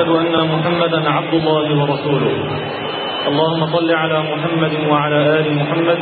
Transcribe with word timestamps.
أشهد 0.00 0.16
أن 0.16 0.48
محمدا 0.48 1.10
عبد 1.10 1.34
الله 1.34 1.66
ورسوله. 1.80 2.36
اللهم 3.28 3.66
صل 3.66 3.90
على 3.94 4.18
محمد 4.22 4.74
وعلى 4.88 5.16
آل 5.16 5.54
محمد 5.54 5.98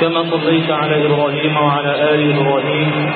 كما 0.00 0.22
صليت 0.30 0.70
على 0.70 1.06
إبراهيم 1.06 1.56
وعلى 1.56 1.92
آل 2.14 2.20
إبراهيم 2.36 3.12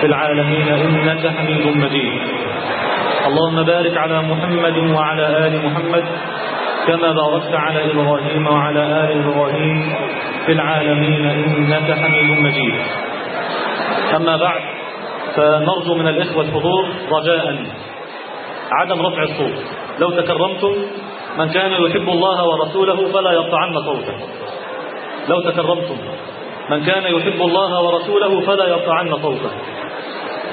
في 0.00 0.06
العالمين 0.06 0.68
إنك 0.68 1.26
حميد 1.26 1.66
مجيد. 1.76 2.20
اللهم 3.26 3.62
بارك 3.62 3.96
على 3.96 4.22
محمد 4.22 4.76
وعلى 4.94 5.26
آل 5.46 5.54
محمد 5.66 6.04
كما 6.86 7.12
باركت 7.12 7.54
على 7.54 7.92
إبراهيم 7.92 8.46
وعلى 8.46 8.82
آل 9.02 9.10
إبراهيم 9.24 9.78
في 10.46 10.52
العالمين 10.52 11.24
إنك 11.26 11.98
حميد 11.98 12.38
مجيد. 12.46 12.74
أما 14.16 14.36
بعد 14.36 14.60
فنرجو 15.36 15.94
من 15.94 16.08
الإخوة 16.08 16.42
الحضور 16.44 16.84
رجاء. 17.12 17.46
عدم 18.72 19.06
رفع 19.06 19.22
الصوت. 19.22 19.64
لو 19.98 20.10
تكرمتم 20.10 20.74
من 21.38 21.48
كان 21.48 21.72
يحب 21.72 22.08
الله 22.08 22.44
ورسوله 22.48 23.12
فلا 23.12 23.32
يقطعن 23.32 23.74
صوته. 23.84 24.14
لو 25.28 25.40
تكرمتم 25.40 25.96
من 26.70 26.84
كان 26.84 27.02
يحب 27.02 27.42
الله 27.42 27.82
ورسوله 27.82 28.40
فلا 28.40 28.68
يقطعن 28.68 29.16
صوته. 29.22 29.50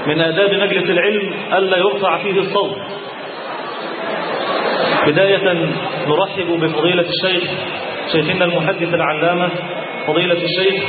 من 0.07 0.21
آداب 0.21 0.53
مجلس 0.53 0.89
العلم 0.89 1.33
ألا 1.53 1.77
يرفع 1.77 2.17
فيه 2.23 2.39
الصوت. 2.39 2.77
بداية 5.07 5.53
نرحب 6.07 6.59
بفضيلة 6.61 7.05
الشيخ 7.15 7.49
شيخنا 8.11 8.45
المحدث 8.45 8.93
العلامة 8.93 9.49
فضيلة 10.07 10.33
الشيخ 10.43 10.83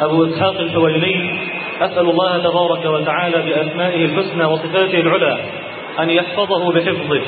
أبو 0.00 0.24
إسحاق 0.24 0.60
الحويني. 0.60 1.48
أسأل 1.80 2.10
الله 2.10 2.38
تبارك 2.38 2.84
وتعالى 2.84 3.42
بأسمائه 3.42 4.04
الحسنى 4.04 4.44
وصفاته 4.44 5.00
العلى. 5.00 5.47
أن 6.00 6.10
يحفظه 6.10 6.72
بحفظه 6.72 7.22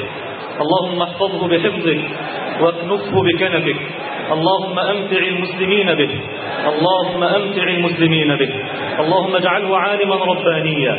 اللهم 0.61 1.03
احفظه 1.03 1.49
بحفظك 1.49 2.01
واكنفه 2.61 3.23
بكنفك. 3.23 3.77
اللهم 4.33 4.79
أمتع 4.79 5.19
المسلمين 5.19 5.95
به 5.95 6.11
اللهم 6.69 7.23
أمتع 7.23 7.63
المسلمين 7.63 8.37
به 8.37 8.51
اللهم 9.01 9.37
اجعله 9.37 9.77
عالما 9.77 10.15
ربانيا. 10.15 10.95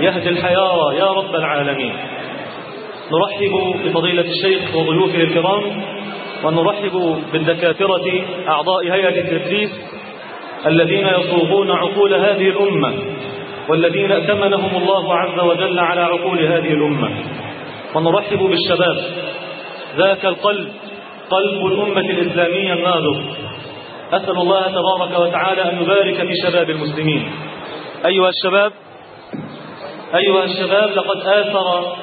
يهدي 0.00 0.28
الحيارى 0.28 0.96
يا 0.98 1.12
رب 1.12 1.34
العالمين. 1.34 1.94
نرحب 3.12 3.52
بفضيلة 3.84 4.24
الشيخ 4.34 4.76
وضيوفه 4.76 5.20
الكرام 5.20 5.62
ونرحب 6.44 7.18
بالدكاترة 7.32 8.06
أعضاء 8.48 8.84
هيئة 8.92 9.20
التدريس 9.20 9.70
الذين 10.66 11.06
يصوغون 11.06 11.70
عقول 11.70 12.14
هذه 12.14 12.48
الأمة. 12.48 12.92
والذين 13.68 14.12
ائتمنهم 14.12 14.76
الله 14.82 15.14
عز 15.14 15.38
وجل 15.40 15.78
على 15.78 16.00
عقول 16.00 16.38
هذه 16.38 16.72
الأمة. 16.72 17.10
ونرحب 17.94 18.38
بالشباب. 18.38 18.96
ذاك 19.96 20.26
القلب 20.26 20.68
قلب 21.30 21.66
الأمة 21.66 22.00
الإسلامية 22.00 22.72
الناضج. 22.72 23.20
أسأل 24.12 24.36
الله 24.36 24.62
تبارك 24.68 25.18
وتعالى 25.18 25.62
أن 25.62 25.82
يبارك 25.82 26.14
في 26.14 26.34
شباب 26.44 26.70
المسلمين. 26.70 27.30
أيها 28.06 28.28
الشباب 28.28 28.72
أيها 30.14 30.44
الشباب 30.44 30.90
لقد 30.90 31.16
آثر 31.26 31.96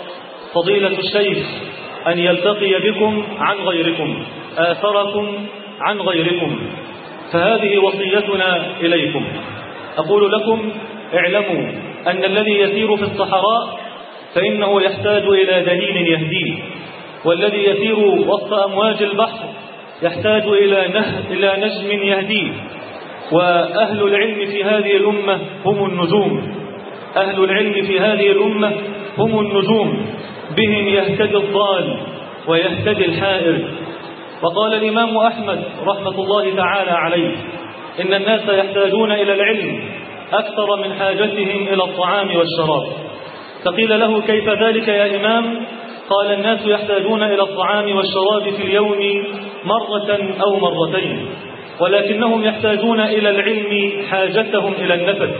فضيلة 0.53 0.99
الشيخ 0.99 1.47
أن 2.07 2.19
يلتقي 2.19 2.91
بكم 2.91 3.23
عن 3.39 3.57
غيركم. 3.57 4.23
آثركم 4.57 5.47
عن 5.81 6.01
غيركم. 6.01 6.59
فهذه 7.33 7.77
وصيتنا 7.77 8.65
إليكم. 8.81 9.27
أقول 9.97 10.31
لكم 10.31 10.71
اعلموا 11.13 11.71
أن 12.07 12.23
الذي 12.23 12.59
يسير 12.59 12.97
في 12.97 13.03
الصحراء 13.03 13.79
فإنه 14.35 14.81
يحتاج 14.81 15.23
إلى 15.23 15.63
دليل 15.63 16.07
يهديه 16.07 16.53
والذي 17.25 17.63
يسير 17.63 17.99
وسط 17.99 18.53
أمواج 18.53 19.03
البحر 19.03 19.51
يحتاج 20.01 20.43
إلى, 20.47 20.87
نه 20.87 21.19
إلى 21.31 21.57
نجم 21.57 22.03
يهديه. 22.03 22.51
وأهل 23.31 24.03
العلم 24.03 24.45
في 24.45 24.63
هذه 24.63 24.97
الأمة 24.97 25.39
هم 25.65 25.85
النجوم. 25.85 26.55
أهل 27.15 27.43
العلم 27.43 27.73
في 27.73 27.99
هذه 27.99 28.31
الأمة 28.31 28.71
هم 29.17 29.39
النجوم. 29.39 30.05
بهم 30.57 30.87
يهتدي 30.87 31.37
الضال 31.37 31.97
ويهتدي 32.47 33.05
الحائر. 33.05 33.69
وقال 34.41 34.73
الإمام 34.73 35.17
أحمد 35.17 35.63
رحمة 35.87 36.21
الله 36.21 36.55
تعالى 36.55 36.91
عليه 36.91 37.35
إن 37.99 38.13
الناس 38.13 38.41
يحتاجون 38.49 39.11
إلى 39.11 39.33
العلم 39.33 39.79
أكثر 40.33 40.75
من 40.75 40.93
حاجتهم 40.93 41.67
إلى 41.73 41.83
الطعام 41.83 42.27
والشراب. 42.35 42.83
فقيل 43.65 43.99
له 43.99 44.21
كيف 44.21 44.49
ذلك 44.49 44.87
يا 44.87 45.15
إمام؟ 45.15 45.65
قال 46.09 46.33
الناس 46.33 46.59
يحتاجون 46.65 47.23
إلى 47.23 47.41
الطعام 47.41 47.95
والشراب 47.95 48.53
في 48.57 48.63
اليوم 48.63 49.25
مرة 49.65 50.17
أو 50.43 50.59
مرتين 50.59 51.25
ولكنهم 51.79 52.43
يحتاجون 52.43 52.99
إلى 52.99 53.29
العلم 53.29 54.03
حاجتهم 54.09 54.73
إلى 54.73 54.93
النفس. 54.93 55.35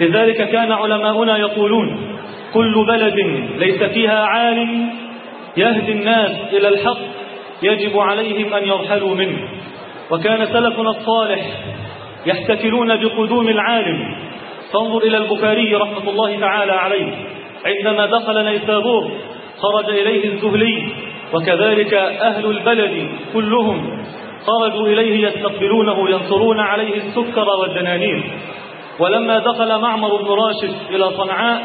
لذلك 0.00 0.50
كان 0.50 0.72
علماؤنا 0.72 1.38
يقولون 1.38 2.18
كل 2.54 2.86
بلد 2.88 3.14
ليس 3.58 3.82
فيها 3.82 4.18
عالم 4.18 4.90
يهدي 5.56 5.92
الناس 5.92 6.30
إلى 6.52 6.68
الحق 6.68 6.98
يجب 7.62 7.98
عليهم 7.98 8.54
أن 8.54 8.68
يرحلوا 8.68 9.14
منه. 9.14 9.48
وكان 10.10 10.46
سلفنا 10.46 10.90
الصالح 10.90 11.40
يحتفلون 12.26 12.96
بقدوم 12.96 13.48
العالم. 13.48 14.16
فانظر 14.72 14.98
إلى 14.98 15.16
البخاري 15.16 15.74
رحمة 15.74 16.10
الله 16.10 16.40
تعالى 16.40 16.72
عليه. 16.72 17.12
عندما 17.66 18.06
دخل 18.06 18.44
نيسابور 18.44 19.10
خرج 19.58 19.90
إليه 19.90 20.24
الزهلي 20.24 20.92
وكذلك 21.34 21.94
أهل 21.94 22.46
البلد 22.46 23.08
كلهم 23.32 24.04
خرجوا 24.46 24.86
إليه 24.88 25.26
يستقبلونه 25.26 26.10
ينصرون 26.10 26.60
عليه 26.60 26.94
السكر 26.96 27.48
والدنانير 27.60 28.22
ولما 28.98 29.38
دخل 29.38 29.78
معمر 29.78 30.22
بن 30.22 30.28
راشد 30.28 30.74
إلى 30.90 31.10
صنعاء 31.10 31.62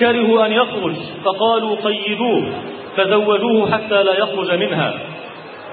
كرهوا 0.00 0.46
أن 0.46 0.52
يخرج 0.52 0.94
فقالوا 1.24 1.76
قيدوه 1.84 2.52
فزوجوه 2.96 3.72
حتى 3.72 4.02
لا 4.02 4.18
يخرج 4.18 4.52
منها. 4.52 4.94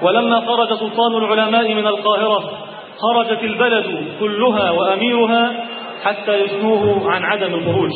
ولما 0.02 0.40
خرج 0.40 0.68
سلطان 0.78 1.16
العلماء 1.16 1.74
من 1.74 1.86
القاهرة 1.86 2.67
خرجت 3.02 3.42
البلد 3.42 3.86
كلها 4.20 4.70
وأميرها 4.70 5.64
حتى 6.04 6.40
يثنوه 6.44 7.10
عن 7.10 7.22
عدم 7.24 7.54
الخروج. 7.54 7.90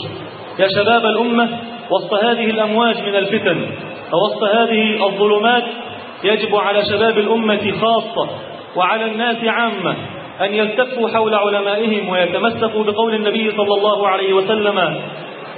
يا 0.59 0.69
شباب 0.77 1.05
الأمة 1.07 1.49
وسط 1.91 2.15
هذه 2.15 2.45
الأمواج 2.45 2.97
من 3.03 3.15
الفتن 3.17 3.67
ووسط 4.13 4.43
هذه 4.57 5.07
الظلمات 5.07 5.65
يجب 6.25 6.55
على 6.57 6.83
شباب 6.93 7.19
الأمة 7.19 7.73
خاصة 7.81 8.31
وعلى 8.77 9.05
الناس 9.05 9.37
عامة 9.45 9.97
أن 10.41 10.55
يلتفوا 10.55 11.09
حول 11.09 11.35
علمائهم 11.35 12.09
ويتمسكوا 12.09 12.85
بقول 12.85 13.15
النبي 13.15 13.51
صلى 13.51 13.75
الله 13.79 14.09
عليه 14.09 14.33
وسلم 14.33 15.01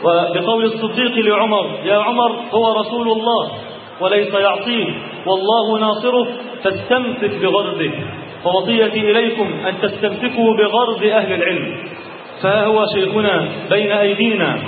وبقول 0.04 0.64
الصديق 0.64 1.18
لعمر 1.26 1.70
يا 1.84 1.98
عمر 1.98 2.32
هو 2.54 2.72
رسول 2.80 3.08
الله 3.12 3.50
وليس 4.00 4.34
يعصيه 4.34 4.86
والله 5.26 5.78
ناصره 5.80 6.26
فاستمسك 6.64 7.42
بغرضه 7.42 7.90
فوصيتي 8.44 9.10
إليكم 9.10 9.52
أن 9.68 9.74
تستمسكوا 9.82 10.56
بغرض 10.56 11.04
أهل 11.04 11.32
العلم. 11.32 11.76
فها 12.42 12.66
هو 12.66 12.84
شيخنا 12.94 13.48
بين 13.70 13.92
أيدينا 13.92 14.58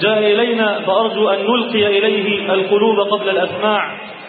جاء 0.00 0.18
إلينا 0.18 0.80
فأرجو 0.80 1.28
أن 1.28 1.38
نلقي 1.38 1.98
إليه 1.98 2.54
القلوب 2.54 3.00
قبل 3.10 3.28
الأسماع. 3.28 3.80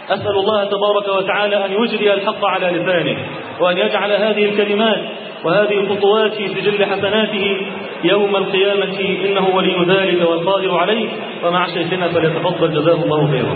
أسأل 0.10 0.36
الله 0.36 0.64
تبارك 0.64 1.18
وتعالى 1.18 1.66
أن 1.66 1.72
يجري 1.84 2.14
الحق 2.14 2.46
على 2.46 2.68
لسانه 2.68 3.18
وأن 3.60 3.78
يجعل 3.78 4.12
هذه 4.12 4.46
الكلمات 4.46 5.02
وهذه 5.44 5.80
الخطوات 5.80 6.34
في 6.34 6.48
سجل 6.48 6.86
حسناته 6.86 7.58
يوم 8.04 8.36
القيامة. 8.36 9.00
إنه 9.26 9.56
ولي 9.56 9.86
ذلك 9.88 10.30
والقادر 10.30 10.78
عليه. 10.78 11.10
ومع 11.44 11.68
شيخنا 11.68 12.08
فليتفضل 12.08 12.74
جزاه 12.74 13.04
الله 13.04 13.32
خيرا. 13.32 13.56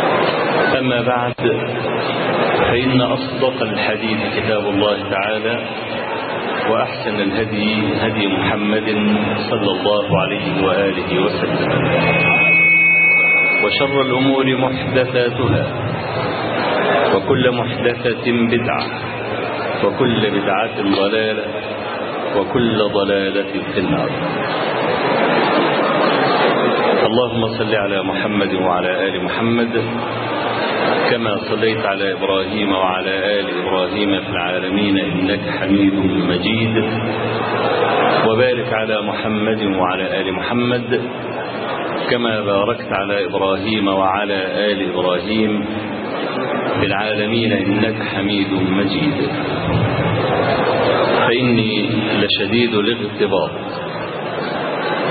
أما 0.81 1.01
بعد 1.01 1.33
فإن 2.59 3.01
أصدق 3.01 3.61
الحديث 3.61 4.19
كتاب 4.35 4.63
الله 4.69 4.97
تعالى 5.09 5.55
وأحسن 6.69 7.15
الهدي 7.21 7.73
هدي 8.01 8.27
محمد 8.27 8.87
صلى 9.49 9.71
الله 9.71 10.21
عليه 10.21 10.65
وآله 10.65 11.09
وسلم. 11.25 11.69
وشر 13.63 14.01
الأمور 14.01 14.45
محدثاتها 14.57 15.65
وكل 17.15 17.51
محدثة 17.51 18.25
بدعة 18.25 18.85
وكل 19.85 20.21
بدعة 20.31 20.75
ضلالة 20.81 21.45
وكل 22.37 22.77
ضلالة 22.93 23.51
في 23.73 23.79
النار. 23.79 24.09
اللهم 27.05 27.47
صل 27.57 27.75
على 27.75 28.03
محمد 28.03 28.53
وعلى 28.53 29.07
آل 29.07 29.23
محمد 29.23 29.73
كما 31.09 31.37
صليت 31.49 31.85
على 31.85 32.11
إبراهيم 32.13 32.71
وعلى 32.71 33.39
آل 33.39 33.45
إبراهيم 33.61 34.21
في 34.21 34.29
العالمين 34.29 34.97
إنك 34.97 35.49
حميد 35.59 35.93
مجيد. 36.29 36.75
وبارك 38.27 38.73
على 38.73 39.01
محمد 39.01 39.61
وعلى 39.63 40.21
آل 40.21 40.33
محمد 40.33 41.01
كما 42.09 42.41
باركت 42.41 42.87
على 42.91 43.25
إبراهيم 43.25 43.87
وعلى 43.87 44.71
آل 44.71 44.89
إبراهيم 44.93 45.65
في 46.79 46.85
العالمين 46.85 47.51
إنك 47.51 48.03
حميد 48.03 48.51
مجيد. 48.53 49.29
فإني 51.27 51.89
لشديد 52.21 52.73
الاغتباط 52.73 53.51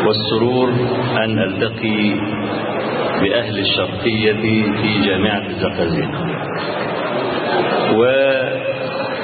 والسرور 0.06 0.68
أن 1.24 1.38
ألتقي 1.38 2.20
بأهل 3.20 3.58
الشرقية 3.58 4.32
في 4.82 5.00
جامعة 5.06 5.46
الزقازيق 5.46 6.10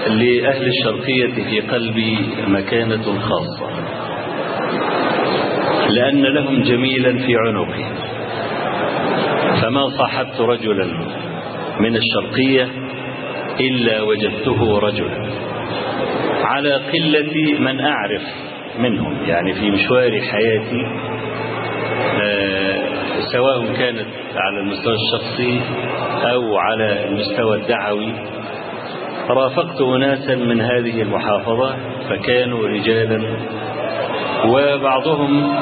ولأهل 0.07 0.67
الشرقية 0.67 1.27
في 1.45 1.61
قلبي 1.61 2.19
مكانة 2.49 3.21
خاصة. 3.21 3.71
لأن 5.91 6.23
لهم 6.23 6.63
جميلا 6.63 7.13
في 7.13 7.37
عنقي. 7.47 7.85
فما 9.63 9.89
صاحبت 9.99 10.41
رجلا 10.41 10.87
من 11.81 11.97
الشرقية 11.97 12.69
إلا 13.61 14.03
وجدته 14.03 14.79
رجلا. 14.79 15.27
على 16.45 16.75
قلة 16.75 17.59
من 17.59 17.81
أعرف 17.81 18.23
منهم. 18.79 19.17
يعني 19.27 19.55
في 19.55 19.71
مشوار 19.71 20.21
حياتي 20.21 20.87
سواء 23.33 23.73
كانت 23.73 24.07
على 24.37 24.61
المستوى 24.61 24.95
الشخصي 24.95 25.61
أو 26.33 26.57
على 26.59 27.05
المستوى 27.09 27.57
الدعوي 27.57 28.13
رافقت 29.29 29.81
أناسا 29.81 30.35
من 30.35 30.61
هذه 30.61 31.03
المحافظة 31.03 31.77
فكانوا 32.11 32.69
رجالا 32.69 33.37
وبعضهم 34.47 35.57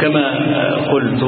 كما 0.00 0.24
قلت 0.92 1.22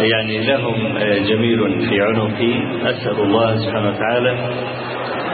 يعني 0.00 0.46
لهم 0.46 0.98
جميل 1.28 1.88
في 1.88 2.00
عنقي 2.00 2.54
أسأل 2.90 3.20
الله 3.20 3.56
سبحانه 3.56 3.88
وتعالى 3.88 4.36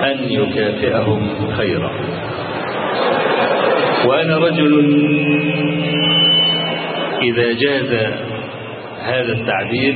أن 0.04 0.18
يكافئهم 0.30 1.50
خيرا. 1.56 1.90
وأنا 4.06 4.38
رجل 4.38 4.72
إذا 7.22 7.52
جاز 7.52 7.92
هذا 9.02 9.32
التعبير 9.32 9.94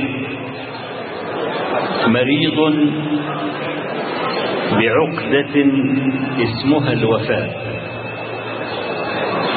مريض 2.07 2.59
بعقدة 4.71 5.65
اسمها 6.43 6.93
الوفاء 6.93 7.63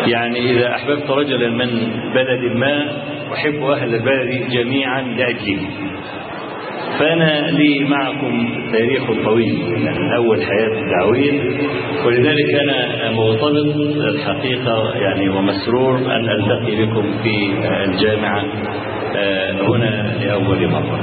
يعني 0.07 0.51
إذا 0.51 0.75
أحببت 0.75 1.11
رجلا 1.11 1.49
من 1.49 1.91
بلد 2.15 2.57
ما 2.57 3.03
أحب 3.35 3.63
أهل 3.63 3.95
البلد 3.95 4.49
جميعا 4.51 5.03
لأجله. 5.03 5.69
فأنا 6.99 7.51
لي 7.51 7.85
معكم 7.85 8.49
تاريخ 8.73 9.03
طويل 9.25 9.55
من 9.79 10.13
أول 10.17 10.43
حياتي 10.43 10.81
الدعوية 10.81 11.41
ولذلك 12.07 12.55
أنا 12.63 13.11
مرتبط 13.11 13.77
الحقيقة 14.15 14.95
يعني 14.95 15.29
ومسرور 15.29 15.97
أن 15.99 16.31
ألتقي 16.31 16.87
بكم 16.87 17.03
في 17.23 17.53
الجامعة 17.85 18.45
هنا 19.69 20.17
لأول 20.25 20.69
مرة. 20.69 21.01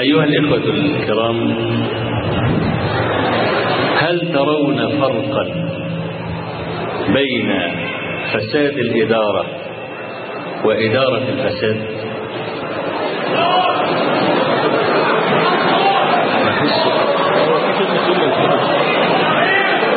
أيها 0.00 0.24
الإخوة 0.24 0.74
الكرام 0.74 1.50
هل 3.98 4.32
ترون 4.32 4.88
فرقا 5.00 5.44
بين 7.12 7.52
فساد 8.32 8.78
الإدارة 8.78 9.46
وإدارة 10.64 11.22
الفساد 11.28 11.98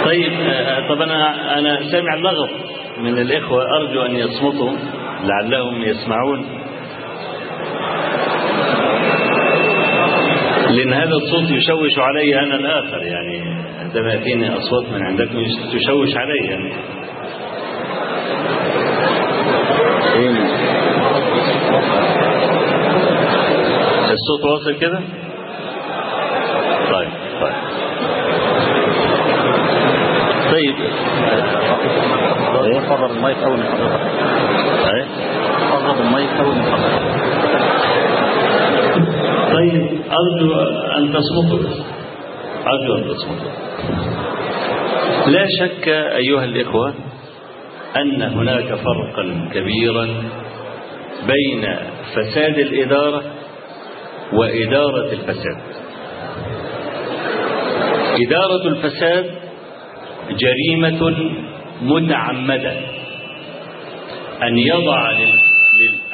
طيب 0.06 0.32
طب 0.90 1.02
أنا 1.62 1.92
سامع 1.92 2.14
اللغط 2.14 2.50
من 2.98 3.18
الإخوة 3.18 3.64
أرجو 3.78 4.02
أن 4.02 4.16
يصمتوا 4.16 4.72
لعلهم 5.24 5.82
يسمعون. 5.82 6.46
لأن 10.70 10.94
هذا 10.94 11.16
الصوت 11.16 11.52
يشوش 11.52 12.00
علي 12.00 12.40
أنا 12.40 12.56
الآخر 12.56 13.04
يعني 13.04 13.56
عندما 13.80 14.14
يأتيني 14.14 14.50
أصوات 14.50 14.92
من 14.94 15.06
عندكم 15.06 15.44
تشوش 15.74 16.18
علي 16.18 16.48
يعني. 16.50 16.72
الصوت 24.12 24.46
واصل 24.46 24.80
كده 24.80 25.00
طيب 26.92 27.12
طيب 27.42 27.54
طيب 30.52 30.76
إيه 32.66 32.80
إيه؟ 34.94 35.06
قرب 35.72 36.00
أول 36.40 36.56
من 36.56 36.64
حضرتك 36.64 37.12
طيب 39.54 40.02
أرجو 40.12 40.54
أن 40.98 41.14
تصمتوا. 41.14 41.84
أرجو 42.68 42.96
أن 42.96 43.04
تصمتوا. 43.10 43.52
لا 45.28 45.46
شك 45.60 45.88
أيها 45.88 46.44
الإخوة 46.44 46.94
أن 47.98 48.22
هناك 48.22 48.68
فرقا 48.68 49.50
كبيرا 49.54 50.08
بين 51.28 51.76
فساد 52.16 52.58
الإدارة 52.60 53.24
وإدارة 54.34 55.12
الفساد. 55.12 55.62
إدارة 58.28 58.68
الفساد 58.68 59.26
جريمة 60.30 61.14
متعمدة 61.82 62.91
أن 64.44 64.58
يضع 64.58 65.12
لل... 65.12 65.40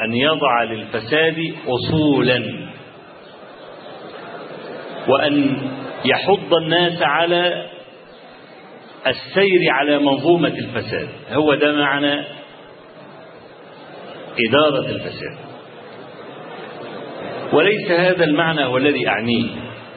أن 0.00 0.14
يضع 0.14 0.62
للفساد 0.62 1.36
أصولا. 1.66 2.68
وأن 5.08 5.56
يحض 6.04 6.54
الناس 6.54 7.02
على 7.02 7.66
السير 9.06 9.60
على 9.70 9.98
منظومة 9.98 10.48
الفساد. 10.48 11.08
هو 11.32 11.54
ده 11.54 11.72
معنى 11.72 12.24
إدارة 14.48 14.88
الفساد. 14.88 15.38
وليس 17.52 17.90
هذا 17.90 18.24
المعنى 18.24 18.64
هو 18.64 18.76
الذي 18.76 19.08
أعنيه. 19.08 19.48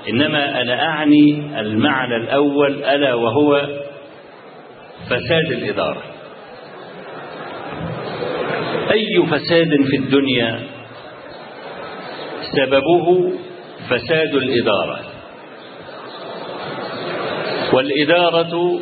إنما 0.10 0.62
أنا 0.62 0.84
أعني 0.84 1.52
المعنى 1.60 2.16
الأول 2.16 2.84
ألا 2.84 3.14
وهو 3.14 3.68
فساد 5.06 5.52
الإدارة. 5.52 6.04
أي 8.92 9.26
فساد 9.32 9.70
في 9.90 9.96
الدنيا؟ 9.98 10.60
سببه 12.42 13.32
فساد 13.90 14.36
الإدارة. 14.36 15.00
والإدارة 17.74 18.80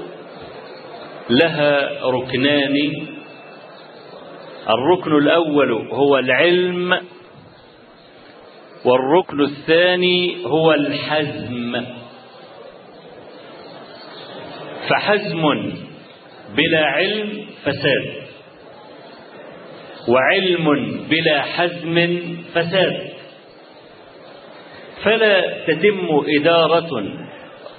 لها 1.30 1.90
ركنان. 2.04 2.76
الركن 4.70 5.18
الأول 5.18 5.72
هو 5.92 6.18
العلم 6.18 7.02
والركن 8.86 9.42
الثاني 9.42 10.46
هو 10.46 10.74
الحزم. 10.74 11.86
فحزم 14.90 15.74
بلا 16.58 16.86
علم 16.86 17.46
فساد. 17.64 18.29
وعلم 20.10 20.98
بلا 21.10 21.42
حزم 21.42 22.20
فساد. 22.54 23.10
فلا 25.04 25.64
تتم 25.68 26.08
إدارة 26.40 27.04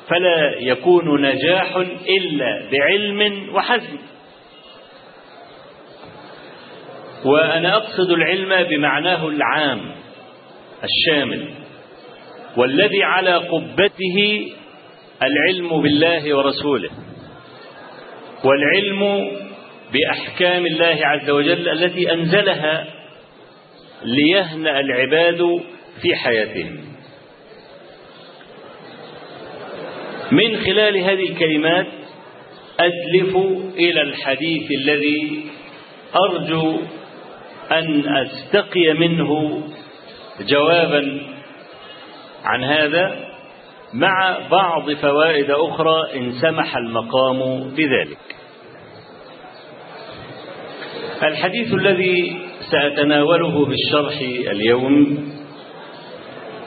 فلا 0.09 0.55
يكون 0.61 1.23
نجاح 1.23 1.77
إلا 2.19 2.63
بعلم 2.73 3.55
وحزم. 3.55 3.99
وأنا 7.25 7.77
أقصد 7.77 8.11
العلم 8.11 8.69
بمعناه 8.69 9.29
العام 9.29 9.81
الشامل 10.85 11.49
والذي 12.57 13.03
على 13.03 13.35
قبته 13.35 14.47
العلم 15.23 15.83
بالله 15.83 16.37
ورسوله 16.37 16.91
والعلم 18.45 19.31
بأحكام 19.93 20.67
الله 20.67 20.99
عز 21.03 21.31
وجل 21.31 21.69
التي 21.69 22.13
أنزلها 22.13 22.87
ليهنأ 24.05 24.81
العباد 24.81 25.61
في 26.03 26.17
حياتهم. 26.17 26.81
من 30.33 30.57
خلال 30.57 30.97
هذه 30.99 31.31
الكلمات 31.31 31.87
أدلف 32.81 33.37
إلى 33.77 34.03
الحديث 34.03 34.71
الذي 34.71 35.45
أرجو 36.17 36.77
أن 37.73 38.05
أستقي 38.17 38.93
منه 38.93 39.63
جوابا 40.41 41.21
عن 42.45 42.65
هذا 42.65 43.31
مع 43.95 44.39
بعض 44.51 44.93
فوائد 44.93 45.51
أخرى 45.51 46.19
إن 46.19 46.33
سمح 46.33 46.77
المقام 46.77 47.71
بذلك. 47.71 48.40
الحديث 51.23 51.75
الذي 51.75 52.37
سأتناوله 52.71 53.67
بالشرح 53.67 54.19
اليوم 54.51 55.19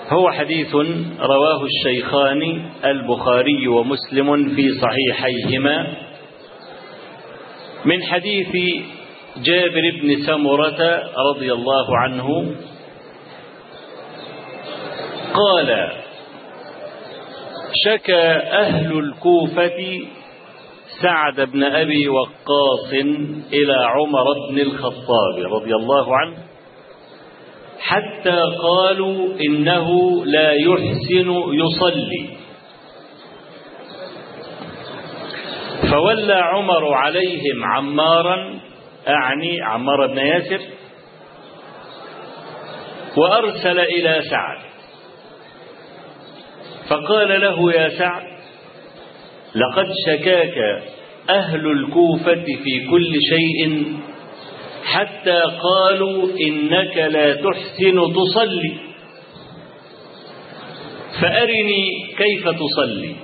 هو 0.09 0.31
حديث 0.31 0.75
رواه 1.19 1.63
الشيخان 1.63 2.61
البخاري 2.85 3.67
ومسلم 3.67 4.55
في 4.55 4.69
صحيحيهما 4.81 5.87
من 7.85 8.03
حديث 8.03 8.51
جابر 9.37 9.81
بن 10.01 10.23
سمرة 10.25 11.03
رضي 11.29 11.53
الله 11.53 11.97
عنه 11.97 12.55
قال 15.33 15.91
شكى 17.85 18.25
أهل 18.51 18.99
الكوفة 18.99 19.99
سعد 21.01 21.41
بن 21.51 21.63
أبي 21.63 22.09
وقاص 22.09 22.93
إلى 23.53 23.73
عمر 23.73 24.25
بن 24.49 24.59
الخطاب 24.59 25.35
رضي 25.51 25.75
الله 25.75 26.17
عنه 26.17 26.37
حتى 27.79 28.41
قالوا 28.63 29.35
إنه 29.47 29.89
لا 30.25 30.51
يحسن 30.51 31.29
يصلي. 31.53 32.37
فولى 35.91 36.33
عمر 36.33 36.93
عليهم 36.93 37.63
عمارا 37.63 38.59
أعني 39.07 39.61
عمار 39.61 40.07
بن 40.07 40.17
ياسر 40.17 40.59
وأرسل 43.17 43.79
إلى 43.79 44.21
سعد. 44.29 44.57
فقال 46.89 47.41
له 47.41 47.73
يا 47.73 47.89
سعد 47.89 48.32
لقد 49.55 49.87
شكاك 50.07 50.57
أهل 51.29 51.67
الكوفة 51.67 52.43
في 52.63 52.87
كل 52.91 53.13
شيء 53.29 53.93
حتى 54.83 55.41
قالوا 55.63 56.29
إنك 56.47 56.97
لا 56.97 57.33
تحسن 57.33 58.13
تصلي. 58.13 58.73
فأرني 61.21 61.85
كيف 62.17 62.49
تصلي. 62.49 63.15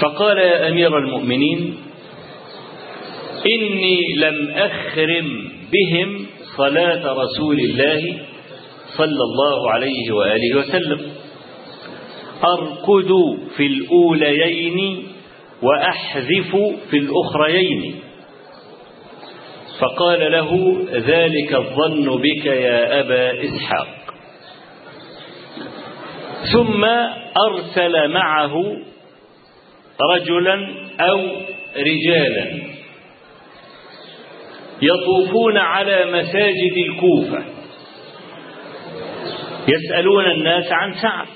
فقال 0.00 0.38
يا 0.38 0.68
أمير 0.68 0.98
المؤمنين 0.98 1.76
إني 3.52 3.98
لم 4.18 4.50
أخرم 4.50 5.50
بهم 5.72 6.26
صلاة 6.56 7.12
رسول 7.12 7.60
الله 7.60 8.18
صلى 8.96 9.22
الله 9.28 9.70
عليه 9.70 10.12
وآله 10.12 10.58
وسلم. 10.58 11.23
أركض 12.44 13.38
في 13.56 13.66
الأوليين 13.66 15.06
وأحذف 15.62 16.56
في 16.90 16.96
الأخريين. 16.96 17.94
فقال 19.80 20.32
له 20.32 20.78
ذلك 20.92 21.54
الظن 21.54 22.20
بك 22.20 22.46
يا 22.46 23.00
أبا 23.00 23.44
إسحاق. 23.44 23.88
ثم 26.52 26.84
أرسل 27.48 28.08
معه 28.08 28.54
رجلا 30.14 30.74
أو 31.00 31.20
رجالا 31.76 32.62
يطوفون 34.82 35.56
على 35.56 36.04
مساجد 36.12 36.76
الكوفة 36.88 37.44
يسألون 39.68 40.26
الناس 40.26 40.72
عن 40.72 40.94
سعد. 40.94 41.26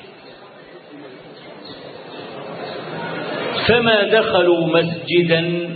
فما 3.68 4.02
دخلوا 4.02 4.66
مسجدا 4.66 5.68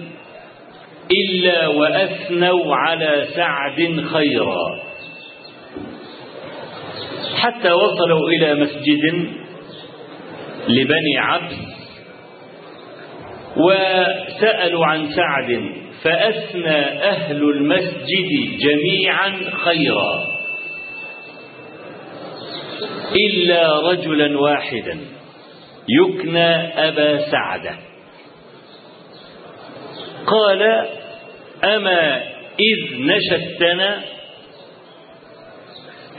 إلا 1.11 1.67
وأثنوا 1.67 2.77
على 2.77 3.27
سعد 3.35 4.05
خيرا. 4.13 4.83
حتى 7.37 7.73
وصلوا 7.73 8.29
إلى 8.29 8.55
مسجد 8.55 9.29
لبني 10.69 11.19
عبس 11.19 11.55
وسألوا 13.57 14.87
عن 14.87 15.09
سعد 15.13 15.71
فأثنى 16.03 16.81
أهل 17.03 17.43
المسجد 17.43 18.59
جميعا 18.59 19.33
خيرا. 19.65 20.27
إلا 23.17 23.91
رجلا 23.91 24.41
واحدا. 24.41 24.99
يكنى 25.89 26.49
أبا 26.89 27.31
سعدة 27.31 27.77
قال 30.27 30.63
أما 31.65 32.23
إذ 32.61 33.01
نشدتنا 33.01 34.03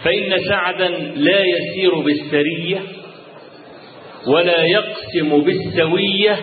فإن 0.03 0.37
سعدا 0.49 0.87
لا 1.15 1.39
يسير 1.45 1.95
بالسرية 1.99 2.79
ولا 4.27 4.65
يقسم 4.65 5.41
بالسوية 5.43 6.37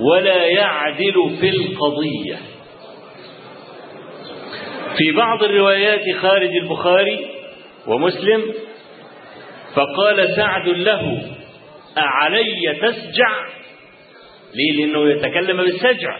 ولا 0.00 0.46
يعدل 0.46 1.36
في 1.40 1.48
القضية. 1.48 2.36
في 4.98 5.12
بعض 5.12 5.42
الروايات 5.42 6.16
خارج 6.22 6.56
البخاري 6.56 7.26
ومسلم 7.86 8.42
فقال 9.74 10.36
سعد 10.36 10.68
له 10.68 11.22
أعلي 11.98 12.78
تسجع. 12.82 13.46
ليه؟ 14.54 14.72
لأنه 14.72 15.10
يتكلم 15.10 15.56
بالسجع. 15.56 16.18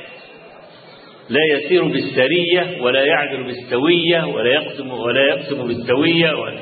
لا 1.28 1.40
يسير 1.52 1.84
بالسرية 1.84 2.82
ولا 2.82 3.04
يعدل 3.04 3.44
بالسوية 3.44 4.24
ولا 4.24 4.50
يقسم 4.50 4.90
ولا 4.90 5.28
يقسم 5.28 5.66
بالسوية 5.66 6.32
ولا. 6.32 6.60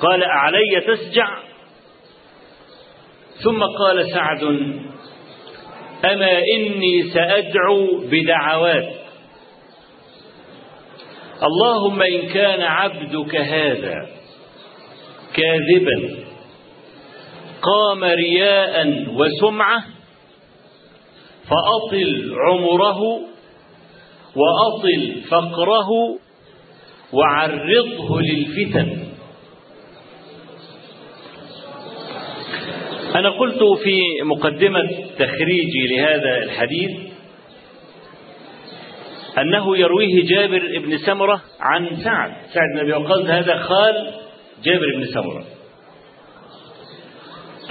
قال 0.00 0.22
أعلي 0.22 0.80
تسجع. 0.86 1.38
ثم 3.44 3.62
قال 3.62 4.10
سعد 4.10 4.42
أما 6.04 6.38
إني 6.56 7.02
سأدعو 7.14 8.00
بدعوات. 8.10 8.92
اللهم 11.42 12.02
إن 12.02 12.28
كان 12.28 12.60
عبدك 12.60 13.36
هذا 13.36 14.08
كاذبا. 15.34 16.23
قام 17.64 18.04
رياء 18.04 19.04
وسمعة 19.14 19.84
فأطل 21.48 22.34
عمره 22.48 23.00
وأطل 24.36 25.14
فقره 25.30 25.88
وعرضه 27.12 28.20
للفتن. 28.20 28.98
أنا 33.14 33.30
قلت 33.30 33.58
في 33.84 34.22
مقدمة 34.22 34.82
تخريجي 35.18 35.86
لهذا 35.90 36.42
الحديث 36.42 36.90
أنه 39.38 39.76
يرويه 39.76 40.24
جابر 40.24 40.78
بن 40.78 40.98
سمرة 40.98 41.42
عن 41.60 41.96
سعد. 42.04 42.30
سعد 42.54 42.68
بن 42.74 42.80
أبي 42.80 42.92
وقاص 42.92 43.24
هذا 43.24 43.56
خال 43.58 44.14
جابر 44.64 44.96
بن 44.96 45.04
سمرة. 45.04 45.44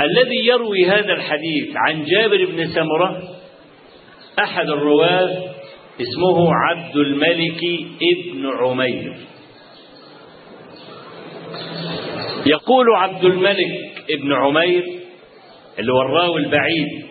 الذي 0.01 0.45
يروي 0.45 0.85
هذا 0.85 1.13
الحديث 1.13 1.75
عن 1.75 2.05
جابر 2.05 2.45
بن 2.45 2.67
سمرة 2.67 3.21
أحد 4.39 4.69
الرواة 4.69 5.53
اسمه 6.01 6.53
عبد 6.53 6.95
الملك 6.95 7.63
ابن 8.01 8.47
عمير. 8.47 9.15
يقول 12.45 12.85
عبد 12.95 13.25
الملك 13.25 14.03
ابن 14.09 14.33
عمير 14.33 14.83
اللي 15.79 15.93
هو 15.93 16.01
الراوي 16.01 16.39
البعيد 16.39 17.05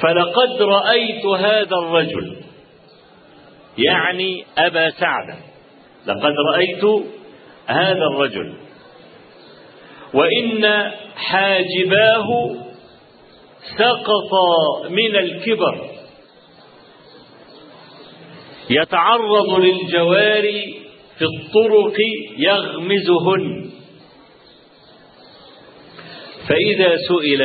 فلقد 0.00 0.62
رأيت 0.62 1.26
هذا 1.26 1.76
الرجل 1.82 2.36
يعني 3.78 4.44
أبا 4.58 4.90
سعد 4.90 5.36
لقد 6.06 6.34
رأيت 6.54 6.84
هذا 7.66 8.04
الرجل 8.12 8.54
وإن 10.16 10.90
حاجباه 11.16 12.56
سقطا 13.78 14.88
من 14.88 15.16
الكبر. 15.16 15.90
يتعرض 18.70 19.60
للجواري 19.60 20.74
في 21.18 21.24
الطرق 21.24 21.96
يغمزهن. 22.38 23.70
فإذا 26.48 26.96
سئل 26.96 27.42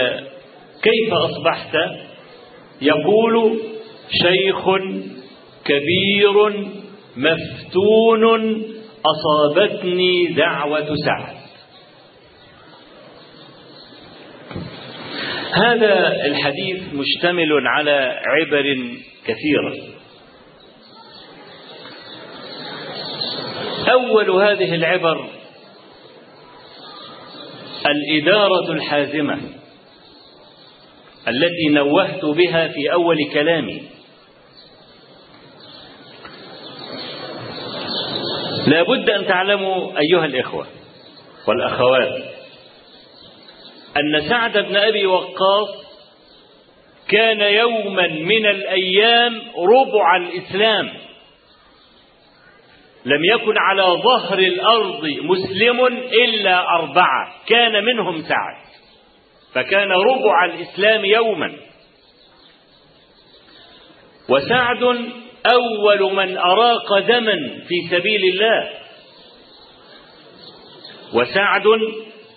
كيف 0.82 1.13
أصبحت؟ 1.13 1.75
يقول 2.82 3.60
شيخ 4.12 4.66
كبير 5.66 6.68
مفتون 7.18 8.63
أصابتني 9.06 10.28
دعوة 10.28 10.96
سعد. 11.06 11.40
هذا 15.53 16.25
الحديث 16.25 16.93
مشتمل 16.93 17.67
على 17.67 18.22
عبر 18.25 18.63
كثيرة. 19.25 19.75
أول 23.91 24.29
هذه 24.29 24.75
العبر 24.75 25.29
الإدارة 27.86 28.72
الحازمة 28.72 29.40
التي 31.27 31.70
نوهت 31.70 32.25
بها 32.25 32.68
في 32.68 32.94
أول 32.94 33.18
كلامي. 33.33 33.81
لا 38.68 38.83
بد 38.83 39.09
أن 39.09 39.25
تعلموا 39.27 40.00
أيها 40.00 40.25
الإخوة 40.25 40.68
والأخوات 41.48 42.41
أن 43.98 44.30
سعد 44.30 44.58
بن 44.58 44.75
أبي 44.75 45.06
وقاص 45.06 45.70
كان 47.10 47.42
يوما 47.42 48.08
من 48.08 48.46
الأيام 48.46 49.42
ربع 49.58 50.16
الإسلام. 50.16 50.94
لم 53.06 53.25
يكن 53.34 53.54
على 53.58 53.84
ظهر 53.84 54.40
الأرض 54.40 55.06
مسلم 55.06 55.86
إلا 56.25 56.60
أربعة 56.70 57.46
كان 57.48 57.84
منهم 57.86 58.22
سعد. 58.22 58.62
فكان 59.54 59.92
ربع 59.92 60.46
الإسلام 60.46 61.06
يوما. 61.06 61.58
وسعد 64.30 64.84
أول 65.54 66.14
من 66.14 66.38
أراق 66.38 67.00
دما 67.00 67.36
في 67.68 67.75
سبيل 67.90 68.22
الله. 68.34 68.70
وسعد 71.14 71.64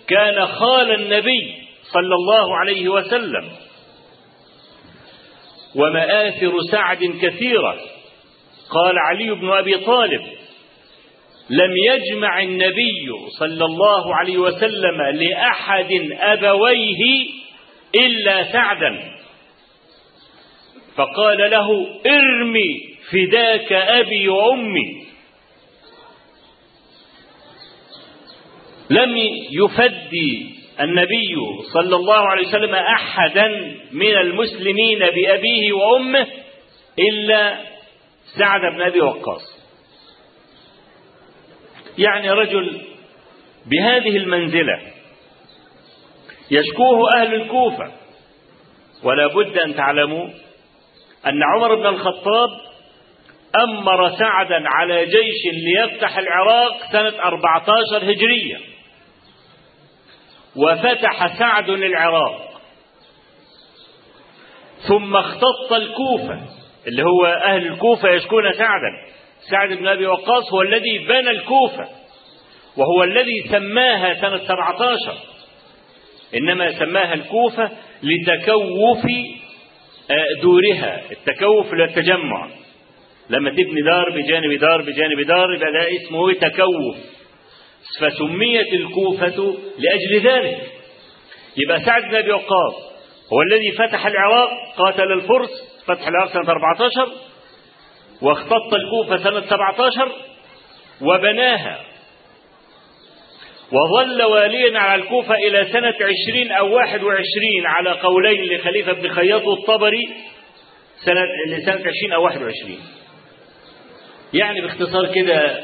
كان 0.07 0.45
خال 0.45 0.91
النبي 0.91 1.53
صلى 1.83 2.15
الله 2.15 2.57
عليه 2.57 2.89
وسلم. 2.89 3.49
ومآثر 5.75 6.51
سعد 6.71 7.03
كثيرة. 7.21 7.79
قال 8.69 8.99
علي 8.99 9.31
بن 9.31 9.51
أبي 9.51 9.77
طالب 9.77 10.21
لم 11.49 11.73
يجمع 11.85 12.41
النبي 12.41 13.07
صلى 13.39 13.65
الله 13.65 14.15
عليه 14.15 14.37
وسلم 14.37 15.01
لأحد 15.01 15.91
أبويه 16.19 17.27
إلا 17.95 18.51
سعدا. 18.51 19.11
فقال 20.95 21.37
له 21.51 21.87
ارمي 22.05 22.95
فداك 23.11 23.73
أبي 23.73 24.29
وأمي. 24.29 25.04
لم 28.89 29.17
يفدي 29.51 30.55
النبي 30.79 31.35
صلى 31.73 31.95
الله 31.95 32.17
عليه 32.17 32.47
وسلم 32.47 32.75
أحدا 32.75 33.47
من 33.91 34.15
المسلمين 34.17 34.99
بأبيه 34.99 35.73
وأمه 35.73 36.27
إلا 36.99 37.57
سعد 38.39 38.61
بن 38.73 38.81
أبي 38.81 39.01
وقاص. 39.01 39.41
يعني 41.97 42.31
رجل 42.31 42.81
بهذه 43.65 44.17
المنزلة 44.17 44.81
يشكوه 46.51 46.99
أهل 47.17 47.33
الكوفة 47.33 47.91
ولا 49.03 49.27
بد 49.27 49.57
أن 49.57 49.75
تعلموا 49.75 50.27
أن 51.27 51.43
عمر 51.55 51.75
بن 51.75 51.85
الخطاب 51.85 52.49
أمر 53.63 54.09
سعدا 54.09 54.63
على 54.67 55.05
جيش 55.05 55.41
ليفتح 55.53 56.17
العراق 56.17 56.91
سنة 56.91 57.23
14 57.23 58.11
هجرية. 58.11 58.57
وفتح 60.55 61.37
سعد 61.39 61.69
العراق 61.69 62.61
ثم 64.87 65.15
اختط 65.15 65.73
الكوفة 65.73 66.41
اللي 66.87 67.03
هو 67.03 67.25
أهل 67.25 67.67
الكوفة 67.67 68.09
يشكون 68.09 68.53
سعدا. 68.53 68.91
سعد 69.51 69.73
بن 69.77 69.87
أبي 69.87 70.05
وقاص 70.07 70.53
هو 70.53 70.61
الذي 70.61 70.97
بنى 70.97 71.29
الكوفة 71.29 71.87
وهو 72.77 73.03
الذي 73.03 73.43
سماها 73.51 74.13
سنة 74.13 74.37
17 74.37 75.13
إنما 76.35 76.79
سماها 76.79 77.13
الكوفة 77.13 77.69
لتكوف 78.03 79.05
دورها 80.41 81.01
التكوف 81.11 81.73
للتجمع 81.73 82.49
لما 83.29 83.49
تبني 83.49 83.81
دار 83.81 84.09
بجانب 84.09 84.59
دار 84.59 84.81
بجانب 84.81 85.21
دار 85.27 85.53
يبقى 85.53 85.71
ده 85.71 85.87
اسمه 85.95 86.33
تكوف. 86.33 87.14
فسميت 87.99 88.73
الكوفة 88.73 89.57
لأجل 89.79 90.27
ذلك. 90.29 90.71
يبقى 91.57 91.79
سعد 91.85 92.01
بن 92.03 92.15
أبي 92.15 92.31
وقاص 92.31 92.75
هو 93.33 93.41
الذي 93.41 93.71
فتح 93.71 94.05
العراق 94.05 94.49
قاتل 94.77 95.11
الفرس 95.11 95.81
فتح 95.87 96.07
العراق 96.07 96.33
سنة 96.33 96.51
14 96.51 96.89
واختط 98.21 98.73
الكوفة 98.73 99.23
سنة 99.23 99.41
17 99.41 100.11
وبناها. 101.01 101.79
وظل 103.71 104.23
واليا 104.23 104.79
على 104.79 105.01
الكوفة 105.03 105.35
إلى 105.35 105.65
سنة 105.71 105.93
20 106.31 106.51
أو 106.51 106.75
21 106.75 107.21
على 107.65 107.91
قولين 107.91 108.43
لخليفة 108.43 108.91
بن 108.93 109.09
خياط 109.09 109.47
الطبري 109.47 110.09
سنة 111.05 111.21
لسنة 111.47 111.73
20 111.73 112.13
أو 112.13 112.23
21 112.23 112.77
يعني 114.33 114.61
باختصار 114.61 115.13
كده 115.13 115.59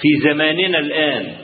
في 0.00 0.08
زماننا 0.30 0.78
الآن 0.78 1.36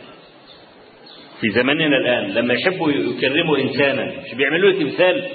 في 1.40 1.50
زماننا 1.50 1.96
الآن 1.96 2.30
لما 2.34 2.54
يحبوا 2.54 2.90
يكرموا 2.92 3.58
إنسانا 3.58 4.04
مش 4.04 4.34
بيعملوا 4.34 4.70
له 4.72 4.78
تمثال؟ 4.78 5.28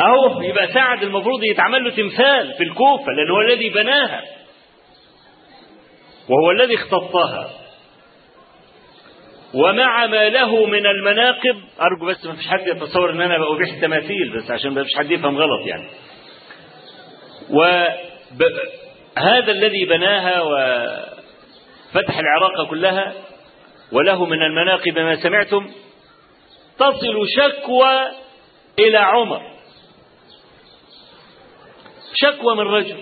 أهو 0.00 0.42
يبقى 0.42 0.66
سعد 0.72 1.02
المفروض 1.02 1.44
يتعمل 1.44 1.84
له 1.84 1.90
تمثال 1.90 2.52
في 2.58 2.62
الكوفة 2.64 3.12
لأن 3.16 3.30
هو 3.30 3.40
الذي 3.40 3.68
بناها 3.68 4.22
وهو 6.28 6.50
الذي 6.50 6.74
اختطها. 6.74 7.50
ومع 9.54 10.06
ما 10.06 10.28
له 10.28 10.66
من 10.66 10.86
المناقب 10.86 11.56
أرجو 11.80 12.06
بس 12.06 12.26
ما 12.26 12.32
فيش 12.34 12.46
حد 12.48 12.66
يتصور 12.66 13.10
أن 13.10 13.20
أنا 13.20 13.38
بأبيح 13.38 13.72
التماثيل 13.74 14.32
بس 14.36 14.50
عشان 14.50 14.70
ما 14.70 14.82
فيش 14.82 14.92
حد 14.98 15.10
يفهم 15.10 15.38
غلط 15.38 15.66
يعني. 15.66 15.86
وهذا 19.20 19.52
الذي 19.52 19.84
بناها 19.84 20.42
وفتح 21.94 22.18
العراق 22.18 22.70
كلها 22.70 23.14
وله 23.92 24.24
من 24.24 24.42
المناقب 24.42 24.98
ما 24.98 25.16
سمعتم 25.16 25.70
تصل 26.78 27.26
شكوى 27.36 28.08
إلى 28.78 28.98
عمر. 28.98 29.42
شكوى 32.14 32.54
من 32.54 32.60
رجل. 32.60 32.96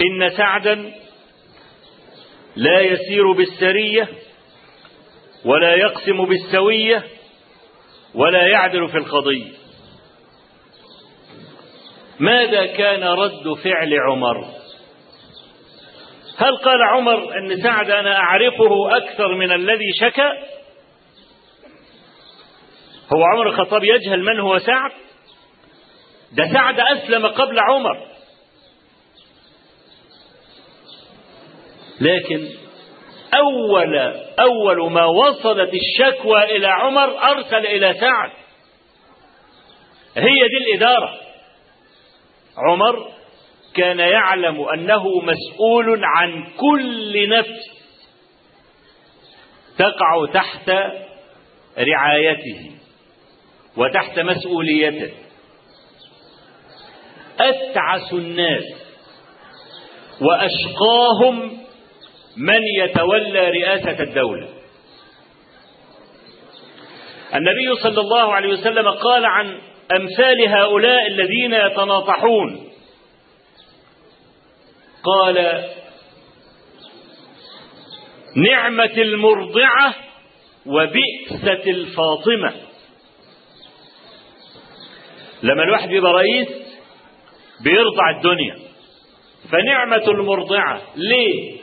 إن 0.00 0.30
سعدا 0.36 0.92
لا 2.56 2.80
يسير 2.80 3.32
بالسرية 3.32 4.08
ولا 5.44 5.74
يقسم 5.74 6.24
بالسوية 6.24 7.04
ولا 8.14 8.46
يعدل 8.46 8.88
في 8.88 8.96
القضية. 8.96 9.52
ماذا 12.20 12.66
كان 12.66 13.02
رد 13.02 13.54
فعل 13.54 13.94
عمر؟ 14.08 14.55
هل 16.38 16.56
قال 16.56 16.82
عمر 16.82 17.38
أن 17.38 17.62
سعد 17.62 17.90
أنا 17.90 18.16
أعرفه 18.16 18.96
أكثر 18.96 19.34
من 19.34 19.52
الذي 19.52 19.92
شكى؟ 20.00 20.30
هو 23.14 23.24
عمر 23.24 23.48
الخطاب 23.48 23.84
يجهل 23.84 24.22
من 24.22 24.40
هو 24.40 24.58
سعد؟ 24.58 24.90
ده 26.32 26.52
سعد 26.52 26.80
أسلم 26.80 27.26
قبل 27.26 27.58
عمر. 27.58 28.06
لكن 32.00 32.48
أول 33.34 33.96
أول 34.40 34.92
ما 34.92 35.04
وصلت 35.04 35.70
الشكوى 35.74 36.56
إلى 36.56 36.66
عمر 36.66 37.18
أرسل 37.22 37.66
إلى 37.66 37.94
سعد. 38.00 38.30
هي 40.16 40.48
دي 40.48 40.56
الإدارة. 40.66 41.14
عمر 42.56 43.08
كان 43.76 43.98
يعلم 43.98 44.68
أنه 44.74 45.04
مسؤول 45.20 46.04
عن 46.04 46.44
كل 46.56 47.28
نفس 47.28 47.76
تقع 49.78 50.26
تحت 50.32 50.70
رعايته 51.78 52.70
وتحت 53.76 54.18
مسؤوليته. 54.18 55.10
أتعس 57.40 58.12
الناس 58.12 58.64
وأشقاهم 60.20 61.58
من 62.36 62.60
يتولى 62.78 63.50
رئاسة 63.50 64.02
الدولة. 64.02 64.48
النبي 67.34 67.74
صلى 67.82 68.00
الله 68.00 68.34
عليه 68.34 68.52
وسلم 68.52 68.88
قال 68.88 69.24
عن 69.26 69.58
أمثال 70.00 70.48
هؤلاء 70.48 71.06
الذين 71.06 71.52
يتناطحون. 71.52 72.65
قال 75.06 75.64
نعمة 78.36 78.92
المرضعة 78.96 79.94
وبئسة 80.66 81.70
الفاطمة. 81.70 82.52
لما 85.42 85.62
الواحد 85.62 85.90
يبقى 85.90 86.12
رئيس 86.12 86.48
بيرضع 87.60 88.10
الدنيا. 88.16 88.58
فنعمة 89.50 90.10
المرضعة 90.10 90.82
ليه؟ 90.96 91.56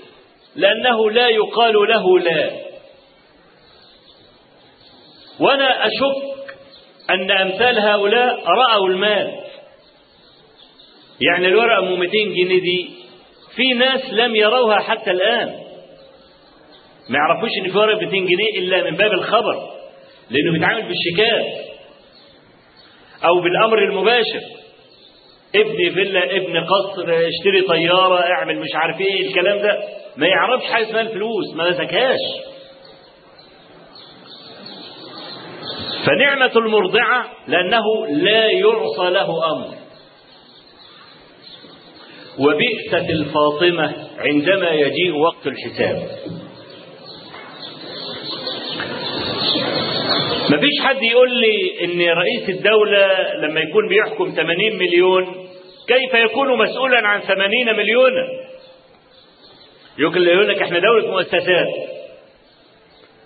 لأنه 0.55 1.11
لا 1.11 1.27
يقال 1.29 1.73
له 1.73 2.19
لا. 2.19 2.51
وأنا 5.39 5.87
أشك 5.87 6.33
أن 7.09 7.31
أمثال 7.31 7.79
هؤلاء 7.79 8.43
رأوا 8.47 8.87
المال. 8.89 9.43
يعني 11.21 11.47
الورقة 11.47 11.79
أم 11.79 11.99
200 11.99 12.11
جنيه 12.17 12.59
دي 12.61 13.02
في 13.55 13.73
ناس 13.73 14.13
لم 14.13 14.35
يروها 14.35 14.79
حتى 14.79 15.11
الآن. 15.11 15.47
ما 17.09 17.17
يعرفوش 17.17 17.49
إن 17.65 17.71
في 17.71 17.77
ورقة 17.77 17.99
200 17.99 18.09
جنيه 18.11 18.59
إلا 18.59 18.91
من 18.91 18.97
باب 18.97 19.11
الخبر 19.11 19.55
لأنه 20.29 20.51
بيتعامل 20.53 20.81
بالشيكات 20.87 21.65
أو 23.25 23.41
بالأمر 23.41 23.77
المباشر. 23.83 24.41
ابني 25.55 25.91
فيلا 25.91 26.23
ابن 26.23 26.57
قصر 26.65 27.03
اشتري 27.03 27.61
طيارة 27.67 28.19
اعمل 28.21 28.59
مش 28.59 28.69
عارف 28.75 29.01
إيه 29.01 29.27
الكلام 29.27 29.57
ده. 29.57 29.79
ما 30.17 30.27
يعرفش 30.27 30.65
حاجة 30.65 30.83
اسمها 30.85 31.01
الفلوس 31.01 31.53
ما 31.55 31.69
مسكهاش 31.69 32.19
فنعمة 36.05 36.51
المرضعة 36.55 37.25
لأنه 37.47 38.07
لا 38.09 38.45
يعصى 38.45 39.09
له 39.09 39.51
أمر. 39.51 39.82
وبئسة 42.39 43.09
الفاطمة 43.09 43.93
عندما 44.19 44.69
يجيء 44.71 45.15
وقت 45.15 45.47
الحساب. 45.47 46.07
مفيش 50.49 50.79
حد 50.83 51.03
يقول 51.03 51.29
لي 51.41 51.83
إن 51.83 52.17
رئيس 52.17 52.49
الدولة 52.49 53.07
لما 53.41 53.59
يكون 53.59 53.87
بيحكم 53.89 54.33
80 54.35 54.75
مليون 54.79 55.25
كيف 55.87 56.13
يكون 56.31 56.57
مسؤولا 56.57 57.07
عن 57.07 57.21
80 57.21 57.49
مليونا 57.77 58.27
يقول 59.99 60.47
لك 60.47 60.61
إحنا 60.61 60.79
دولة 60.79 61.11
مؤسسات. 61.11 61.67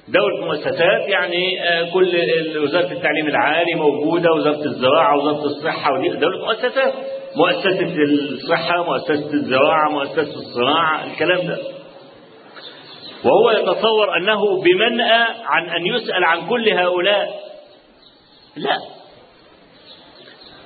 دولة 0.07 0.45
مؤسسات 0.45 1.07
يعني 1.09 1.57
كل 1.93 2.07
وزارة 2.57 2.91
التعليم 2.91 3.27
العالي 3.27 3.73
موجودة 3.75 4.31
وزارة 4.33 4.65
الزراعة 4.65 5.17
وزارة 5.17 5.45
الصحة 5.45 5.93
ودي 5.93 6.09
دولة 6.09 6.45
مؤسسات. 6.45 6.93
مؤسسة 7.37 7.95
الصحة 8.33 8.83
مؤسسة 8.83 9.33
الزراعة 9.33 9.89
مؤسسة 9.91 10.35
الصناعة 10.35 11.03
الكلام 11.03 11.47
ده. 11.47 11.57
وهو 13.23 13.51
يتصور 13.51 14.17
أنه 14.17 14.61
بمنأى 14.61 15.25
عن 15.45 15.69
أن 15.69 15.85
يسأل 15.85 16.23
عن 16.23 16.47
كل 16.49 16.69
هؤلاء. 16.69 17.39
لا. 18.55 18.77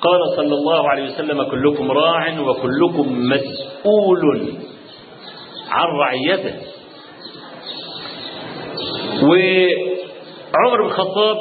قال 0.02 0.20
صلى 0.36 0.56
الله 0.56 0.90
عليه 0.90 1.04
وسلم 1.04 1.44
كلكم 1.44 1.92
راع 1.92 2.40
وكلكم 2.40 3.30
مسؤول 3.30 4.54
عن 5.70 5.88
رعيته. 5.88 6.56
وعمر 9.24 10.82
بن 10.82 10.86
الخطاب 10.86 11.38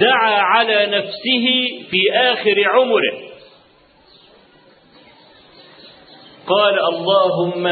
دعا 0.00 0.40
على 0.40 0.86
نفسه 0.86 1.46
في 1.90 1.98
آخر 2.14 2.54
عمره. 2.74 3.21
قال 6.52 6.76
اللهم 6.94 7.66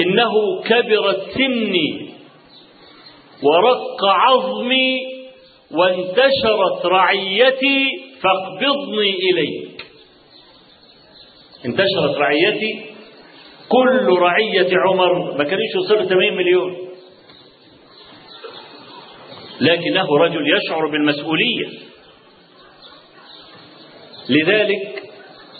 إنه 0.00 0.62
كبرت 0.64 1.30
سني 1.34 2.10
ورق 3.42 4.04
عظمي 4.04 5.18
وانتشرت 5.70 6.86
رعيتي 6.86 7.86
فاقبضني 8.22 9.10
إليك. 9.30 9.86
انتشرت 11.66 12.16
رعيتي. 12.16 12.84
كل 13.68 14.18
رعية 14.18 14.70
عمر 14.88 15.36
ما 15.38 15.44
كانش 15.44 15.74
يوصل 15.74 16.08
80 16.08 16.36
مليون. 16.36 16.88
لكنه 19.60 20.06
رجل 20.18 20.56
يشعر 20.56 20.86
بالمسؤولية. 20.90 21.68
لذلك 24.28 25.02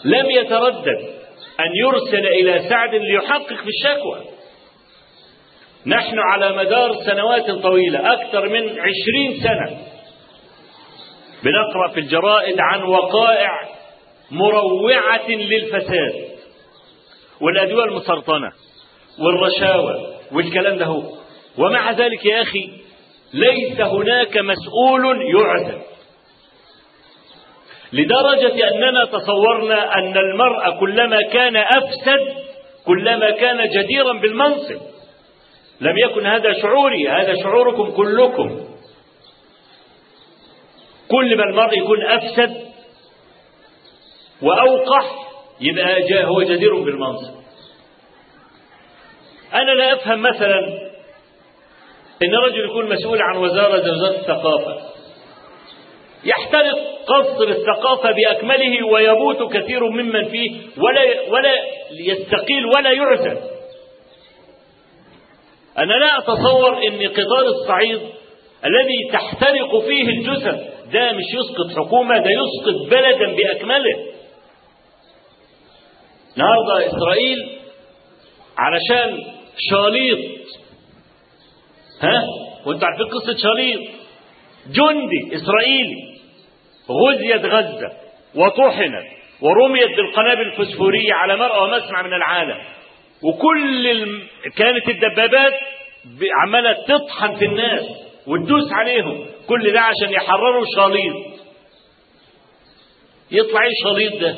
لم 0.04 0.30
يتردد. 0.30 1.17
أن 1.60 1.70
يرسل 1.84 2.26
إلى 2.26 2.68
سعد 2.68 2.94
ليحقق 2.94 3.54
في 3.54 3.68
الشكوى. 3.68 4.24
نحن 5.86 6.18
على 6.18 6.56
مدار 6.56 6.94
سنوات 7.06 7.50
طويلة 7.50 8.12
أكثر 8.12 8.48
من 8.48 8.62
عشرين 8.70 9.40
سنة 9.42 9.78
بنقرأ 11.42 11.88
في 11.94 12.00
الجرائد 12.00 12.56
عن 12.60 12.82
وقائع 12.82 13.50
مروعة 14.30 15.28
للفساد 15.28 16.28
والأدوية 17.40 17.84
المسرطنة 17.84 18.52
والرشاوى 19.18 20.06
والكلام 20.32 20.78
ده 20.78 20.84
هو. 20.86 21.02
ومع 21.58 21.90
ذلك 21.92 22.24
يا 22.26 22.42
أخي 22.42 22.70
ليس 23.34 23.80
هناك 23.80 24.36
مسؤول 24.38 25.16
يعزل. 25.34 25.78
لدرجة 27.92 28.68
أننا 28.68 29.04
تصورنا 29.04 29.94
أن 29.94 30.16
المرء 30.16 30.80
كلما 30.80 31.18
كان 31.32 31.56
أفسد 31.56 32.36
كلما 32.86 33.30
كان 33.30 33.68
جديرا 33.68 34.12
بالمنصب. 34.12 34.80
لم 35.80 35.98
يكن 35.98 36.26
هذا 36.26 36.52
شعوري 36.52 37.08
هذا 37.08 37.34
شعوركم 37.42 37.90
كلكم. 37.90 38.68
كل 41.10 41.36
ما 41.36 41.44
المرء 41.44 41.78
يكون 41.78 42.06
أفسد 42.06 42.68
وأوقح 44.42 45.04
يبقى 45.60 46.24
هو 46.24 46.42
جدير 46.42 46.74
بالمنصب. 46.74 47.34
أنا 49.54 49.70
لا 49.70 49.92
أفهم 49.92 50.22
مثلا 50.22 50.58
إن 52.22 52.34
رجل 52.34 52.64
يكون 52.64 52.88
مسؤول 52.88 53.22
عن 53.22 53.36
وزارة 53.36 53.92
وزارة 53.92 54.16
الثقافة. 54.16 54.97
يحترق 56.24 56.74
قصر 57.06 57.48
الثقافة 57.48 58.10
بأكمله 58.12 58.86
ويموت 58.92 59.52
كثير 59.52 59.88
ممن 59.90 60.28
فيه 60.28 60.50
ولا 60.78 61.30
ولا 61.30 61.52
يستقيل 62.00 62.66
ولا 62.76 62.92
يعزل. 62.92 63.38
أنا 65.78 65.92
لا 65.92 66.18
أتصور 66.18 66.78
أن 66.88 67.08
قطار 67.08 67.46
الصعيد 67.46 68.00
الذي 68.64 69.12
تحترق 69.12 69.78
فيه 69.86 70.02
الجثث 70.08 70.60
ده 70.92 71.12
مش 71.12 71.24
يسقط 71.34 71.78
حكومة 71.86 72.18
ده 72.18 72.30
يسقط 72.30 72.90
بلدا 72.90 73.36
بأكمله. 73.36 74.06
النهارده 76.36 76.86
إسرائيل 76.86 77.58
علشان 78.58 79.24
شاليط 79.70 80.18
ها 82.02 82.22
وانتوا 82.66 82.88
عارفين 82.88 83.06
قصة 83.06 83.36
شاليط 83.42 83.80
جندي 84.68 85.36
إسرائيلي 85.36 86.18
غزيت 86.90 87.44
غزة 87.44 87.92
وطحنت 88.34 89.06
ورميت 89.40 89.96
بالقنابل 89.96 90.40
الفسفورية 90.40 91.12
على 91.14 91.36
مرأى 91.36 91.60
ومسمع 91.62 92.02
من 92.02 92.12
العالم. 92.14 92.58
وكل 93.22 93.86
الم... 93.86 94.22
كانت 94.56 94.88
الدبابات 94.88 95.54
عمالة 96.42 96.72
تطحن 96.88 97.36
في 97.36 97.44
الناس 97.44 97.84
وتدوس 98.26 98.72
عليهم 98.72 99.26
كل 99.48 99.72
ده 99.72 99.80
عشان 99.80 100.12
يحرروا 100.12 100.64
شاليط 100.76 101.38
يطلع 103.30 103.60
إيه 103.62 103.70
شاليط 103.84 104.20
ده؟ 104.22 104.36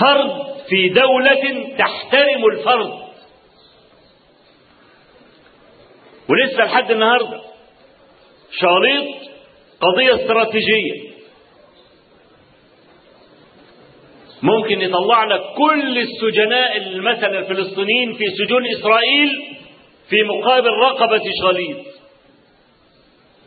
فرد 0.00 0.46
في 0.68 0.88
دولة 0.88 1.66
تحترم 1.78 2.44
الفرد 2.52 2.92
ولسه 6.28 6.64
لحد 6.64 6.90
النهارده. 6.90 7.40
شاليط 8.52 9.30
قضية 9.80 10.14
استراتيجية. 10.14 11.10
ممكن 14.42 14.80
يطلع 14.80 15.24
لك 15.24 15.40
كل 15.56 15.98
السجناء 15.98 16.98
مثلا 16.98 17.38
الفلسطينيين 17.38 18.12
في 18.12 18.24
سجون 18.38 18.62
إسرائيل 18.78 19.28
في 20.08 20.16
مقابل 20.22 20.70
رقبة 20.70 21.22
شاليط 21.42 21.78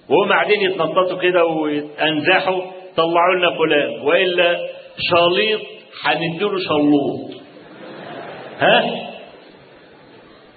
وهم 0.10 0.30
قاعدين 0.30 0.62
يتنططوا 0.62 1.18
كده 1.18 1.46
وينزحوا 1.46 2.62
طلعوا 2.96 3.36
لنا 3.38 3.58
فلان. 3.58 4.02
وإلا 4.02 4.70
شاليط 5.00 5.62
هنديله 6.04 6.60
شلوط. 6.60 7.42
ها؟ 8.60 9.10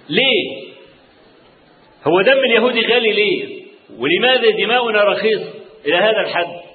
ليه؟ 0.09 0.67
هو 2.07 2.21
دم 2.21 2.39
اليهودي 2.39 2.81
غالي 2.85 3.13
ليه؟ 3.13 3.56
ولماذا 3.99 4.49
دماؤنا 4.49 5.03
رخيصة 5.03 5.53
إلى 5.85 5.95
هذا 5.95 6.19
الحد؟ 6.19 6.67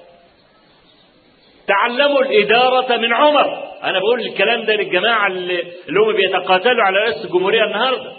تعلموا 1.67 2.21
الإدارة 2.21 2.97
من 2.97 3.13
عمر. 3.13 3.63
أنا 3.83 3.99
بقول 3.99 4.19
الكلام 4.19 4.63
ده 4.63 4.75
للجماعة 4.75 5.27
اللي 5.27 5.63
هم 6.07 6.13
بيتقاتلوا 6.15 6.83
على 6.83 6.97
رئاسة 6.99 7.23
الجمهورية 7.23 7.63
النهاردة. 7.63 8.13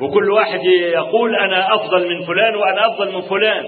وكل 0.00 0.30
واحد 0.30 0.64
يقول 0.64 1.36
أنا 1.36 1.74
أفضل 1.74 2.08
من 2.08 2.26
فلان 2.26 2.56
وأنا 2.56 2.86
أفضل 2.86 3.12
من 3.12 3.20
فلان. 3.20 3.66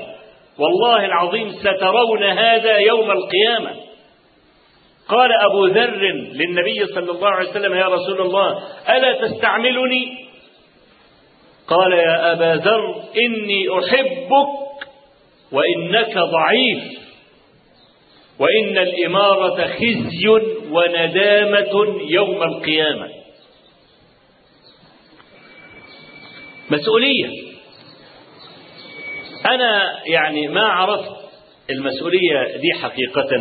والله 0.59 1.05
العظيم 1.05 1.51
سترون 1.51 2.23
هذا 2.23 2.77
يوم 2.77 3.11
القيامة. 3.11 3.71
قال 5.09 5.31
أبو 5.33 5.67
ذر 5.67 5.97
للنبي 6.33 6.87
صلى 6.87 7.11
الله 7.11 7.29
عليه 7.29 7.51
وسلم 7.51 7.75
يا 7.75 7.87
رسول 7.87 8.21
الله 8.21 8.59
ألا 8.97 9.13
تستعملني؟ 9.13 10.26
قال 11.69 11.93
يا 11.93 12.33
أبا 12.33 12.63
ذر 12.63 13.03
إني 13.27 13.65
أحبك 13.79 14.89
وإنك 15.53 16.19
ضعيف 16.19 16.99
وإن 18.39 18.79
الإمارة 18.79 19.67
خزي 19.67 20.29
وندامة 20.71 22.01
يوم 22.11 22.43
القيامة. 22.43 23.09
مسؤولية. 26.71 27.29
أنا 29.47 30.03
يعني 30.07 30.49
ما 30.49 30.65
عرفت 30.65 31.11
المسؤولية 31.71 32.57
دي 32.57 32.73
حقيقة 32.83 33.37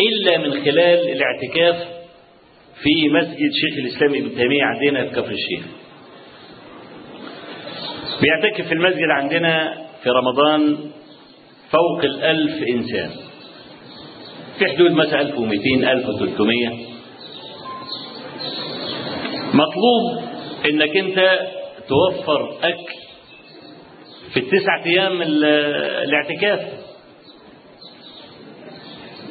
إلا 0.00 0.38
من 0.38 0.50
خلال 0.64 1.10
الاعتكاف 1.10 1.88
في 2.82 3.08
مسجد 3.08 3.50
شيخ 3.52 3.78
الإسلام 3.78 4.14
ابن 4.14 4.36
تيمية 4.36 4.62
عندنا 4.64 5.04
في 5.04 5.10
كفر 5.10 5.30
الشيخ. 5.30 5.77
بيعتكف 8.20 8.66
في 8.68 8.74
المسجد 8.74 9.10
عندنا 9.10 9.74
في 10.02 10.10
رمضان 10.10 10.76
فوق 11.70 12.04
الألف 12.04 12.62
إنسان. 12.74 13.10
في 14.58 14.66
حدود 14.66 14.90
مثلا 14.92 15.20
1200 15.20 15.92
1300 15.92 16.68
مطلوب 19.54 20.22
إنك 20.70 20.96
أنت 20.96 21.40
توفر 21.88 22.50
أكل 22.62 22.94
في 24.34 24.40
التسعة 24.40 24.84
أيام 24.86 25.22
ال- 25.22 25.44
الاعتكاف. 26.08 26.60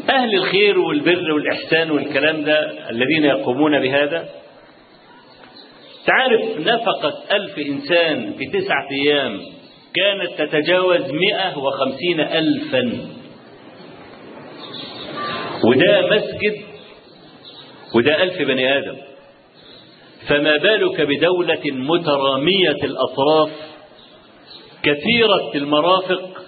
أهل 0.09 0.35
الخير 0.35 0.79
والبر 0.79 1.31
والإحسان 1.31 1.91
والكلام 1.91 2.43
ده 2.43 2.89
الذين 2.89 3.23
يقومون 3.25 3.79
بهذا 3.79 4.29
تعرف 6.07 6.57
نفقة 6.57 7.35
ألف 7.35 7.59
إنسان 7.59 8.33
في 8.33 8.45
تسعة 8.45 8.87
أيام 8.91 9.41
كانت 9.95 10.41
تتجاوز 10.41 11.11
مئة 11.11 11.57
وخمسين 11.57 12.19
ألفا. 12.19 13.07
وده 15.63 16.07
مسجد 16.15 16.61
وده 17.95 18.23
ألف 18.23 18.41
بني 18.41 18.77
آدم. 18.77 18.97
فما 20.27 20.57
بالك 20.57 21.01
بدولة 21.01 21.61
مترامية 21.65 22.79
الأطراف 22.83 23.49
كثيرة 24.83 25.51
المرافق 25.55 26.41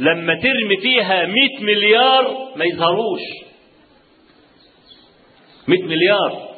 لما 0.00 0.34
ترمي 0.34 0.76
فيها 0.76 1.26
مئة 1.26 1.60
مليار 1.60 2.52
ما 2.56 2.64
يظهروش. 2.64 3.20
مئة 5.68 5.84
مليار. 5.84 6.55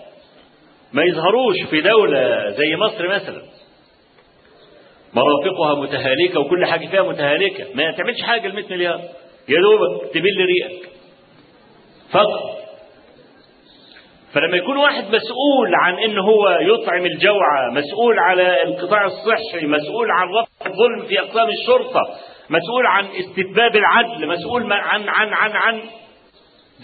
ما 0.92 1.02
يظهروش 1.02 1.56
في 1.70 1.80
دولة 1.80 2.50
زي 2.50 2.76
مصر 2.76 3.08
مثلا. 3.08 3.42
مرافقها 5.14 5.74
متهالكة 5.74 6.40
وكل 6.40 6.66
حاجة 6.66 6.86
فيها 6.86 7.02
متهالكة. 7.02 7.64
ما 7.74 7.90
تعملش 7.92 8.22
حاجة 8.22 8.46
ال 8.46 8.54
100 8.54 8.64
مليار. 8.70 9.00
يا 9.48 9.56
دوبك 9.62 10.12
تبل 10.14 10.46
ريقك. 10.46 10.88
فقط. 12.10 12.58
فلما 14.32 14.56
يكون 14.56 14.76
واحد 14.76 15.04
مسؤول 15.04 15.74
عن 15.74 15.98
إن 15.98 16.18
هو 16.18 16.48
يطعم 16.60 17.06
الجوعى 17.06 17.70
مسؤول 17.72 18.18
على 18.18 18.62
القطاع 18.62 19.04
الصحي 19.06 19.66
مسؤول 19.66 20.10
عن 20.10 20.28
رفع 20.28 20.66
الظلم 20.66 21.06
في 21.08 21.20
أقسام 21.20 21.48
الشرطة 21.48 22.00
مسؤول 22.50 22.86
عن 22.86 23.04
استتباب 23.06 23.76
العدل 23.76 24.26
مسؤول 24.28 24.72
عن 24.72 25.08
عن 25.08 25.28
عن 25.34 25.50
عن 25.52 25.80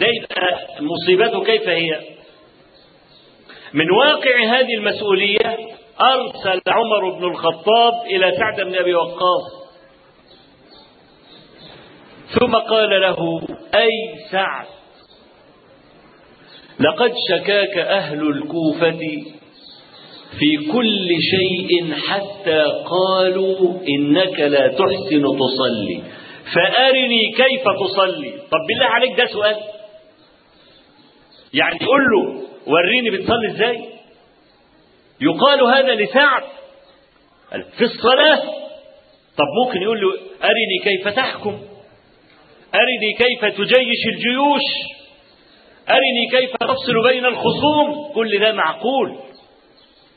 ده 0.00 0.06
يبقى 0.06 0.58
مصيبته 0.80 1.44
كيف 1.44 1.68
هي؟ 1.68 2.00
من 3.74 3.90
واقع 3.90 4.58
هذه 4.58 4.74
المسؤولية 4.74 5.56
أرسل 6.00 6.60
عمر 6.68 7.18
بن 7.18 7.24
الخطاب 7.24 7.94
إلى 8.06 8.32
سعد 8.38 8.60
بن 8.60 8.74
أبي 8.74 8.94
وقاص. 8.94 9.64
ثم 12.40 12.54
قال 12.54 13.00
له 13.00 13.40
أي 13.74 13.90
سعد 14.30 14.66
لقد 16.80 17.12
شكاك 17.28 17.78
أهل 17.78 18.20
الكوفة 18.28 19.24
في 20.38 20.72
كل 20.72 21.08
شيء 21.30 21.94
حتى 21.94 22.64
قالوا 22.86 23.80
إنك 23.98 24.40
لا 24.40 24.68
تحسن 24.68 25.22
تصلي 25.22 26.02
فأرني 26.54 27.32
كيف 27.36 27.64
تصلي. 27.80 28.30
طب 28.30 28.58
بالله 28.68 28.86
عليك 28.86 29.18
ده 29.18 29.26
سؤال. 29.26 29.56
يعني 31.54 31.78
قول 31.78 32.02
له 32.04 32.42
وريني 32.66 33.10
بتصلي 33.10 33.50
إزاي. 33.50 33.88
يقال 35.20 35.64
هذا 35.76 35.94
لسعد. 35.94 36.42
في 37.78 37.84
الصلاة؟ 37.84 38.42
طب 39.36 39.46
ممكن 39.64 39.82
يقول 39.82 40.00
له 40.00 40.08
أرني 40.44 40.78
كيف 40.84 41.08
تحكم؟ 41.08 41.58
أرني 42.74 43.12
كيف 43.18 43.54
تجيش 43.58 44.06
الجيوش؟ 44.14 44.62
أرني 45.90 46.30
كيف 46.30 46.50
تفصل 46.56 47.02
بين 47.08 47.26
الخصوم؟ 47.26 48.12
كل 48.14 48.40
ده 48.40 48.52
معقول. 48.52 49.16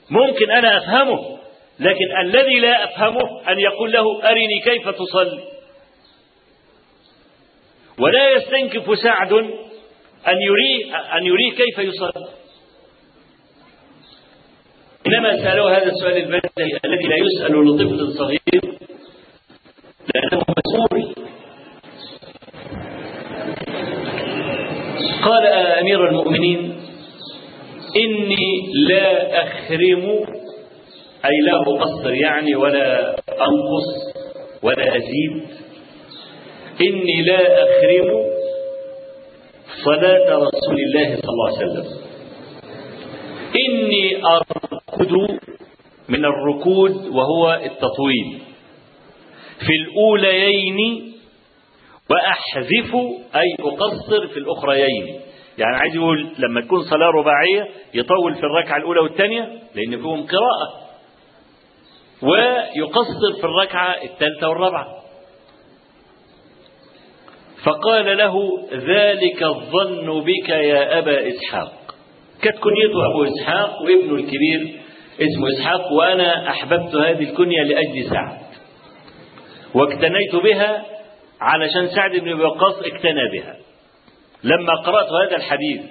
ممكن 0.09 0.51
أنا 0.51 0.77
أفهمه 0.77 1.37
لكن 1.79 2.17
الذي 2.21 2.59
لا 2.59 2.83
أفهمه 2.83 3.51
أن 3.51 3.59
يقول 3.59 3.91
له 3.91 4.29
أرني 4.29 4.59
كيف 4.63 4.89
تصلي؟ 4.89 5.43
ولا 7.99 8.29
يستنكف 8.29 8.99
سعد 9.03 9.33
أن 10.27 10.37
يريه 10.41 10.95
أن 11.17 11.25
يريه 11.25 11.51
كيف 11.51 11.77
يصلي. 11.79 12.27
إنما 15.07 15.37
سألوه 15.37 15.77
هذا 15.77 15.91
السؤال 15.91 16.17
البديهي 16.17 16.79
الذي 16.85 17.07
لا 17.07 17.15
يسأل 17.15 17.65
لطفل 17.65 18.13
صغير 18.17 18.63
لأنه 20.15 20.43
مسؤول. 20.57 21.15
قال 25.23 25.45
أمير 25.47 26.09
المؤمنين 26.09 26.79
إني 27.95 28.71
لا 28.87 29.43
أخرم 29.43 30.25
أي 31.25 31.37
لا 31.45 31.61
أقصر 31.61 32.13
يعني 32.13 32.55
ولا 32.55 33.15
أنقص 33.29 33.87
ولا 34.63 34.97
أزيد. 34.97 35.47
إني 36.81 37.21
لا 37.21 37.63
أخرم 37.63 38.36
صلاة 39.85 40.35
رسول 40.35 40.77
الله 40.79 41.15
صلى 41.15 41.29
الله 41.29 41.57
عليه 41.57 41.67
وسلم. 41.71 41.97
إني 43.67 44.25
أركض 44.25 45.39
من 46.09 46.25
الركود 46.25 47.07
وهو 47.07 47.53
التطويل. 47.53 48.41
في 49.59 49.73
الأوليين 49.81 51.13
وأحذف 52.11 52.95
أي 53.35 53.55
أقصر 53.59 54.27
في 54.27 54.37
الأخريين. 54.37 55.19
يعني 55.57 55.75
عايز 55.75 55.95
يقول 55.95 56.27
لما 56.39 56.61
تكون 56.61 56.81
صلاة 56.83 57.07
رباعية 57.07 57.67
يطول 57.93 58.35
في 58.35 58.43
الركعة 58.43 58.77
الأولى 58.77 58.99
والثانية 58.99 59.41
لأن 59.75 60.01
فيهم 60.01 60.27
قراءة. 60.27 60.87
ويقصر 62.21 63.33
في 63.39 63.43
الركعة 63.43 63.89
الثالثة 64.03 64.49
والرابعة. 64.49 64.96
فقال 67.67 68.17
له 68.17 68.33
ذلك 68.71 69.43
الظن 69.43 70.21
بك 70.21 70.49
يا 70.49 70.99
أبا 70.99 71.27
إسحاق. 71.27 71.95
كانت 72.41 72.59
كنيته 72.59 73.05
أبو 73.11 73.23
إسحاق 73.23 73.81
وابنه 73.81 74.15
الكبير 74.15 74.79
اسمه 75.15 75.49
إسحاق 75.57 75.91
وأنا 75.91 76.49
أحببت 76.49 76.95
هذه 76.95 77.29
الكنية 77.29 77.63
لأجل 77.63 78.09
سعد. 78.09 78.37
واقتنيت 79.73 80.35
بها 80.35 80.85
علشان 81.41 81.87
سعد 81.87 82.11
بن 82.11 82.41
وقاص 82.41 82.73
اقتنى 82.73 83.31
بها. 83.33 83.55
لما 84.43 84.73
قرأت 84.85 85.07
هذا 85.07 85.35
الحديث 85.35 85.81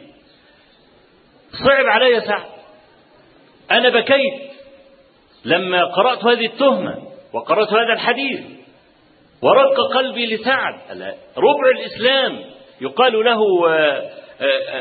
صعب 1.64 1.86
علي 1.86 2.20
سعد. 2.20 2.46
أنا 3.70 3.88
بكيت. 3.88 4.50
لما 5.44 5.84
قرأت 5.84 6.24
هذه 6.24 6.46
التهمة 6.46 6.98
وقرأت 7.32 7.68
هذا 7.68 7.92
الحديث 7.92 8.40
ورق 9.42 9.80
قلبي 9.94 10.26
لسعد. 10.26 10.74
ربع 11.36 11.70
الإسلام. 11.76 12.40
يقال 12.80 13.24
له 13.24 13.40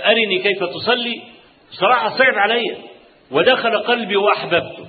أرني 0.05 0.39
كيف 0.43 0.63
تصلي. 0.63 1.21
بصراحة 1.71 2.09
صعب 2.09 2.33
علي. 2.35 2.77
ودخل 3.31 3.77
قلبي 3.77 4.15
وأحببته. 4.15 4.87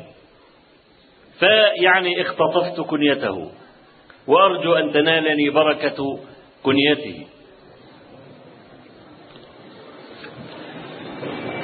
فيعني 1.38 2.22
اختطفت 2.22 2.80
كنيته. 2.80 3.50
وأرجو 4.26 4.74
أن 4.74 4.92
تنالني 4.92 5.50
بركة 5.50 6.20
كنيته. 6.62 7.26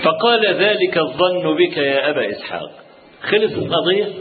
فقال 0.05 0.47
ذلك 0.47 0.99
الظن 0.99 1.57
بك 1.57 1.77
يا 1.77 2.11
أبا 2.11 2.31
إسحاق. 2.31 2.71
خلص 3.23 3.53
القضية؟ 3.53 4.13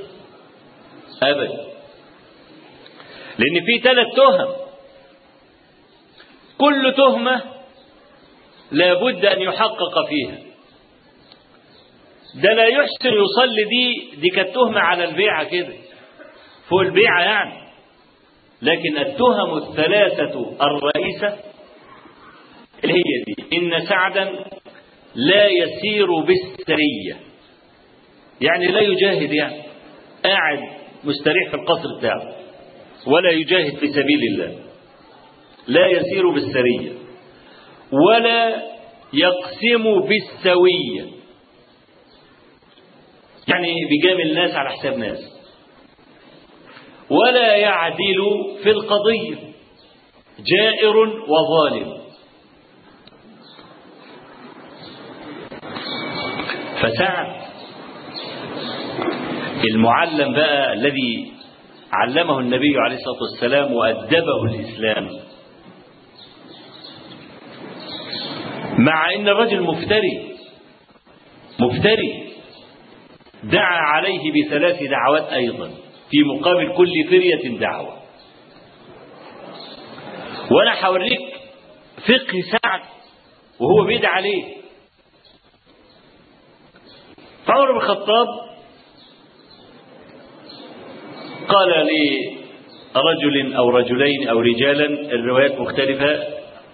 أبدا 1.23 1.70
لأن 3.41 3.65
في 3.65 3.79
ثلاث 3.83 4.07
تهم. 4.15 4.55
كل 6.57 6.93
تهمة 6.97 7.41
لابد 8.71 9.25
أن 9.25 9.41
يحقق 9.41 10.07
فيها. 10.09 10.37
ده 12.35 12.53
لا 12.53 12.65
يحسن 12.67 13.09
يصلي 13.09 13.63
دي 13.69 14.15
دي 14.21 14.29
كانت 14.29 14.55
تهمة 14.55 14.79
على 14.79 15.03
البيعة 15.03 15.43
كده. 15.43 15.73
فوق 16.69 16.79
البيعة 16.81 17.21
يعني. 17.21 17.61
لكن 18.61 18.97
التهم 18.97 19.57
الثلاثة 19.57 20.55
الرئيسة 20.61 21.39
اللي 22.83 22.93
هي 22.93 23.23
دي. 23.27 23.57
إن 23.57 23.85
سعدا 23.85 24.45
لا 25.15 25.47
يسير 25.47 26.07
بالسرية. 26.19 27.17
يعني 28.41 28.67
لا 28.67 28.79
يجاهد 28.81 29.33
يعني. 29.33 29.61
قاعد 30.25 30.59
مستريح 31.03 31.49
في 31.49 31.55
القصر 31.55 31.97
بتاعه. 31.99 32.40
ولا 33.07 33.31
يجاهد 33.31 33.75
في 33.75 33.87
سبيل 33.87 34.19
الله. 34.33 34.59
لا 35.67 35.87
يسير 35.87 36.29
بالسرية. 36.29 36.91
ولا 37.91 38.63
يقسم 39.13 39.99
بالسوية. 40.01 41.05
يعني 43.47 43.75
بيجامل 43.89 44.21
الناس 44.29 44.55
على 44.55 44.69
حساب 44.69 44.97
ناس. 44.97 45.19
ولا 47.09 47.55
يعدل 47.55 48.55
في 48.63 48.69
القضية. 48.69 49.35
جائر 50.39 50.97
وظالم. 51.27 52.01
فسعد 56.81 57.41
المعلم 59.63 60.33
بقى 60.33 60.73
الذي 60.73 61.33
علمه 61.91 62.39
النبي 62.39 62.77
عليه 62.77 62.95
الصلاة 62.95 63.21
والسلام 63.21 63.73
وأدبه 63.73 64.43
الإسلام. 64.45 65.09
مع 68.77 69.13
أن 69.15 69.27
الرجل 69.27 69.61
مفتري 69.61 70.35
مفتري 71.59 72.33
دعا 73.43 73.77
عليه 73.81 74.19
بثلاث 74.31 74.83
دعوات 74.83 75.23
أيضا 75.33 75.69
في 76.09 76.17
مقابل 76.23 76.73
كل 76.77 76.91
فرية 77.09 77.59
دعوة. 77.59 77.97
وأنا 80.51 80.85
هوريك 80.85 81.21
فقه 81.97 82.41
سعد 82.51 82.81
وهو 83.59 83.85
بيدعى 83.85 84.11
عليه 84.13 84.43
فعمر 87.45 87.71
بن 87.71 87.77
الخطاب 87.77 88.27
قال 91.51 91.69
لرجل 92.95 93.55
أو 93.55 93.69
رجلين 93.69 94.29
أو 94.29 94.39
رجالا 94.39 94.85
الروايات 94.85 95.59
مختلفة. 95.59 96.11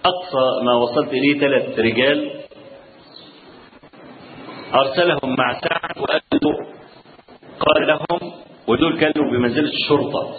أقصى 0.04 0.64
ما 0.64 0.74
وصلت 0.74 1.12
إليه 1.12 1.40
ثلاث 1.40 1.78
رجال. 1.78 2.30
أرسلهم 4.74 5.36
مع 5.38 5.60
سعد 5.60 5.98
له 6.42 6.56
قال 7.60 7.86
لهم 7.86 8.32
ودول 8.68 9.00
كانوا 9.00 9.30
بمنزلة 9.30 9.70
الشرطة. 9.70 10.34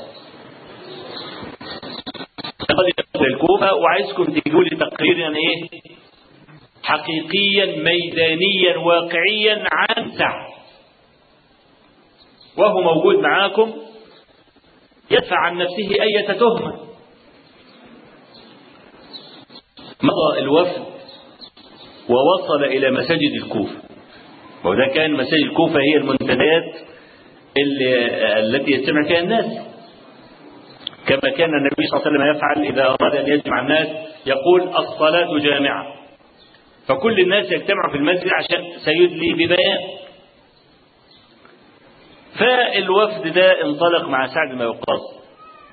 قال 2.70 2.92
الكوفة 3.16 3.76
وعايزكم 3.76 4.24
تجيبوا 4.24 4.64
لي 4.64 4.78
تقريرا 4.78 5.30
إيه؟ 5.36 5.80
حقيقيا 6.84 7.66
ميدانيا 7.66 8.78
واقعيا 8.78 9.64
عن 9.72 10.12
سعد. 10.12 10.50
وهو 12.58 12.82
موجود 12.82 13.16
معاكم. 13.16 13.89
يدفع 15.12 15.38
عن 15.38 15.58
نفسه 15.58 16.02
أية 16.02 16.28
تهمة 16.28 16.74
مضى 20.04 20.40
الوفد 20.40 20.84
ووصل 22.10 22.64
إلى 22.64 22.92
مساجد 22.92 23.32
الكوفة. 23.44 23.76
وده 24.64 24.86
كان 24.94 25.14
مساجد 25.14 25.44
الكوفة 25.44 25.80
هي 25.80 25.98
المنتديات 25.98 26.76
التي 28.38 28.72
يجتمع 28.72 29.04
فيها 29.08 29.20
الناس. 29.20 29.46
كما 31.08 31.30
كان 31.38 31.50
النبي 31.50 31.88
صلى 31.88 32.00
الله 32.00 32.08
عليه 32.08 32.12
وسلم 32.12 32.36
يفعل 32.36 32.64
إذا 32.64 32.84
أراد 32.86 33.16
أن 33.16 33.34
يجمع 33.34 33.62
الناس 33.62 33.88
يقول 34.26 34.62
الصلاة 34.62 35.40
جامعة. 35.40 35.96
فكل 36.88 37.20
الناس 37.20 37.52
يجتمعوا 37.52 37.92
في 37.92 37.98
المسجد 37.98 38.30
عشان 38.40 38.80
سيدلي 38.86 39.34
ببيان. 39.34 39.80
فالوفد 42.40 43.34
ده 43.34 43.62
انطلق 43.66 44.08
مع 44.08 44.28
سعد 44.28 44.56
بن 44.56 44.66
وقاص. 44.66 45.02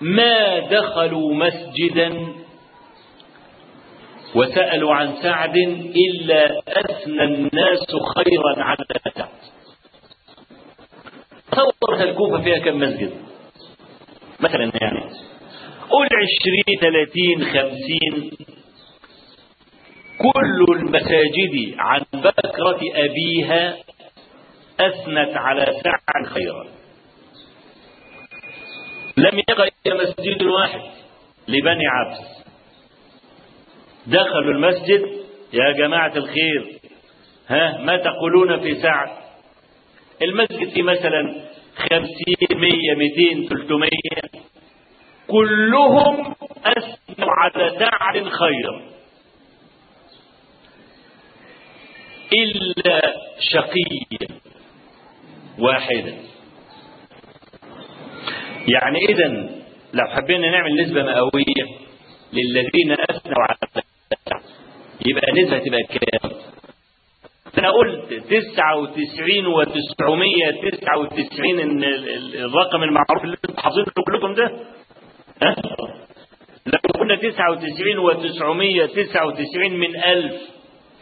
ما 0.01 0.59
دخلوا 0.59 1.35
مسجدا 1.35 2.27
وسألوا 4.35 4.95
عن 4.95 5.14
سعد 5.23 5.57
إلا 5.57 6.61
أثنى 6.69 7.25
الناس 7.25 7.87
خيرا 8.17 8.64
على 8.64 8.85
سعد. 9.14 9.29
تصور 11.53 12.03
الكوفة 12.03 12.43
فيها 12.43 12.59
كم 12.59 12.79
مسجد؟ 12.79 13.11
مثلا 14.41 14.73
يعني 14.81 15.01
قول 15.91 16.07
عشرين 16.07 16.81
ثلاثين 16.81 17.45
خمسين. 17.45 18.31
كل 20.19 20.64
المساجد 20.77 21.75
عن 21.79 22.01
بكرة 22.14 22.81
أبيها 22.95 23.77
أثنت 24.81 25.37
على 25.37 25.66
سعد 25.85 26.27
خيرا. 26.27 26.66
لم 29.16 29.39
يبق 29.39 29.68
إلا 29.87 30.03
مسجد 30.03 30.43
واحد 30.43 30.81
لبني 31.49 31.87
عبس. 31.87 32.45
دخلوا 34.07 34.53
المسجد 34.55 35.03
يا 35.53 35.72
جماعة 35.72 36.12
الخير 36.16 36.79
ها 37.49 37.79
ما 37.79 37.97
تقولون 37.97 38.61
في 38.61 38.74
سعد 38.83 39.09
المسجد 40.22 40.68
فيه 40.68 40.83
مثلا 40.83 41.35
خمسين 41.77 42.61
مية 42.61 42.95
ميتين 42.95 43.49
تلتمية. 43.49 44.47
كلهم 45.29 46.35
أثنوا 46.64 47.31
على 47.31 47.70
سعد 47.79 48.29
خيرا. 48.29 48.83
إلا 52.33 53.14
شقيا. 53.41 54.46
واحدا 55.59 56.15
يعني 58.69 58.99
إذا 59.09 59.27
لو 59.93 60.07
حبينا 60.09 60.51
نعمل 60.51 60.83
نسبة 60.83 61.03
مئوية 61.03 61.65
للذين 62.33 62.93
أثنوا 63.11 63.43
على 63.43 63.57
يبقى 65.07 65.33
نسبة 65.43 65.59
تبقى 65.59 65.83
كام؟ 65.83 66.31
أنا 67.59 67.71
قلت 67.71 68.15
تسعة 68.15 68.77
وتسعين 68.79 69.47
وتسعمية 69.47 70.71
تسعة 70.71 70.99
وتسعين 70.99 71.61
إن 71.61 71.85
الرقم 72.35 72.83
المعروف 72.83 73.25
اللي 73.25 73.37
أنتم 73.49 73.63
حافظينه 73.63 73.87
كلكم 74.07 74.35
ده 74.35 74.51
ها؟ 75.43 75.57
لو 76.67 76.79
كنا 76.99 77.17
99 77.17 77.97
و999 78.11 79.57
من 79.73 79.97
ألف 80.05 80.35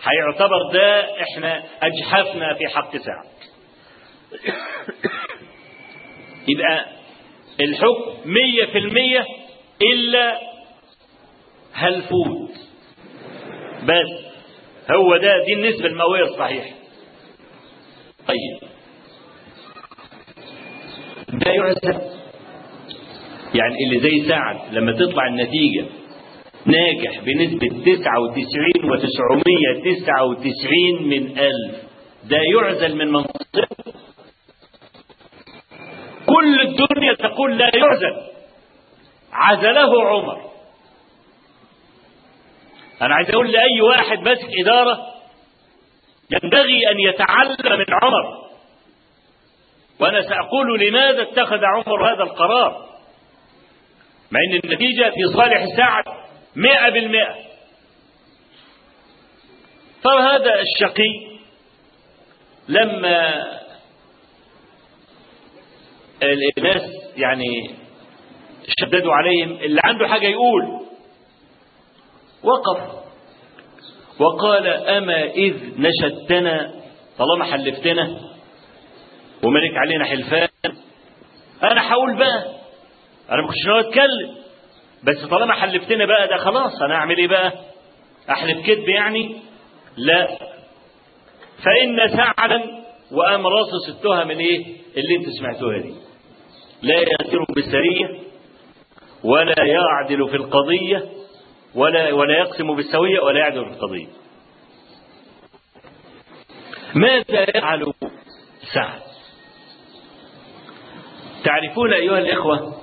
هيعتبر 0.02 0.72
ده 0.72 1.04
إحنا 1.22 1.62
أجحفنا 1.82 2.54
في 2.54 2.68
حق 2.68 2.96
سعد 2.96 3.33
يبقى 6.48 6.86
الحكم 7.60 8.30
مية 8.30 8.64
في 8.72 8.78
المية 8.78 9.24
إلا 9.92 10.38
هالفوت 11.74 12.50
بس 13.84 14.24
هو 14.90 15.16
ده 15.16 15.44
دي 15.46 15.52
النسبة 15.54 15.86
المئوية 15.86 16.22
الصحيحة. 16.24 16.70
طيب. 18.28 18.68
ده 21.28 21.50
يعزم 21.50 21.98
يعني 23.54 23.74
اللي 23.86 24.00
زي 24.00 24.28
سعد 24.28 24.74
لما 24.74 24.92
تطلع 24.92 25.26
النتيجة 25.26 25.84
ناجح 26.66 27.20
بنسبة 27.24 27.68
99 27.68 28.66
و999 28.84 31.02
من 31.02 31.38
ألف. 31.38 31.76
ده 32.24 32.38
يعزل 32.54 32.96
من 32.96 33.12
منصبه 33.12 33.66
كل 36.34 36.60
الدنيا 36.60 37.14
تقول 37.14 37.58
لا 37.58 37.70
يعزل. 37.74 38.22
عزله 39.32 40.08
عمر. 40.08 40.50
أنا 43.02 43.14
عايز 43.14 43.30
أقول 43.30 43.52
لأي 43.52 43.80
واحد 43.80 44.18
ماسك 44.18 44.48
إدارة 44.62 45.14
ينبغي 46.30 46.90
أن 46.90 47.00
يتعلم 47.00 47.78
من 47.78 47.86
عمر. 48.02 48.44
وأنا 50.00 50.22
سأقول 50.22 50.80
لماذا 50.80 51.22
اتخذ 51.22 51.64
عمر 51.64 52.14
هذا 52.14 52.22
القرار؟ 52.22 52.86
مع 54.30 54.40
أن 54.48 54.60
النتيجة 54.64 55.10
في 55.10 55.36
صالح 55.36 55.76
سعد 55.76 56.04
مئة 56.56 56.88
بالمئة. 56.90 57.34
فهذا 60.02 60.60
الشقي 60.60 61.38
لما 62.68 63.44
الناس 66.58 66.82
يعني 67.16 67.70
شددوا 68.80 69.12
عليهم 69.14 69.50
اللي 69.50 69.80
عنده 69.84 70.08
حاجة 70.08 70.26
يقول. 70.26 70.80
وقف. 72.42 73.04
وقال 74.20 74.66
أما 74.66 75.24
إذ 75.24 75.54
نشدتنا؟ 75.80 76.74
طالما 77.18 77.44
حلفتنا. 77.44 78.20
وملك 79.42 79.76
علينا 79.76 80.04
حلفان. 80.04 80.48
أنا 81.62 81.92
هقول 81.92 82.16
بقى. 82.18 82.44
أنا 83.30 83.42
ما 83.42 83.48
كنتش 83.48 83.66
ناوي 83.66 83.80
أتكلم. 83.80 84.34
بس 85.04 85.24
طالما 85.30 85.54
حلفتنا 85.54 86.06
بقى 86.06 86.28
ده 86.28 86.36
خلاص 86.36 86.82
أنا 86.82 86.94
أعمل 86.94 87.16
إيه 87.18 87.28
بقى؟ 87.28 87.52
أحلف 88.30 88.66
كذب 88.66 88.88
يعني؟ 88.88 89.36
لا. 89.96 90.38
فإن 91.64 92.16
سعدا 92.16 92.84
وقام 93.12 93.46
راصص 93.46 93.88
التهم 93.88 94.30
الإيه؟ 94.30 94.66
اللي 94.96 95.16
أنتوا 95.16 95.32
سمعتوها 95.38 95.78
دي. 95.78 95.94
لا 96.84 97.00
يأثر 97.00 97.44
بالسرية 97.54 98.18
ولا 99.24 99.64
يعدل 99.64 100.28
في 100.28 100.36
القضية 100.36 101.04
ولا 101.74 102.12
ولا 102.12 102.38
يقسم 102.38 102.76
بالسوية 102.76 103.20
ولا 103.20 103.38
يعدل 103.38 103.64
في 103.64 103.70
القضية. 103.70 104.06
ماذا 106.94 107.42
يفعل 107.56 107.92
سعد؟ 108.74 109.00
تعرفون 111.44 111.92
أيها 111.92 112.18
الإخوة 112.18 112.74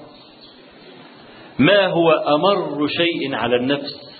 ما 1.59 1.87
هو 1.87 2.11
أمر 2.11 2.87
شيء 2.87 3.35
على 3.35 3.55
النفس؟ 3.55 4.11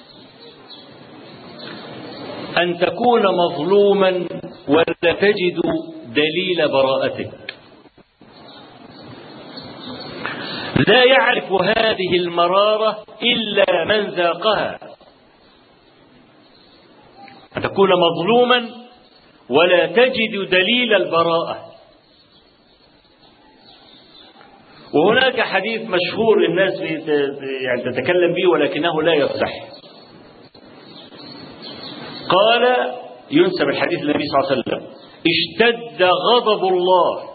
أن 2.57 2.77
تكون 2.77 3.21
مظلوما 3.37 4.27
ولا 4.67 5.13
تجد 5.21 5.61
دليل 6.05 6.71
براءتك 6.71 7.40
لا 10.87 11.03
يعرف 11.03 11.51
هذه 11.51 12.15
المرارة 12.15 13.03
إلا 13.21 13.85
من 13.85 14.09
ذاقها. 14.09 14.79
أن 17.57 17.61
تكون 17.61 17.89
مظلوما 17.89 18.69
ولا 19.49 19.85
تجد 19.85 20.49
دليل 20.49 20.93
البراءة. 20.93 21.71
وهناك 24.93 25.41
حديث 25.41 25.81
مشهور 25.81 26.45
الناس 26.45 26.73
يعني 27.61 27.81
تتكلم 27.81 28.33
به 28.33 28.49
ولكنه 28.51 29.01
لا 29.01 29.13
يصح. 29.13 29.53
قال 32.29 32.93
ينسب 33.31 33.69
الحديث 33.69 33.99
للنبي 33.99 34.23
صلى 34.27 34.39
الله 34.39 34.51
عليه 34.51 34.61
وسلم 34.61 34.87
اشتد 35.27 36.03
غضب 36.03 36.63
الله 36.73 37.29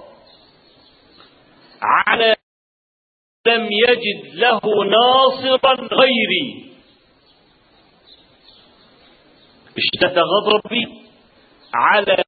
على 1.82 2.35
لم 3.46 3.68
يجد 3.88 4.34
له 4.34 4.60
ناصرا 4.84 5.74
غيري. 5.74 6.66
اشتد 9.78 10.18
غضبي 10.18 10.86
على 11.74 12.24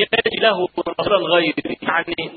يجد 0.00 0.42
له 0.42 0.66
ناصرا 0.88 1.18
غيري. 1.18 1.76
يعني 1.82 2.30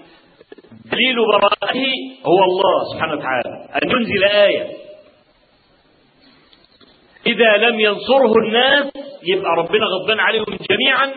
دليل 0.85 1.15
براءته 1.31 1.85
هو 2.25 2.43
الله 2.43 2.93
سبحانه 2.93 3.13
وتعالى. 3.13 3.69
أن 3.83 3.89
ينزل 3.91 4.23
آية. 4.23 4.77
إذا 7.27 7.57
لم 7.57 7.79
ينصره 7.79 8.33
الناس 8.45 8.93
يبقى 9.23 9.51
ربنا 9.57 9.85
غضبان 9.85 10.19
عليهم 10.19 10.57
جميعا 10.69 11.13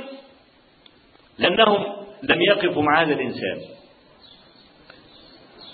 لأنهم 1.38 1.84
لم 2.22 2.42
يقفوا 2.42 2.82
مع 2.82 3.02
هذا 3.02 3.12
الإنسان. 3.12 3.81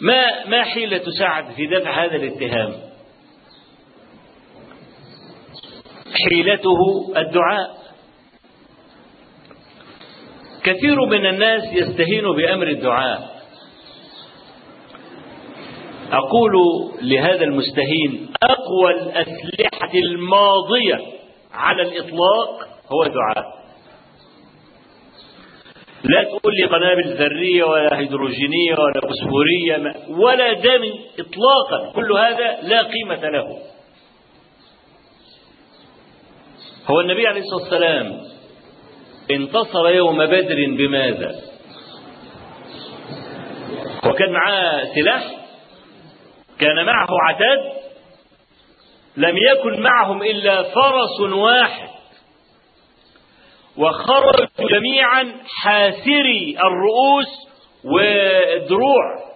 ما 0.00 0.46
ما 0.46 0.62
حيلة 0.64 1.02
سعد 1.18 1.52
في 1.52 1.66
دفع 1.66 2.04
هذا 2.04 2.16
الاتهام؟ 2.16 2.72
حيلته 6.30 6.78
الدعاء. 7.16 7.78
كثير 10.64 11.06
من 11.06 11.26
الناس 11.26 11.62
يستهين 11.72 12.24
بأمر 12.36 12.68
الدعاء. 12.68 13.38
أقول 16.12 16.52
لهذا 17.02 17.44
المستهين 17.44 18.28
أقوى 18.42 18.90
الأسلحة 18.90 19.92
الماضية 19.94 21.18
على 21.52 21.82
الإطلاق 21.82 22.68
هو 22.92 23.02
الدعاء. 23.02 23.57
لا 26.04 26.24
تقول 26.24 26.54
لي 26.54 26.64
قنابل 26.64 27.14
ذرية 27.14 27.64
ولا 27.64 27.98
هيدروجينية 27.98 28.74
ولا 28.78 29.00
فوسفورية 29.00 29.94
ولا 30.08 30.52
دم 30.52 30.92
إطلاقا. 31.18 31.92
كل 31.94 32.12
هذا 32.12 32.58
لا 32.62 32.82
قيمة 32.82 33.28
له. 33.30 33.58
هو 36.90 37.00
النبي 37.00 37.26
عليه 37.26 37.40
الصلاة 37.40 37.62
والسلام 37.62 38.20
انتصر 39.30 39.88
يوم 39.88 40.26
بدر 40.26 40.56
بماذا؟ 40.76 41.40
وكان 44.06 44.32
معاه 44.32 44.84
سلاح 44.94 45.22
كان 46.58 46.86
معه 46.86 47.08
عتاد 47.28 47.72
لم 49.16 49.36
يكن 49.36 49.80
معهم 49.82 50.22
إلا 50.22 50.62
فرس 50.62 51.20
واحد. 51.32 51.88
وخرجوا 53.78 54.70
جميعا 54.70 55.32
حاسري 55.62 56.56
الرؤوس 56.58 57.48
والدروع 57.84 59.28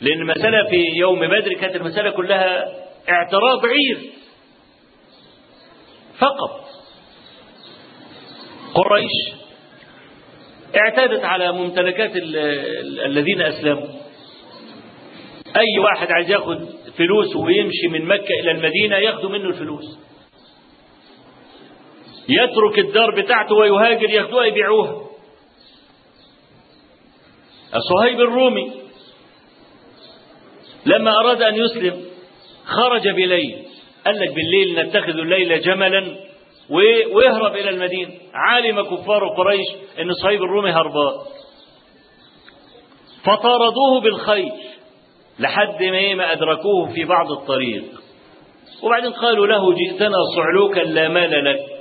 لأن 0.00 0.20
المسألة 0.20 0.70
في 0.70 0.82
يوم 0.96 1.20
بدر 1.28 1.52
كانت 1.60 1.76
المسألة 1.76 2.10
كلها 2.10 2.64
اعتراض 3.08 3.66
عير 3.66 3.98
فقط. 6.18 6.64
قريش 8.74 9.12
اعتادت 10.76 11.24
على 11.24 11.52
ممتلكات 11.52 12.10
الذين 13.06 13.42
أسلموا. 13.42 13.88
أي 15.56 15.78
واحد 15.78 16.12
عايز 16.12 16.30
ياخد 16.30 16.68
فلوس 16.98 17.36
ويمشي 17.36 17.88
من 17.92 18.04
مكة 18.04 18.34
إلى 18.40 18.50
المدينة 18.50 18.96
ياخدوا 18.96 19.30
منه 19.30 19.48
الفلوس. 19.48 19.98
يترك 22.28 22.78
الدار 22.78 23.20
بتاعته 23.20 23.54
ويهاجر 23.54 24.10
ياخدوها 24.10 24.44
يبيعوها. 24.44 25.04
الصهيب 27.74 28.20
الرومي 28.20 28.72
لما 30.86 31.20
أراد 31.20 31.42
أن 31.42 31.54
يسلم 31.54 32.04
خرج 32.64 33.08
بليل 33.08 33.64
قال 34.06 34.20
لك 34.20 34.34
بالليل 34.34 34.86
نتخذ 34.86 35.18
الليل 35.18 35.60
جملا 35.60 36.16
ويهرب 37.12 37.56
إلى 37.56 37.70
المدينة. 37.70 38.10
علم 38.34 38.82
كفار 38.82 39.28
قريش 39.28 39.66
أن 40.00 40.12
صهيب 40.22 40.42
الرومي 40.42 40.70
هربان. 40.70 41.14
فطاردوه 43.24 44.00
بالخيل 44.02 44.52
لحد 45.38 45.82
ما 45.82 45.96
إيه 45.96 46.14
ما 46.14 46.32
أدركوه 46.32 46.92
في 46.94 47.04
بعض 47.04 47.32
الطريق. 47.32 47.84
وبعدين 48.82 49.12
قالوا 49.12 49.46
له 49.46 49.74
جئتنا 49.74 50.16
صعلوكا 50.36 50.80
لا 50.80 51.08
مال 51.08 51.44
لك. 51.44 51.73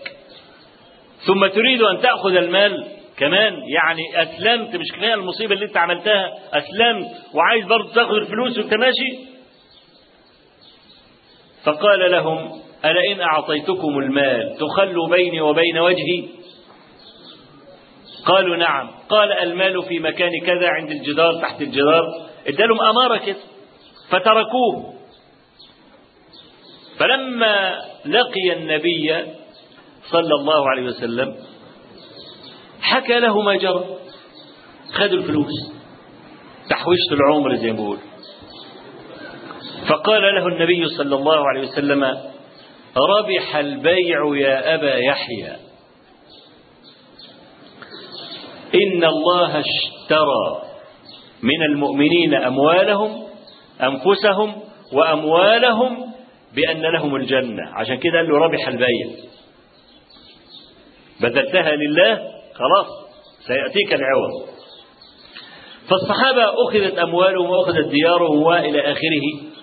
ثم 1.25 1.47
تريد 1.47 1.81
أن 1.81 2.01
تأخذ 2.01 2.35
المال 2.35 2.87
كمان 3.17 3.53
يعني 3.53 4.23
أسلمت 4.23 4.75
مش 4.75 4.91
كفاية 4.95 5.13
المصيبة 5.13 5.53
اللي 5.55 5.65
أنت 5.65 5.77
عملتها 5.77 6.33
أسلمت 6.53 7.07
وعايز 7.33 7.65
برضه 7.65 7.93
تاخذ 7.93 8.13
الفلوس 8.13 8.57
وأنت 8.57 8.73
ماشي؟ 8.73 9.33
فقال 11.63 12.11
لهم 12.11 12.61
ألا 12.85 13.11
إن 13.11 13.21
أعطيتكم 13.21 13.99
المال 13.99 14.57
تخلوا 14.59 15.09
بيني 15.09 15.41
وبين 15.41 15.77
وجهي؟ 15.79 16.23
قالوا 18.25 18.55
نعم. 18.55 18.91
قال 19.09 19.31
المال 19.31 19.83
في 19.83 19.99
مكان 19.99 20.31
كذا 20.45 20.67
عند 20.67 20.91
الجدار 20.91 21.41
تحت 21.41 21.61
الجدار. 21.61 22.01
ادالهم 22.47 22.81
أمارة 22.81 23.17
كده 23.17 23.39
فتركوه. 24.09 24.93
فلما 26.99 27.81
لقي 28.05 28.53
النبي 28.53 29.23
صلى 30.11 30.35
الله 30.39 30.69
عليه 30.69 30.83
وسلم 30.83 31.35
حكى 32.81 33.19
له 33.19 33.41
ما 33.41 33.55
جرى. 33.55 33.85
خدوا 34.93 35.17
الفلوس. 35.17 35.73
تحويشة 36.69 37.13
العمر 37.13 37.55
زي 37.55 37.71
ما 37.71 37.77
بيقول 37.77 37.97
فقال 39.87 40.21
له 40.21 40.47
النبي 40.47 40.87
صلى 40.87 41.15
الله 41.15 41.47
عليه 41.49 41.61
وسلم 41.67 42.03
ربح 43.17 43.55
البيع 43.55 44.35
يا 44.35 44.75
أبا 44.75 44.95
يحيى. 44.95 45.51
إن 48.75 49.03
الله 49.03 49.59
اشترى 49.59 50.61
من 51.43 51.61
المؤمنين 51.71 52.33
أموالهم 52.33 53.23
أنفسهم 53.81 54.55
وأموالهم 54.93 56.13
بأن 56.55 56.81
لهم 56.81 57.15
الجنة. 57.15 57.63
عشان 57.75 57.97
كده 57.97 58.13
قال 58.17 58.29
له 58.29 58.37
ربح 58.37 58.67
البيع. 58.67 59.07
بذلتها 61.21 61.71
لله 61.75 62.15
خلاص 62.53 62.87
سيأتيك 63.47 63.93
العوض. 63.93 64.53
فالصحابة 65.89 66.43
أخذت 66.67 66.97
أموالهم 66.97 67.49
وأخذت 67.49 67.87
ديارهم 67.87 68.43
وإلى 68.43 68.91
آخره. 68.91 69.53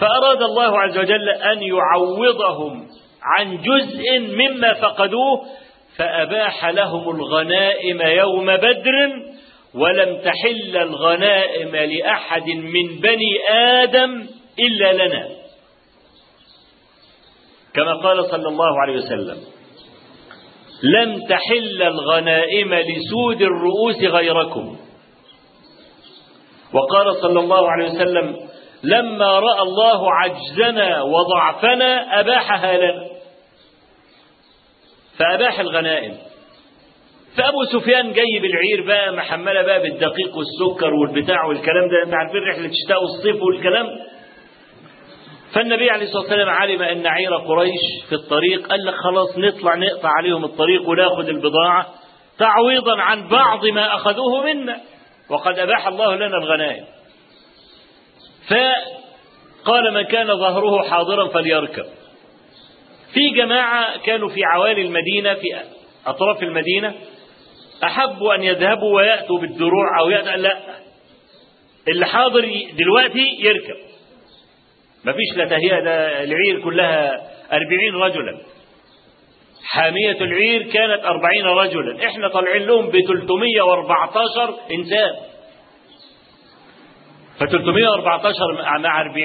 فأراد 0.00 0.42
الله 0.42 0.78
عز 0.78 0.98
وجل 0.98 1.28
أن 1.28 1.62
يعوضهم 1.62 2.86
عن 3.22 3.58
جزء 3.62 4.18
مما 4.18 4.74
فقدوه 4.74 5.46
فأباح 5.96 6.66
لهم 6.66 7.10
الغنائم 7.10 8.00
يوم 8.00 8.56
بدر 8.56 9.12
ولم 9.74 10.20
تحل 10.20 10.76
الغنائم 10.76 11.76
لأحد 11.76 12.46
من 12.48 13.00
بني 13.00 13.48
آدم 13.50 14.26
إلا 14.58 15.06
لنا. 15.06 15.28
كما 17.74 17.94
قال 17.94 18.24
صلى 18.24 18.48
الله 18.48 18.80
عليه 18.82 18.96
وسلم 18.96 19.55
لم 20.82 21.26
تحل 21.28 21.82
الغنائم 21.82 22.74
لسود 22.74 23.42
الرؤوس 23.42 23.96
غيركم. 24.02 24.76
وقال 26.72 27.14
صلى 27.22 27.40
الله 27.40 27.70
عليه 27.70 27.84
وسلم 27.84 28.36
لما 28.82 29.38
رأى 29.38 29.62
الله 29.62 30.12
عجزنا 30.12 31.02
وضعفنا 31.02 32.20
اباحها 32.20 32.76
لنا 32.76 33.06
فأباح 35.18 35.60
الغنائم. 35.60 36.14
فأبو 37.36 37.64
سفيان 37.72 38.12
جاي 38.12 38.38
بالعير 38.42 38.86
بقى 38.86 39.12
محملة 39.12 39.62
بقى 39.62 39.82
بالدقيق 39.82 40.36
والسكر 40.36 40.94
والبتاع 40.94 41.44
والكلام 41.46 41.88
ده 41.88 42.02
انت 42.04 42.14
عارفين 42.14 42.40
رحله 42.50 42.66
الشتاء 42.66 43.02
والصيف 43.02 43.42
والكلام. 43.42 43.86
فالنبي 45.52 45.90
عليه 45.90 46.04
الصلاة 46.04 46.22
والسلام 46.22 46.48
علم 46.48 46.82
أن 46.82 47.06
عير 47.06 47.36
قريش 47.36 48.04
في 48.08 48.14
الطريق 48.14 48.66
قال 48.66 48.86
لك 48.86 48.94
خلاص 48.94 49.38
نطلع 49.38 49.74
نقطع 49.74 50.08
عليهم 50.18 50.44
الطريق 50.44 50.88
وناخذ 50.88 51.28
البضاعة 51.28 51.86
تعويضا 52.38 53.00
عن 53.00 53.28
بعض 53.28 53.66
ما 53.66 53.94
أخذوه 53.94 54.44
منا. 54.44 54.80
وقد 55.30 55.58
أباح 55.58 55.86
الله 55.86 56.16
لنا 56.16 56.36
الغنائم. 56.36 56.84
فقال 58.48 59.94
من 59.94 60.02
كان 60.02 60.26
ظهره 60.26 60.82
حاضرا 60.82 61.28
فليركب. 61.28 61.84
في 63.14 63.30
جماعة 63.30 63.98
كانوا 63.98 64.28
في 64.28 64.40
عوالي 64.44 64.82
المدينة 64.82 65.34
في 65.34 65.46
أطراف 66.06 66.42
المدينة 66.42 66.94
أحبوا 67.84 68.34
أن 68.34 68.42
يذهبوا 68.42 68.96
ويأتوا 68.96 69.38
بالدروع 69.38 70.00
أو 70.00 70.10
يأتوا 70.10 70.30
لا 70.30 70.58
اللي 71.88 72.06
حاضر 72.06 72.52
دلوقتي 72.78 73.36
يركب. 73.40 73.95
مفيش 75.06 75.36
لا 75.36 75.44
تهيئة 75.44 75.80
ده 75.80 76.24
العير 76.24 76.60
كلها 76.64 77.12
أربعين 77.52 77.94
رجلا. 77.94 78.38
حامية 79.64 80.20
العير 80.20 80.62
كانت 80.62 81.04
أربعين 81.04 81.44
رجلا. 81.46 82.06
إحنا 82.06 82.28
طالعين 82.28 82.62
لهم 82.62 82.86
ب 82.88 82.92
314 82.92 84.54
إنسان. 84.72 85.10
ف 87.38 87.44
314 87.44 88.52
مع 88.82 89.00
40 89.00 89.16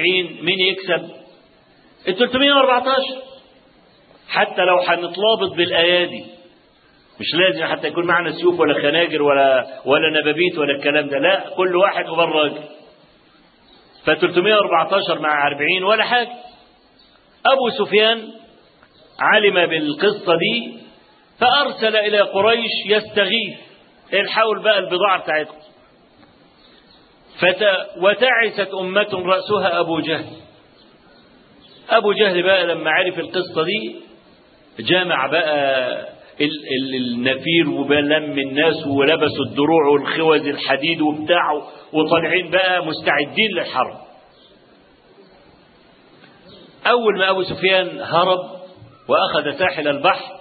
مين 0.42 0.60
يكسب؟ 0.60 1.10
ال 2.08 2.16
314 2.16 3.22
حتى 4.28 4.62
لو 4.64 4.78
هنتلابط 4.78 5.56
بالأيادي. 5.56 6.24
مش 7.20 7.26
لازم 7.34 7.64
حتى 7.64 7.88
يكون 7.88 8.06
معنا 8.06 8.30
سيوف 8.32 8.60
ولا 8.60 8.74
خناجر 8.74 9.22
ولا 9.22 9.66
ولا 9.84 10.20
نبابيت 10.20 10.58
ولا 10.58 10.76
الكلام 10.76 11.08
ده. 11.08 11.18
لا 11.18 11.44
كل 11.56 11.76
واحد 11.76 12.08
وبراج 12.08 12.52
ف 12.52 12.81
314 14.06 15.18
مع 15.20 15.46
40 15.46 15.84
ولا 15.84 16.04
حاجة. 16.04 16.28
أبو 17.46 17.70
سفيان 17.86 18.28
علم 19.20 19.66
بالقصة 19.66 20.34
دي 20.36 20.78
فأرسل 21.40 21.96
إلى 21.96 22.20
قريش 22.20 22.70
يستغيث. 22.86 23.58
الحول 24.12 24.62
بقى 24.62 24.78
البضاعة 24.78 25.22
بتاعتكم. 25.22 25.56
فت... 27.40 27.62
وتعست 27.96 28.74
أمة 28.74 29.08
رأسها 29.26 29.80
أبو 29.80 30.00
جهل. 30.00 30.26
أبو 31.90 32.12
جهل 32.12 32.42
بقى 32.42 32.66
لما 32.66 32.90
عرف 32.90 33.18
القصة 33.18 33.64
دي 33.64 34.00
جامع 34.80 35.26
بقى. 35.26 36.08
النفير 36.40 37.68
وبلم 37.70 38.38
الناس 38.38 38.86
ولبسوا 38.86 39.44
الدروع 39.50 39.86
والخوذ 39.92 40.46
الحديد 40.46 41.00
وبتاعه 41.00 41.62
وطالعين 41.92 42.50
بقى 42.50 42.86
مستعدين 42.86 43.50
للحرب. 43.56 43.96
أول 46.86 47.18
ما 47.18 47.30
أبو 47.30 47.42
سفيان 47.42 48.00
هرب 48.00 48.38
وأخذ 49.08 49.58
ساحل 49.58 49.88
البحر 49.88 50.34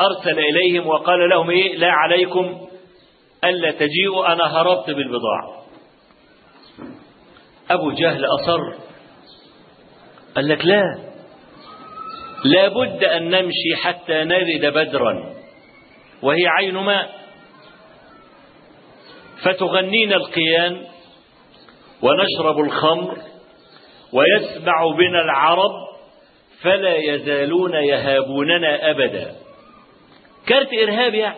أرسل 0.00 0.38
إليهم 0.38 0.86
وقال 0.86 1.28
لهم 1.30 1.50
إيه؟ 1.50 1.76
لا 1.76 1.90
عليكم 1.90 2.66
ألا 3.44 3.70
تجيئوا 3.70 4.32
أنا 4.32 4.44
هربت 4.60 4.90
بالبضاعة. 4.90 5.62
أبو 7.70 7.90
جهل 7.90 8.24
أصر 8.24 8.60
قال 10.36 10.48
لك 10.48 10.64
لا 10.64 11.09
لابد 12.44 13.04
أن 13.04 13.30
نمشي 13.30 13.76
حتى 13.82 14.24
نرد 14.24 14.66
بدرا 14.74 15.34
وهي 16.22 16.46
عين 16.46 16.74
ماء. 16.74 17.20
فتغنينا 19.42 20.16
القيان 20.16 20.86
ونشرب 22.02 22.58
الخمر 22.58 23.18
ويسمع 24.12 24.90
بنا 24.98 25.20
العرب 25.20 25.70
فلا 26.62 26.96
يزالون 26.96 27.74
يهابوننا 27.74 28.90
أبدا. 28.90 29.36
كارت 30.46 30.68
إرهاب 30.72 31.14
يعني 31.14 31.36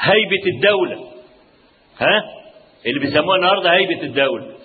هيبة 0.00 0.56
الدولة. 0.56 1.10
ها؟ 1.98 2.24
اللي 2.86 3.00
بيسموها 3.00 3.36
النهارده 3.36 3.72
هيبة 3.72 4.02
الدولة. 4.02 4.59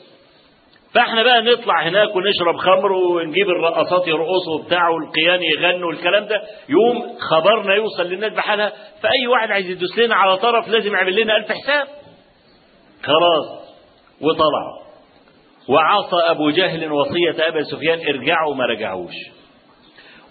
فاحنا 0.95 1.23
بقى 1.23 1.41
نطلع 1.41 1.87
هناك 1.87 2.15
ونشرب 2.15 2.57
خمر 2.57 2.91
ونجيب 2.91 3.49
الرقصات 3.49 4.07
يرقصوا 4.07 4.59
وبتاع 4.59 4.89
والقيان 4.89 5.43
يغنوا 5.43 5.87
والكلام 5.87 6.25
ده. 6.25 6.41
يوم 6.69 7.17
خبرنا 7.19 7.75
يوصل 7.75 8.03
للناس 8.03 8.33
بحالها. 8.33 8.73
فأي 9.01 9.27
واحد 9.27 9.51
عايز 9.51 9.69
يدوس 9.69 9.97
لنا 9.97 10.15
على 10.15 10.37
طرف 10.37 10.67
لازم 10.67 10.93
يعمل 10.93 11.21
لنا 11.21 11.37
ألف 11.37 11.51
حساب. 11.51 11.87
خلاص. 13.03 13.75
وطلع. 14.21 14.85
وعصى 15.69 16.31
أبو 16.31 16.49
جهل 16.49 16.91
وصية 16.91 17.47
أبا 17.47 17.63
سفيان 17.63 17.99
ارجعوا 17.99 18.55
ما 18.55 18.65
رجعوش. 18.65 19.13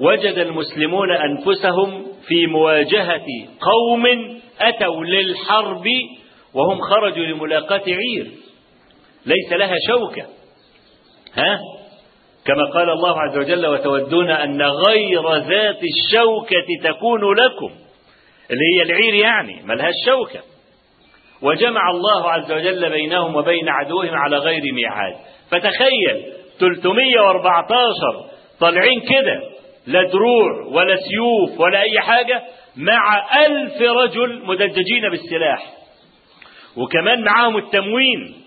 وجد 0.00 0.38
المسلمون 0.38 1.10
أنفسهم 1.12 2.06
في 2.28 2.46
مواجهة 2.46 3.26
قوم 3.60 4.06
أتوا 4.60 5.04
للحرب 5.04 5.84
وهم 6.54 6.80
خرجوا 6.80 7.24
لملاقاة 7.24 7.82
عير. 7.86 8.30
ليس 9.26 9.52
لها 9.52 9.74
شوكة. 9.88 10.33
ها؟ 11.36 11.58
كما 12.46 12.64
قال 12.74 12.90
الله 12.90 13.20
عز 13.20 13.38
وجل 13.38 13.66
وتودون 13.66 14.30
أن 14.30 14.62
غير 14.62 15.36
ذات 15.36 15.78
الشوكة 15.82 16.90
تكون 16.90 17.34
لكم. 17.34 17.70
اللي 18.50 18.64
هي 18.76 18.82
العير 18.82 19.14
يعني 19.14 19.62
ملهاش 19.64 19.94
شوكة. 20.06 20.40
وجمع 21.42 21.90
الله 21.90 22.30
عز 22.30 22.52
وجل 22.52 22.90
بينهم 22.90 23.36
وبين 23.36 23.68
عدوهم 23.68 24.14
على 24.14 24.38
غير 24.38 24.62
ميعاد. 24.74 25.14
فتخيل 25.50 26.32
314 26.60 28.30
طالعين 28.60 29.00
كده 29.00 29.40
لا 29.86 30.02
دروع 30.02 30.66
ولا 30.72 30.96
سيوف 30.96 31.60
ولا 31.60 31.80
أي 31.82 32.00
حاجة 32.00 32.42
مع 32.76 33.26
ألف 33.46 33.82
رجل 33.82 34.44
مدججين 34.44 35.10
بالسلاح. 35.10 35.72
وكمان 36.76 37.24
معاهم 37.24 37.56
التموين. 37.56 38.43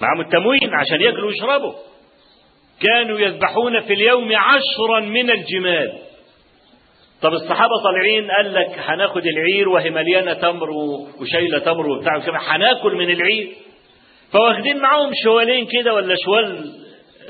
معاهم 0.00 0.20
التموين 0.20 0.74
عشان 0.74 1.00
ياكلوا 1.00 1.26
ويشربوا. 1.26 1.72
كانوا 2.80 3.20
يذبحون 3.20 3.80
في 3.80 3.92
اليوم 3.92 4.36
عشرا 4.36 5.00
من 5.00 5.30
الجمال. 5.30 5.98
طب 7.22 7.32
الصحابة 7.32 7.72
طالعين 7.84 8.30
قال 8.30 8.54
لك 8.54 8.78
هناخد 8.78 9.22
العير 9.26 9.68
وهي 9.68 9.90
مليانة 9.90 10.32
تمر 10.32 10.70
وشايلة 11.20 11.58
تمر 11.58 11.88
وبتاع 11.88 12.18
هناكل 12.26 12.94
من 12.94 13.10
العير. 13.10 13.52
فواخدين 14.32 14.78
معاهم 14.78 15.10
شوالين 15.24 15.66
كده 15.66 15.94
ولا 15.94 16.14
شوال 16.24 16.72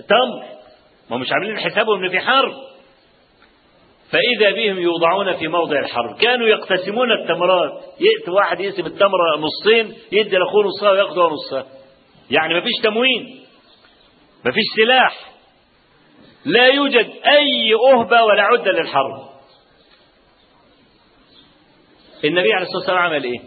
تمر. 0.08 0.44
ما 1.10 1.16
مش 1.16 1.32
عاملين 1.32 1.58
حسابهم 1.58 2.04
ان 2.04 2.10
في 2.10 2.20
حرب. 2.20 2.52
فإذا 4.10 4.50
بهم 4.50 4.78
يوضعون 4.78 5.32
في 5.32 5.48
موضع 5.48 5.78
الحرب. 5.78 6.16
كانوا 6.20 6.48
يقتسمون 6.48 7.12
التمرات. 7.12 7.72
يأتي 8.00 8.30
واحد 8.30 8.60
يقسم 8.60 8.86
التمرة 8.86 9.36
نصين 9.38 9.94
يدي 10.12 10.36
لأخوه 10.36 10.64
نصها 10.64 10.90
وياخده 10.90 11.28
نصها. 11.28 11.66
يعني 12.30 12.54
ما 12.54 12.60
فيش 12.60 12.72
تموين 12.82 13.46
ما 14.44 14.50
فيش 14.52 14.64
سلاح 14.76 15.20
لا 16.44 16.66
يوجد 16.66 17.10
أي 17.26 17.74
أهبة 17.92 18.22
ولا 18.22 18.42
عدة 18.42 18.72
للحرب. 18.72 19.28
النبي 22.24 22.52
عليه 22.52 22.66
الصلاة 22.66 22.78
والسلام 22.78 22.98
عمل 22.98 23.24
إيه؟ 23.24 23.40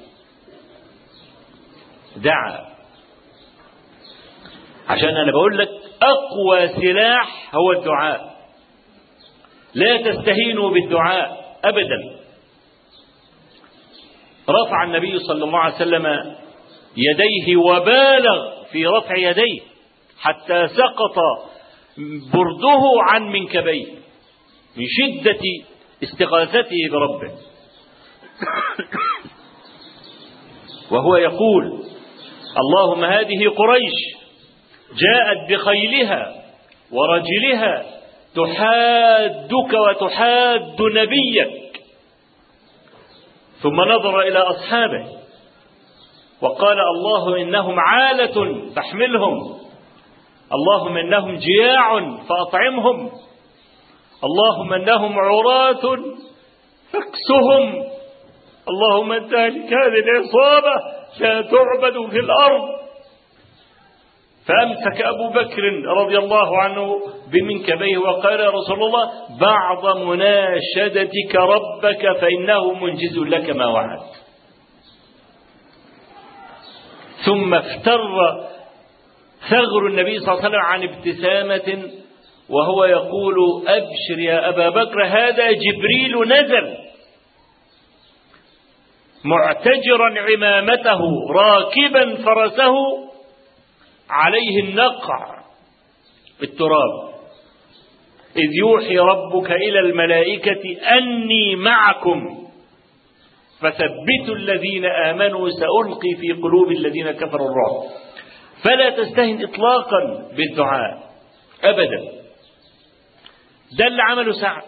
دعا. 2.16 2.70
عشان 4.88 5.10
أنا 5.18 5.32
بقول 5.32 5.58
لك 5.58 5.70
أقوى 6.02 6.68
سلاح 6.68 7.56
هو 7.56 7.72
الدعاء. 7.72 8.40
لا 9.74 9.98
تستهينوا 9.98 10.70
بالدعاء 10.70 11.56
أبدا. 11.64 12.20
رفع 14.50 14.84
النبي 14.84 15.20
صلى 15.20 15.44
الله 15.44 15.60
عليه 15.60 15.76
وسلم 15.76 16.36
يديه 16.98 17.56
وبالغ 17.58 18.59
في 18.72 18.86
رفع 18.86 19.18
يديه 19.18 19.62
حتى 20.20 20.68
سقط 20.68 21.16
برده 22.34 22.82
عن 23.10 23.24
منكبيه 23.24 23.86
من 24.78 24.86
شدة 24.88 25.40
استغاثته 26.04 26.90
بربه. 26.92 27.32
وهو 30.92 31.16
يقول 31.16 31.84
اللهم 32.58 33.04
هذه 33.04 33.50
قريش 33.50 33.94
جاءت 34.90 35.52
بخيلها 35.52 36.44
ورجلها 36.92 37.86
تحادك 38.36 39.74
وتحاد 39.74 40.82
نبيك. 40.82 41.82
ثم 43.62 43.82
نظر 43.82 44.22
إلى 44.22 44.40
أصحابه 44.40 45.19
وقال 46.42 46.78
الله 46.80 47.42
إنهم 47.42 47.80
عالة 47.80 48.56
فاحملهم. 48.76 49.60
اللهم 50.54 50.98
إنهم 50.98 51.36
جياع 51.36 52.00
فأطعمهم. 52.30 53.12
اللهم 54.24 54.74
إنهم 54.74 55.20
عراة 55.20 55.98
فاكسهم. 56.92 57.84
اللهم 58.70 59.12
انت 59.12 59.34
هذه 59.34 60.00
العصابة 60.00 60.76
لا 61.20 61.42
تعبد 61.42 62.10
في 62.10 62.20
الأرض. 62.20 62.80
فأمسك 64.48 65.02
أبو 65.02 65.30
بكر 65.30 65.64
رضي 65.98 66.18
الله 66.18 66.58
عنه 66.58 67.00
بمنكبيه 67.32 67.98
وقال 67.98 68.40
يا 68.40 68.50
رسول 68.50 68.84
الله 68.84 69.12
بعض 69.42 69.98
مناشدتك 69.98 71.36
ربك 71.36 72.18
فإنه 72.22 72.74
منجز 72.74 73.18
لك 73.18 73.50
ما 73.50 73.68
وعد 73.68 74.00
ثم 77.26 77.54
افتر 77.54 78.00
ثغر 79.50 79.88
النبي 79.88 80.20
صلى 80.20 80.34
الله 80.34 80.46
عليه 80.46 80.50
وسلم 80.50 80.66
عن 80.66 80.84
ابتسامة 80.84 81.90
وهو 82.50 82.86
يقول 82.86 83.36
أبشر 83.68 84.20
يا 84.20 84.50
أبا 84.50 84.70
بكر 84.70 85.06
هذا 85.06 85.52
جبريل 85.52 86.28
نزل 86.28 86.78
معتجرا 89.24 90.20
عمامته 90.20 91.00
راكبا 91.30 92.16
فرسه 92.24 92.76
عليه 94.10 94.64
النقع 94.64 95.40
التراب. 96.44 97.10
إذ 98.38 98.50
يوحي 98.54 98.98
ربك 98.98 99.52
إلى 99.52 99.80
الملائكة 99.80 100.78
أني 100.98 101.56
معكم. 101.56 102.49
فثبتوا 103.62 104.36
الذين 104.36 104.86
آمنوا 104.86 105.50
سألقي 105.50 106.16
في 106.22 106.42
قلوب 106.42 106.72
الذين 106.72 107.12
كفروا 107.12 107.48
الرعب. 107.50 107.92
فلا 108.64 108.90
تستهن 108.90 109.44
إطلاقا 109.44 110.30
بالدعاء. 110.36 111.10
أبدا. 111.64 112.12
ده 113.78 113.88
اللي 113.88 114.02
عمله 114.02 114.32
سعد. 114.42 114.64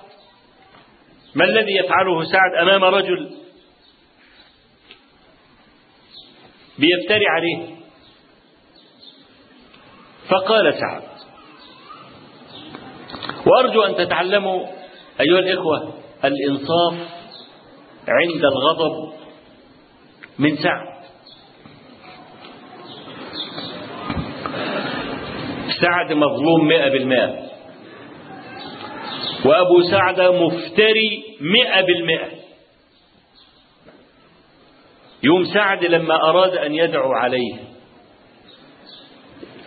ما 1.35 1.45
الذي 1.45 1.71
يفعله 1.75 2.23
سعد 2.23 2.55
أمام 2.61 2.83
رجل 2.83 3.29
بيفتري 6.79 7.25
عليه؟ 7.27 7.75
فقال 10.29 10.73
سعد 10.73 11.03
وأرجو 13.47 13.81
أن 13.81 13.95
تتعلموا 13.95 14.67
أيها 15.21 15.39
الإخوة 15.39 15.93
الإنصاف 16.25 17.20
عند 18.07 18.45
الغضب 18.45 19.13
من 20.39 20.55
سعد. 20.55 20.91
سعد 25.81 26.13
مظلوم 26.13 26.67
مئة 26.67 26.89
بالمئة. 26.89 27.51
وأبو 29.45 29.81
سعد 29.91 30.21
مفتري 30.21 31.23
مئة 31.41 31.81
بالمئة. 31.81 32.29
يوم 35.23 35.43
سعد 35.43 35.85
لما 35.85 36.15
أراد 36.15 36.55
أن 36.55 36.75
يدعو 36.75 37.11
عليه. 37.13 37.53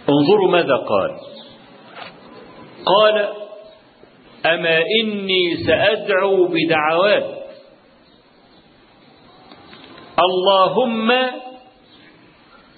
انظروا 0.09 0.51
ماذا 0.51 0.76
قال. 0.76 1.18
قال 2.87 3.28
أما 4.47 4.78
إني 5.01 5.57
سأدعو 5.66 6.49
بدعوات. 6.49 7.43
اللهم 10.19 11.11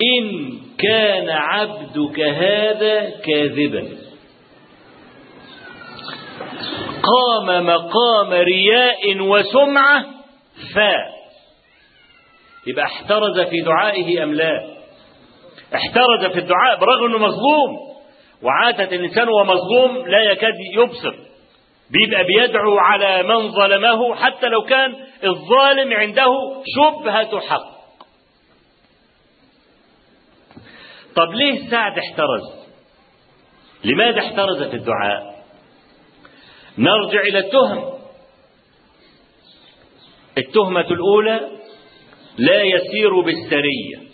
إن 0.03 0.59
كان 0.78 1.30
عبدك 1.30 2.20
هذا 2.20 3.11
كاذبا. 3.11 3.89
قام 7.03 7.66
مقام 7.66 8.32
رياء 8.32 9.20
وسمعة 9.20 10.05
فا 10.74 10.95
يبقى 12.66 12.84
احترز 12.84 13.41
في 13.41 13.61
دعائه 13.61 14.22
أم 14.22 14.34
لا؟ 14.34 14.76
احترز 15.74 16.32
في 16.32 16.39
الدعاء 16.39 16.80
برغم 16.80 17.05
أنه 17.05 17.18
مظلوم. 17.18 17.97
وعادة 18.43 18.97
الإنسان 18.97 19.28
وهو 19.28 19.45
مظلوم 19.45 20.09
لا 20.09 20.22
يكاد 20.22 20.55
يبصر. 20.74 21.26
بيبقى 21.91 22.24
بيدعو 22.24 22.78
على 22.78 23.22
من 23.22 23.51
ظلمه 23.53 24.14
حتى 24.14 24.49
لو 24.49 24.62
كان 24.62 24.95
الظالم 25.24 25.93
عنده 25.93 26.62
شبهة 26.76 27.41
حق. 27.41 27.76
طب 31.16 31.32
ليه 31.32 31.70
سعد 31.70 31.99
احترز؟ 31.99 32.66
لماذا 33.84 34.18
احترز 34.18 34.62
في 34.62 34.76
الدعاء؟ 34.76 35.45
نرجع 36.78 37.20
إلى 37.20 37.39
التهم. 37.39 37.93
التهمة 40.39 40.80
الأولى 40.91 41.51
لا 42.39 42.62
يسير 42.62 43.20
بالسرية. 43.20 44.07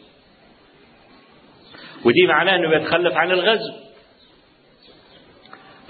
ودي 2.05 2.27
معناه 2.27 2.57
أنه 2.57 2.77
يتخلف 2.77 3.14
عن 3.14 3.31
الغزو. 3.31 3.73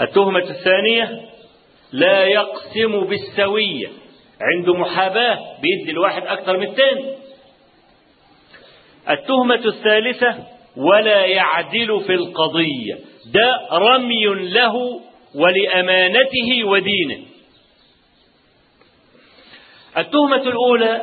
التهمة 0.01 0.51
الثانية 0.51 1.32
لا 1.93 2.25
يقسم 2.25 3.01
بالسوية 3.05 3.89
عنده 4.41 4.75
محاباة 4.75 5.39
بيدي 5.63 5.91
الواحد 5.91 6.23
أكثر 6.27 6.57
من 6.57 6.67
الثاني 6.67 7.15
التهمة 9.11 9.55
الثالثة 9.67 10.45
ولا 10.77 11.25
يعدل 11.27 12.01
في 12.07 12.15
القضية. 12.15 12.99
ده 13.35 13.69
رمي 13.73 14.25
له 14.25 15.01
ولأمانته 15.35 16.65
ودينه. 16.65 17.19
التهمة 19.99 20.43
الأولى 20.43 21.03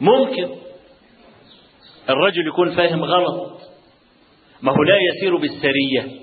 ممكن 0.00 0.48
الرجل 2.10 2.46
يكون 2.48 2.70
فاهم 2.76 3.04
غلط 3.04 3.60
ما 4.62 4.72
هو 4.72 4.82
لا 4.82 4.96
يسير 5.14 5.36
بالسرية 5.36 6.20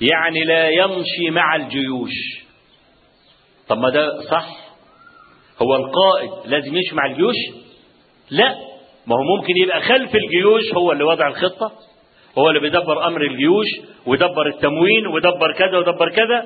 يعني 0.00 0.44
لا 0.44 0.68
يمشي 0.68 1.30
مع 1.30 1.56
الجيوش. 1.56 2.45
طب 3.68 3.78
ما 3.78 3.90
ده 3.90 4.20
صح. 4.30 4.46
هو 5.62 5.76
القائد 5.76 6.30
لازم 6.50 6.76
يمشي 6.76 6.94
مع 6.94 7.06
الجيوش؟ 7.06 7.34
لا. 8.30 8.54
ما 9.06 9.16
هو 9.16 9.22
ممكن 9.36 9.52
يبقى 9.62 9.80
خلف 9.80 10.14
الجيوش 10.14 10.74
هو 10.74 10.92
اللي 10.92 11.04
وضع 11.04 11.28
الخطة 11.28 11.72
هو 12.38 12.48
اللي 12.48 12.60
بيدبر 12.60 13.06
أمر 13.06 13.22
الجيوش 13.22 13.66
ويدبر 14.06 14.46
التموين 14.46 15.06
ويدبر 15.06 15.52
كذا 15.58 15.78
ويدبر 15.78 16.10
كذا. 16.10 16.42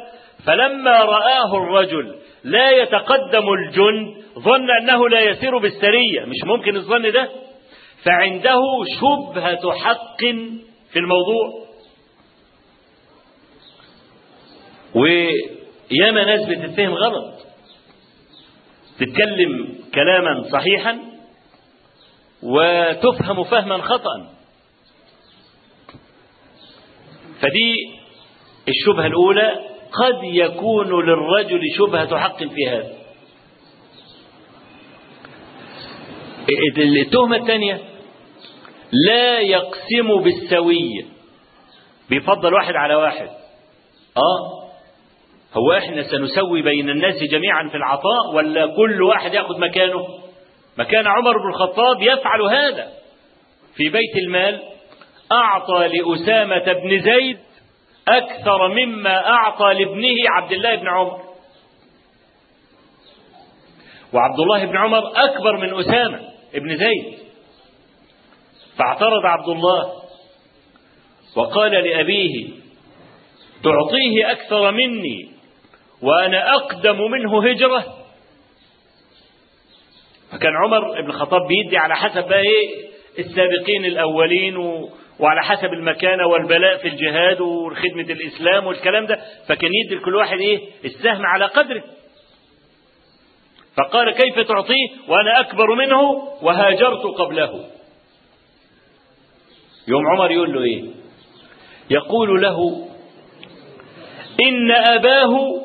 فلما 0.46 0.98
رآه 1.04 1.56
الرجل 1.56 2.16
لا 2.44 2.70
يتقدم 2.70 3.52
الجند 3.52 4.16
ظن 4.38 4.70
أنه 4.82 5.08
لا 5.08 5.20
يسير 5.20 5.58
بالسرية. 5.58 6.24
مش 6.26 6.36
ممكن 6.46 6.76
الظن 6.76 7.12
ده؟ 7.12 7.28
فعنده 8.04 8.60
شبهة 9.00 9.72
حق 9.78 10.20
في 10.92 10.98
الموضوع. 10.98 11.64
وياما 15.92 16.24
ناس 16.24 16.48
بتتفهم 16.48 16.94
غلط. 16.94 17.34
تتكلم 18.98 19.78
كلاما 19.94 20.48
صحيحا 20.52 20.98
وتفهم 22.42 23.44
فهما 23.44 23.82
خطأ. 23.82 24.30
فدي 27.40 27.74
الشبهة 28.68 29.06
الأولى. 29.06 29.70
قد 29.92 30.24
يكون 30.24 30.86
للرجل 30.86 31.60
شبهة 31.78 32.18
حق 32.18 32.38
في 32.38 32.68
هذا. 32.68 32.92
التهمة 36.78 37.36
الثانية 37.36 37.80
لا 38.92 39.40
يقسم 39.40 40.22
بالسوية 40.22 41.04
بيفضل 42.10 42.54
واحد 42.54 42.74
على 42.74 42.94
واحد. 42.94 43.28
آه. 44.16 44.59
هو 45.54 45.72
إحنا 45.72 46.02
سنسوي 46.02 46.62
بين 46.62 46.90
الناس 46.90 47.22
جميعا 47.22 47.68
في 47.68 47.76
العطاء 47.76 48.34
ولا 48.34 48.66
كل 48.66 49.02
واحد 49.02 49.34
يأخذ 49.34 49.60
مكانه؟ 49.60 50.06
مكان 50.78 51.06
عمر 51.06 51.32
بن 51.38 51.48
الخطاب 51.48 52.02
يفعل 52.02 52.42
هذا. 52.42 52.88
في 53.76 53.88
بيت 53.88 54.16
المال 54.26 54.62
أعطى 55.32 55.88
لأسامة 55.88 56.72
بن 56.72 57.00
زيد 57.00 57.38
أكثر 58.08 58.68
مما 58.68 59.28
أعطى 59.28 59.64
لابنه 59.64 60.14
عبد 60.28 60.52
الله 60.52 60.74
بن 60.74 60.88
عمر. 60.88 61.20
وعبد 64.12 64.40
الله 64.40 64.64
بن 64.64 64.76
عمر 64.76 65.02
أكبر 65.16 65.56
من 65.56 65.78
أسامة 65.80 66.20
بن 66.54 66.76
زيد. 66.76 67.18
فاعترض 68.78 69.26
عبد 69.26 69.48
الله 69.48 69.92
وقال 71.36 71.72
لأبيه 71.72 72.48
تعطيه 73.64 74.30
أكثر 74.30 74.70
مني 74.70 75.30
وأنا 76.02 76.54
أقدم 76.54 77.10
منه 77.10 77.48
هجرة. 77.50 77.84
فكان 80.32 80.52
عمر 80.64 81.00
بن 81.02 81.10
الخطاب 81.10 81.40
بيدي 81.46 81.76
على 81.78 81.96
حسب 81.96 82.28
بقى 82.28 82.40
إيه 82.40 82.90
السابقين 83.18 83.84
الأولين 83.84 84.56
و... 84.56 84.90
وعلى 85.18 85.42
حسب 85.42 85.72
المكانة 85.72 86.26
والبلاء 86.26 86.76
في 86.76 86.88
الجهاد 86.88 87.40
وخدمة 87.40 88.02
الإسلام 88.12 88.66
والكلام 88.66 89.06
ده. 89.06 89.20
فكان 89.48 89.70
يدي 89.84 89.94
لكل 89.94 90.14
واحد 90.16 90.38
إيه 90.38 90.60
السهم 90.84 91.26
على 91.26 91.44
قدره. 91.44 91.84
فقال 93.76 94.10
كيف 94.14 94.40
تعطيه؟ 94.48 94.88
وأنا 95.08 95.40
أكبر 95.40 95.74
منه 95.74 96.00
وهاجرت 96.42 97.02
قبله. 97.18 97.64
يوم 99.88 100.06
عمر 100.06 100.30
يقول 100.30 100.52
له 100.52 100.62
إيه؟ 100.62 100.84
يقول 101.90 102.42
له 102.42 102.88
إن 104.48 104.70
أباه 104.70 105.59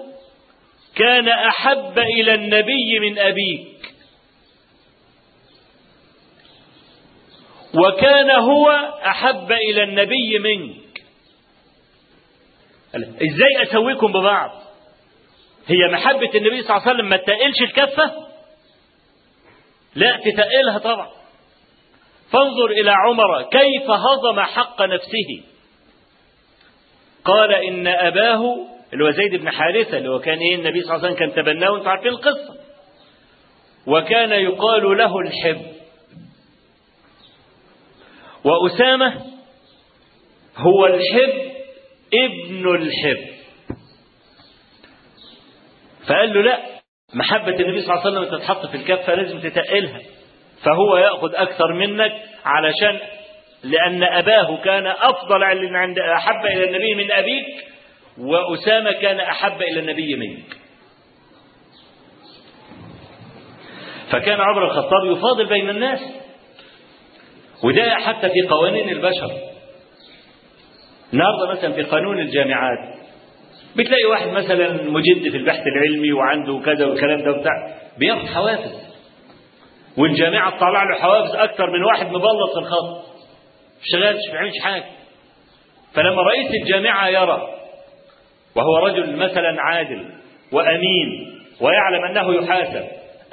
كان 0.95 1.27
أحب 1.27 1.99
إلى 1.99 2.33
النبي 2.33 2.99
من 2.99 3.19
أبيك. 3.19 3.95
وكان 7.73 8.31
هو 8.31 8.69
أحب 9.05 9.51
إلى 9.51 9.83
النبي 9.83 10.39
منك. 10.39 11.03
إزاي 12.95 13.63
أسويكم 13.63 14.11
ببعض؟ 14.11 14.51
هي 15.67 15.87
محبة 15.93 16.29
النبي 16.35 16.61
صلى 16.61 16.77
الله 16.77 16.81
عليه 16.81 16.93
وسلم 16.93 17.09
ما 17.09 17.17
تقلش 17.17 17.61
الكفة؟ 17.61 18.27
لا 19.95 20.17
تتقلها 20.17 20.77
طبعا. 20.77 21.09
فانظر 22.31 22.65
إلى 22.65 22.91
عمر 22.91 23.41
كيف 23.41 23.89
هضم 23.89 24.39
حق 24.39 24.81
نفسه. 24.81 25.43
قال 27.25 27.53
إن 27.53 27.87
أباه 27.87 28.74
اللي 28.93 29.03
هو 29.03 29.11
زيد 29.11 29.35
بن 29.35 29.49
حارثة 29.49 29.97
اللي 29.97 30.09
هو 30.09 30.19
كان 30.19 30.37
إيه 30.37 30.55
النبي 30.55 30.81
صلى 30.81 30.95
الله 30.95 31.05
عليه 31.05 31.15
وسلم 31.15 31.27
كان 31.27 31.43
تبناه 31.43 31.71
وأنتم 31.71 31.89
عارفين 31.89 32.07
القصة. 32.07 32.55
وكان 33.87 34.31
يقال 34.31 34.97
له 34.97 35.19
الحب. 35.19 35.61
وأسامة 38.43 39.21
هو 40.57 40.85
الحب 40.85 41.51
ابن 42.13 42.75
الحب. 42.75 43.35
فقال 46.07 46.33
له 46.33 46.41
لا 46.41 46.59
محبة 47.13 47.55
النبي 47.59 47.81
صلى 47.81 47.93
الله 47.93 48.05
عليه 48.05 48.19
وسلم 48.19 48.37
تتحط 48.37 48.65
في 48.65 48.77
الكفة 48.77 49.15
لازم 49.15 49.39
تتقلها. 49.39 49.99
فهو 50.63 50.97
يأخذ 50.97 51.35
أكثر 51.35 51.73
منك 51.73 52.11
علشان 52.45 52.99
لأن 53.63 54.03
أباه 54.03 54.61
كان 54.63 54.87
أفضل 54.87 55.43
عند 55.75 55.99
أحب 55.99 56.45
إلى 56.45 56.63
النبي 56.63 56.95
من 56.95 57.11
أبيك. 57.11 57.45
وأسامة 58.17 58.91
كان 58.91 59.19
أحب 59.19 59.61
إلى 59.61 59.79
النبي 59.79 60.15
منك. 60.15 60.57
فكان 64.11 64.41
عمر 64.41 64.65
الخطاب 64.65 65.05
يفاضل 65.05 65.45
بين 65.45 65.69
الناس 65.69 65.99
وده 67.63 67.95
حتى 67.95 68.29
في 68.29 68.41
قوانين 68.49 68.89
البشر. 68.89 69.31
النهارده 71.13 71.51
مثلا 71.51 71.73
في 71.73 71.81
قانون 71.83 72.19
الجامعات 72.19 72.95
بتلاقي 73.75 74.05
واحد 74.05 74.27
مثلا 74.27 74.69
مجد 74.83 75.31
في 75.31 75.37
البحث 75.37 75.61
العلمي 75.67 76.11
وعنده 76.13 76.59
كذا 76.65 76.85
والكلام 76.85 77.21
ده 77.21 77.31
وبتاع 77.31 77.51
بياخد 77.97 78.27
حوافز. 78.27 78.85
والجامعة 79.97 80.57
تطلع 80.57 80.83
له 80.83 80.95
حوافز 81.01 81.35
أكتر 81.35 81.69
من 81.69 81.83
واحد 81.83 82.07
مبلط 82.07 82.57
الخط. 82.57 83.05
ما 83.75 83.81
شغالش 83.83 84.19
ما 84.27 84.33
بيعملش 84.33 84.59
حاجة. 84.63 84.85
فلما 85.93 86.21
رئيس 86.21 86.51
الجامعة 86.61 87.07
يرى 87.07 87.41
وهو 88.55 88.77
رجل 88.77 89.15
مثلا 89.15 89.61
عادل 89.61 90.05
وأمين 90.51 91.31
ويعلم 91.61 92.05
أنه 92.05 92.33
يحاسب 92.33 92.83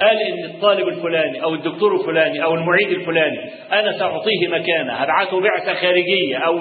قال 0.01 0.17
إن 0.21 0.43
الطالب 0.45 0.87
الفلاني 0.87 1.43
أو 1.43 1.53
الدكتور 1.53 1.95
الفلاني 1.95 2.43
أو 2.43 2.53
المعيد 2.55 2.89
الفلاني 2.89 3.39
أنا 3.71 3.97
سأعطيه 3.99 4.47
مكانه 4.47 4.93
هبعته 4.93 5.41
بعثة 5.41 5.73
خارجية 5.73 6.37
أو 6.37 6.57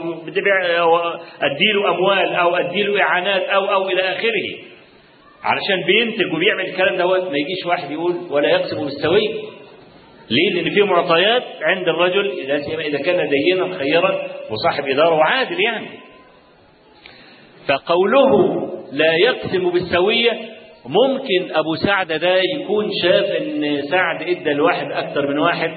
أديله 1.43 1.91
أموال 1.91 2.35
أو 2.35 2.57
أديله 2.57 3.03
إعانات 3.03 3.43
أو 3.43 3.65
أو 3.73 3.89
إلى 3.89 4.01
آخره 4.01 4.73
علشان 5.43 5.87
بينتج 5.87 6.35
وبيعمل 6.35 6.65
الكلام 6.65 6.97
دوت 6.97 7.23
ما 7.23 7.37
يجيش 7.39 7.67
واحد 7.67 7.91
يقول 7.91 8.15
ولا 8.31 8.49
يقسم 8.49 8.85
بالسوي 8.85 9.29
ليه؟ 10.31 10.63
لأن 10.63 10.75
في 10.75 10.83
معطيات 10.83 11.43
عند 11.63 11.89
الرجل 11.89 12.31
إذا 12.81 12.99
كان 12.99 13.29
دينا 13.29 13.79
خيرا 13.79 14.23
وصاحب 14.51 14.89
إدارة 14.89 15.15
وعادل 15.15 15.61
يعني. 15.61 15.87
فقوله 17.69 18.31
لا 18.93 19.15
يقسم 19.15 19.71
بالسوية 19.71 20.31
ممكن 20.87 21.55
أبو 21.55 21.75
سعد 21.75 22.13
ده 22.13 22.37
يكون 22.61 22.89
شاف 23.03 23.25
إن 23.25 23.83
سعد 23.91 24.23
إدى 24.23 24.51
الواحد 24.53 24.87
أكثر 24.93 25.27
من 25.29 25.39
واحد 25.39 25.71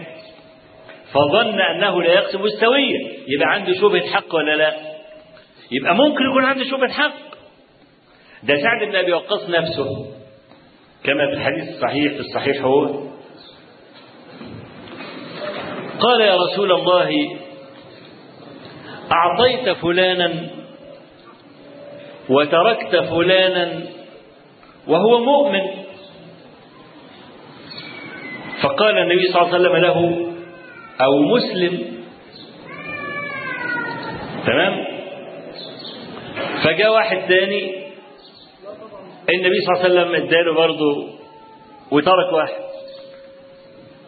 فظن 1.13 1.59
أنه 1.59 2.01
لا 2.03 2.13
يقسم 2.13 2.41
بالسوية 2.41 2.99
يبقى 3.27 3.47
عنده 3.53 3.73
شبهة 3.73 4.07
حق 4.13 4.36
ولا 4.36 4.55
لا؟ 4.55 4.73
يبقى 5.71 5.95
ممكن 5.95 6.23
يكون 6.31 6.43
عنده 6.45 6.63
شبهة 6.63 6.91
حق. 6.91 7.13
ده 8.43 8.55
سعد 8.61 8.88
بن 8.89 8.95
أبي 8.95 9.13
وقاص 9.13 9.49
نفسه 9.49 10.05
كما 11.03 11.27
في 11.27 11.33
الحديث 11.33 11.69
الصحيح 11.75 12.13
في 12.13 12.19
الصحيح 12.19 12.61
هو 12.63 12.86
قال 15.99 16.21
يا 16.21 16.36
رسول 16.36 16.71
الله 16.71 17.09
أعطيت 19.11 19.69
فلانا 19.69 20.33
وتركت 22.30 22.95
فلانا 22.95 23.84
وهو 24.88 25.19
مؤمن. 25.19 25.61
فقال 28.61 28.97
النبي 28.97 29.28
صلى 29.28 29.41
الله 29.41 29.53
عليه 29.53 29.61
وسلم 29.61 29.76
له 29.76 29.97
أو 31.01 31.19
مسلم؟ 31.19 31.73
تمام؟ 34.45 34.86
فجاء 36.63 36.93
واحد 36.93 37.17
ثاني 37.17 37.86
النبي 39.30 39.59
صلى 39.65 39.73
الله 39.73 39.84
عليه 39.84 39.89
وسلم 39.89 40.15
اداله 40.15 40.53
برضه 40.53 41.09
وترك 41.91 42.34
واحد. 42.34 42.63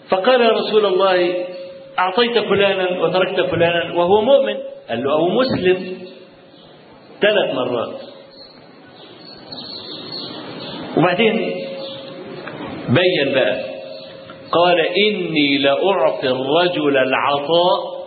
فقال 0.09 0.41
يا 0.41 0.49
رسول 0.49 0.85
الله 0.85 1.45
أعطيت 1.99 2.37
فلانا 2.37 3.01
وتركت 3.01 3.41
فلانا 3.41 3.93
وهو 3.95 4.21
مؤمن. 4.21 4.57
قال 4.89 5.03
له 5.03 5.11
أو 5.11 5.29
مسلم؟ 5.29 6.06
ثلاث 7.21 7.55
مرات. 7.55 8.01
وبعدين 10.97 11.35
بين 12.89 13.33
بقى. 13.33 13.77
قال 14.51 14.79
إني 14.79 15.57
لأعطي 15.57 16.27
الرجل 16.29 16.97
العطاء 16.97 17.97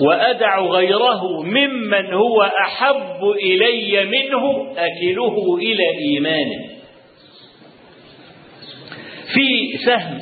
وأدع 0.00 0.60
غيره 0.60 1.42
ممن 1.42 2.14
هو 2.14 2.42
أحب 2.42 3.22
إلي 3.42 4.04
منه 4.04 4.72
أكله 4.76 5.56
إلى 5.56 5.84
إيمانه. 5.98 6.70
في 9.34 9.78
سهم 9.86 10.20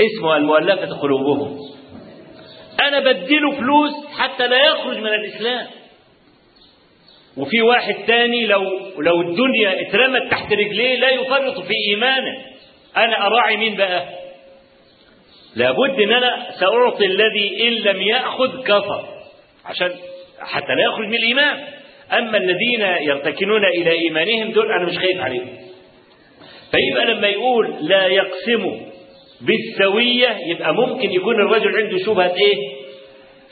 اسمه 0.00 0.36
المؤلفة 0.36 0.98
قلوبهم. 1.00 1.58
أنا 2.82 3.00
بديله 3.00 3.50
فلوس 3.50 3.92
حتى 4.18 4.46
لا 4.46 4.66
يخرج 4.66 4.98
من 4.98 5.06
الإسلام. 5.14 5.66
وفي 7.36 7.62
واحد 7.62 7.94
تاني 8.06 8.46
لو 8.46 8.62
لو 8.98 9.20
الدنيا 9.20 9.80
اترمت 9.80 10.30
تحت 10.30 10.52
رجليه 10.52 10.96
لا 10.96 11.10
يفرط 11.10 11.60
في 11.60 11.72
إيمانه. 11.90 12.34
أنا 12.96 13.26
أراعي 13.26 13.56
مين 13.56 13.76
بقى؟ 13.76 14.04
لابد 15.56 16.00
إن 16.00 16.12
أنا 16.12 16.46
سأعطي 16.60 17.06
الذي 17.06 17.68
إن 17.68 17.72
لم 17.72 18.02
يأخذ 18.02 18.62
كفر. 18.62 19.04
عشان 19.64 19.90
حتى 20.40 20.72
لا 20.74 20.82
يخرج 20.84 21.06
من 21.06 21.14
الإيمان. 21.14 21.64
أما 22.12 22.38
الذين 22.38 22.80
يرتكنون 23.08 23.64
إلى 23.64 23.90
إيمانهم 23.90 24.52
دول 24.52 24.72
أنا 24.72 24.84
مش 24.84 24.98
خايف 24.98 25.20
عليهم. 25.20 25.48
فيبقى 26.70 27.06
لما 27.14 27.28
يقول 27.28 27.74
لا 27.80 28.06
يقسم 28.06 28.80
بالسوية 29.40 30.36
يبقى 30.46 30.74
ممكن 30.74 31.12
يكون 31.12 31.34
الرجل 31.34 31.76
عنده 31.76 31.98
شبهة 32.04 32.34
إيه؟ 32.34 32.54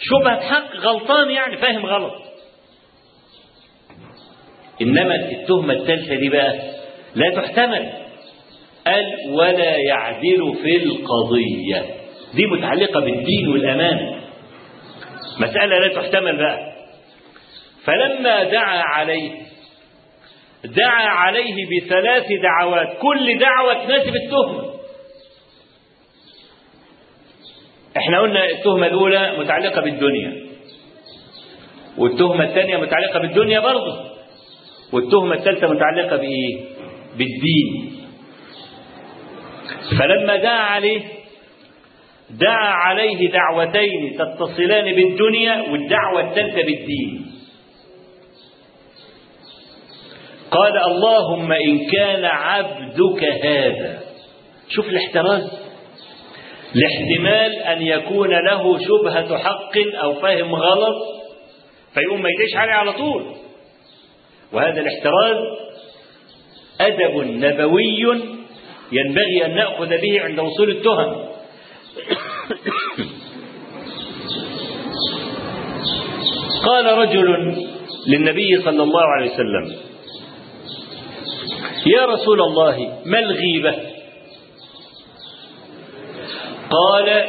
شبهة 0.00 0.40
حق 0.40 0.76
غلطان 0.76 1.30
يعني 1.30 1.56
فاهم 1.56 1.86
غلط. 1.86 2.14
إنما 4.82 5.14
التهمة 5.14 5.74
الثالثة 5.74 6.14
دي 6.14 6.28
بقى 6.28 6.54
لا 7.14 7.30
تحتمل. 7.36 7.92
قال 8.86 9.04
ولا 9.30 9.76
يعدل 9.76 10.54
في 10.62 10.76
القضية. 10.76 11.94
دي 12.34 12.46
متعلقة 12.46 13.00
بالدين 13.00 13.48
والأمانة 13.48 14.20
مسألة 15.40 15.78
لا 15.78 15.94
تحتمل 15.94 16.36
بقى. 16.38 16.74
فلما 17.84 18.44
دعا 18.44 18.82
عليه 18.82 19.30
دعا 20.64 21.06
عليه 21.08 21.54
بثلاث 21.66 22.26
دعوات. 22.42 22.98
كل 22.98 23.38
دعوة 23.38 23.84
تناسب 23.84 24.16
التهمة 24.16 24.74
إحنا 27.96 28.20
قلنا 28.20 28.50
التهمة 28.50 28.86
الأولى 28.86 29.38
متعلقة 29.38 29.80
بالدنيا 29.80 30.44
والتهمة 31.98 32.44
الثانية 32.44 32.76
متعلقة 32.76 33.18
بالدنيا 33.18 33.60
برضه. 33.60 34.13
والتهمة 34.94 35.34
الثالثة 35.34 35.66
متعلقة 35.66 36.16
بإيه؟ 36.16 36.60
بالدين. 37.18 37.92
فلما 39.98 40.36
دعا 40.36 40.60
عليه 40.60 41.00
دعا 42.30 42.72
عليه 42.72 43.30
دعوتين 43.30 44.18
تتصلان 44.18 44.94
بالدنيا 44.94 45.70
والدعوة 45.70 46.30
الثالثة 46.30 46.62
بالدين. 46.62 47.26
قال 50.50 50.78
اللهم 50.86 51.52
إن 51.52 51.90
كان 51.90 52.24
عبدك 52.24 53.24
هذا. 53.44 54.00
شوف 54.68 54.88
الاحتراز. 54.88 55.64
لاحتمال 56.74 57.52
أن 57.52 57.82
يكون 57.82 58.30
له 58.30 58.78
شبهة 58.78 59.38
حق 59.38 59.78
أو 60.02 60.14
فهم 60.14 60.54
غلط 60.54 60.96
فيقوم 61.94 62.22
ما 62.22 62.28
يديش 62.28 62.56
عليه 62.56 62.72
على 62.72 62.92
طول. 62.92 63.43
وهذا 64.54 64.80
الاحتراز 64.80 65.36
أدب 66.80 67.26
نبوي 67.26 68.24
ينبغي 68.92 69.44
أن 69.44 69.54
نأخذ 69.54 69.88
به 69.88 70.20
عند 70.20 70.40
وصول 70.40 70.70
التهم. 70.70 71.24
قال 76.64 76.86
رجل 76.86 77.54
للنبي 78.06 78.62
صلى 78.64 78.82
الله 78.82 79.02
عليه 79.16 79.30
وسلم 79.30 79.76
يا 81.86 82.06
رسول 82.06 82.40
الله 82.40 83.02
ما 83.04 83.18
الغيبة؟ 83.18 83.74
قال 86.70 87.24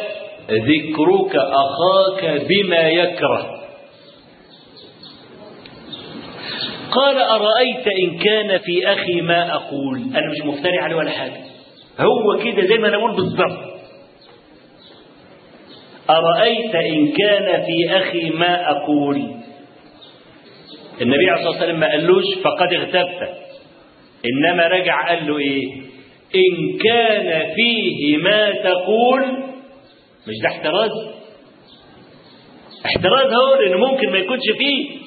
ذكرك 0.50 1.36
أخاك 1.36 2.48
بما 2.50 2.90
يكره. 2.90 3.65
قال 6.96 7.18
أرأيت 7.18 7.88
إن 7.88 8.18
كان 8.20 8.58
في 8.58 8.88
أخي 8.94 9.22
ما 9.22 9.54
أقول؟ 9.56 9.98
أنا 9.98 10.32
مش 10.32 10.46
مفتري 10.46 10.78
عليه 10.80 10.96
ولا 10.96 11.12
حاجة. 11.12 11.38
هو 12.00 12.44
كده 12.44 12.66
زي 12.68 12.78
ما 12.78 12.88
أنا 12.88 12.98
أقول 12.98 13.16
بالضبط. 13.16 13.76
أرأيت 16.10 16.76
إن 16.76 17.12
كان 17.12 17.64
في 17.66 17.98
أخي 17.98 18.30
ما 18.30 18.72
أقول؟ 18.72 19.16
النبي 21.02 21.30
عليه 21.30 21.34
الصلاة 21.34 21.50
والسلام 21.52 21.80
ما 21.80 21.88
قالوش 21.92 22.24
فقد 22.44 22.74
اغتبت. 22.74 23.36
إنما 24.26 24.68
رجع 24.68 25.08
قال 25.10 25.28
له 25.28 25.38
إيه؟ 25.38 25.64
إن 26.36 26.78
كان 26.78 27.54
فيه 27.56 28.18
ما 28.18 28.52
تقول 28.52 29.22
مش 30.28 30.36
ده 30.44 30.50
احتراز؟ 30.50 30.92
احتراز 32.86 33.34
هو 33.34 33.56
لأنه 33.62 33.88
ممكن 33.88 34.12
ما 34.12 34.18
يكونش 34.18 34.42
فيه. 34.58 35.05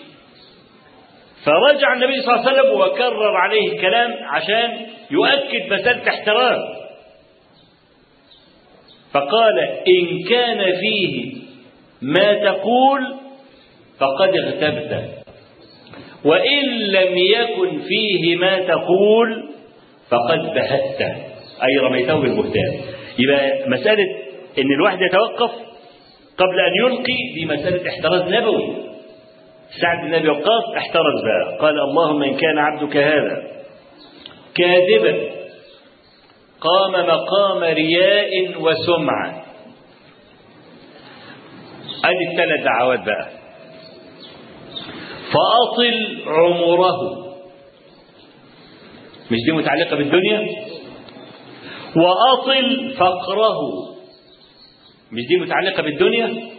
فرجع 1.45 1.93
النبي 1.93 2.23
صلى 2.23 2.35
الله 2.35 2.49
عليه 2.49 2.61
وسلم 2.61 2.81
وكرر 2.81 3.37
عليه 3.37 3.73
الكلام 3.73 4.15
عشان 4.25 4.87
يؤكد 5.11 5.73
مسألة 5.73 6.09
احتراز 6.09 6.59
فقال 9.13 9.59
إن 9.89 10.23
كان 10.31 10.73
فيه 10.81 11.35
ما 12.03 12.35
تقول 12.35 13.15
فقد 13.99 14.37
اغتبت. 14.37 15.05
وإن 16.25 16.65
لم 16.79 17.19
يكن 17.19 17.79
فيه 17.89 18.37
ما 18.37 18.59
تقول 18.59 19.45
فقد 20.11 20.39
بهت. 20.55 21.01
أي 21.63 21.77
رميته 21.81 22.15
بالبهتان. 22.21 22.81
يبقى 23.19 23.69
مسألة 23.69 24.05
إن 24.59 24.73
الواحد 24.79 24.99
يتوقف 25.03 25.51
قبل 26.39 26.61
أن 26.61 26.87
يلقي 26.87 27.17
دي 27.35 27.47
مسألة 27.47 27.89
احتراز 27.89 28.23
نبوي. 28.33 28.88
سعد 29.81 29.99
بن 30.07 30.15
أبي 30.15 30.29
وقاص 30.29 30.65
احترز 30.77 31.23
بقى 31.25 31.59
قال 31.61 31.81
اللهم 31.81 32.23
إن 32.23 32.37
كان 32.37 32.59
عبدك 32.59 32.97
هذا 32.97 33.43
كاذبا 34.55 35.31
قام 36.61 36.93
مقام 36.93 37.65
رياء 37.65 38.61
وسمعة. 38.61 39.45
ادي 42.05 42.31
الثلاث 42.33 42.65
دعوات 42.65 43.01
بقى. 43.05 43.29
فأطل 45.33 46.23
عمره. 46.27 47.29
مش 49.31 49.39
دي 49.47 49.53
متعلقة 49.53 49.97
بالدنيا؟ 49.97 50.47
وأطل 51.97 52.95
فقره. 52.97 53.59
مش 55.13 55.23
دي 55.29 55.37
متعلقة 55.37 55.83
بالدنيا؟ 55.83 56.58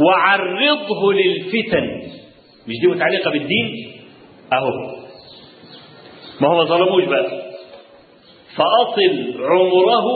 وعرضه 0.00 1.12
للفتن. 1.12 2.02
مش 2.68 2.74
دي 2.80 2.86
متعلقة 2.86 3.30
بالدين؟ 3.30 3.92
أهو. 4.52 4.96
ما 6.40 6.48
هو 6.48 6.56
ما 6.56 6.64
ظلموش 6.64 7.04
بقى. 7.04 7.42
فأطل 8.56 9.34
عمره 9.38 10.06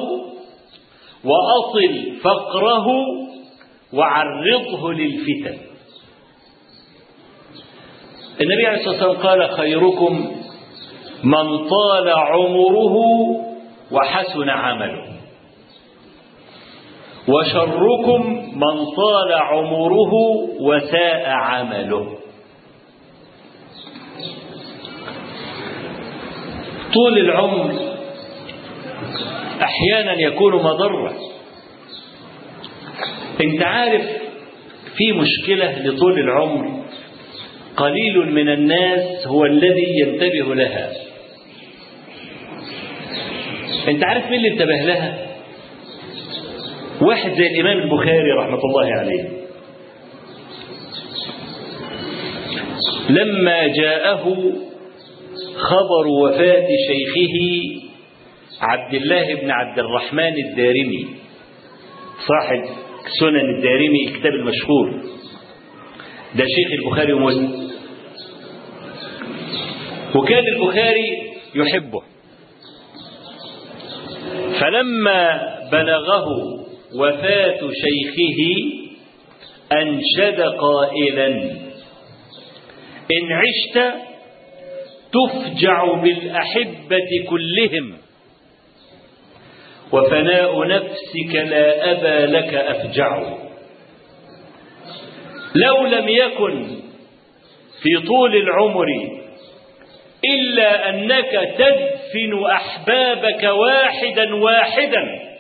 وأطل 1.24 2.12
فقره 2.22 2.86
وعرضه 3.92 4.92
للفتن. 4.92 5.58
النبي 8.40 8.66
عليه 8.66 8.78
الصلاة 8.78 9.08
والسلام 9.08 9.26
قال 9.26 9.50
خيركم 9.50 10.30
من 11.24 11.68
طال 11.68 12.08
عمره 12.08 12.96
وحسن 13.92 14.48
عمله. 14.48 15.13
وشركم 17.28 18.22
من 18.54 18.84
طال 18.96 19.32
عمره 19.32 20.12
وساء 20.60 21.26
عمله. 21.26 22.18
طول 26.94 27.18
العمر 27.18 27.74
أحيانا 29.62 30.20
يكون 30.20 30.54
مضرة. 30.54 31.14
أنت 33.40 33.62
عارف 33.62 34.02
في 34.96 35.12
مشكلة 35.12 35.78
لطول 35.78 36.18
العمر. 36.18 36.84
قليل 37.76 38.32
من 38.34 38.48
الناس 38.48 39.26
هو 39.26 39.44
الذي 39.44 39.98
ينتبه 40.00 40.54
لها. 40.54 40.92
أنت 43.88 44.04
عارف 44.04 44.24
مين 44.24 44.34
اللي 44.34 44.48
انتبه 44.48 44.74
لها؟ 44.74 45.23
واحد 47.08 47.30
زي 47.30 47.46
الإمام 47.46 47.78
البخاري 47.78 48.30
رحمة 48.38 48.58
الله 48.64 48.94
عليه. 48.98 49.28
لما 53.10 53.66
جاءه 53.66 54.24
خبر 55.56 56.06
وفاة 56.22 56.68
شيخه 56.88 57.36
عبد 58.60 58.94
الله 58.94 59.34
بن 59.34 59.50
عبد 59.50 59.78
الرحمن 59.78 60.34
الدارمي 60.48 61.06
صاحب 62.28 62.64
سنن 63.20 63.56
الدارمي 63.56 64.08
الكتاب 64.08 64.32
المشهور. 64.32 64.90
ده 66.34 66.44
شيخ 66.44 66.72
البخاري 66.72 67.12
ومسلم. 67.12 67.70
وكان 70.14 70.44
البخاري 70.56 71.32
يحبه. 71.54 72.02
فلما 74.60 75.40
بلغه 75.72 76.63
وفاة 76.98 77.58
شيخه 77.60 78.40
أنشد 79.72 80.40
قائلا 80.40 81.26
إن 83.12 83.32
عشت 83.32 83.94
تفجع 85.12 85.94
بالأحبة 85.94 87.08
كلهم 87.28 87.96
وفناء 89.92 90.66
نفسك 90.68 91.34
لا 91.34 91.92
أبا 91.92 92.26
لك 92.36 92.54
أفجع. 92.54 93.22
لو 95.54 95.86
لم 95.86 96.08
يكن 96.08 96.66
في 97.82 98.06
طول 98.06 98.36
العمر 98.36 98.86
إلا 100.24 100.88
أنك 100.88 101.54
تدفن 101.58 102.44
أحبابك 102.52 103.44
واحدا 103.44 104.34
واحدا 104.34 105.33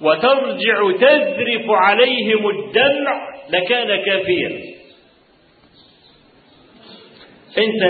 وترجع 0.00 0.92
تذرف 1.00 1.64
عليهم 1.70 2.48
الدمع 2.48 3.28
لكان 3.50 4.04
كافيا. 4.04 4.76
انت 7.58 7.82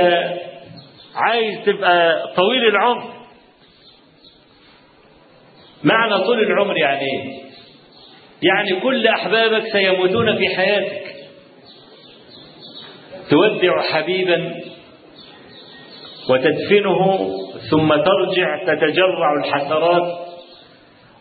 عايز 1.15 1.65
تبقى 1.65 2.23
طويل 2.37 2.67
العمر. 2.67 3.13
معنى 5.85 6.25
طول 6.25 6.41
العمر 6.41 6.79
يعني 6.79 7.01
إيه؟ 7.01 7.41
يعني 8.43 8.81
كل 8.81 9.07
أحبابك 9.07 9.63
سيموتون 9.73 10.37
في 10.37 10.57
حياتك. 10.57 11.03
تودع 13.31 13.83
حبيبا 13.83 14.55
وتدفنه 16.31 17.31
ثم 17.71 17.89
ترجع 17.89 18.65
تتجرع 18.65 19.33
الحسرات. 19.45 20.26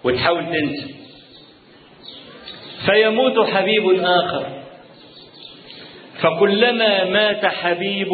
وتحاول 0.05 0.45
تنسى. 0.45 0.95
فيموت 2.85 3.49
حبيب 3.49 4.03
آخر. 4.03 4.45
فكلما 6.21 7.03
مات 7.03 7.45
حبيب 7.45 8.09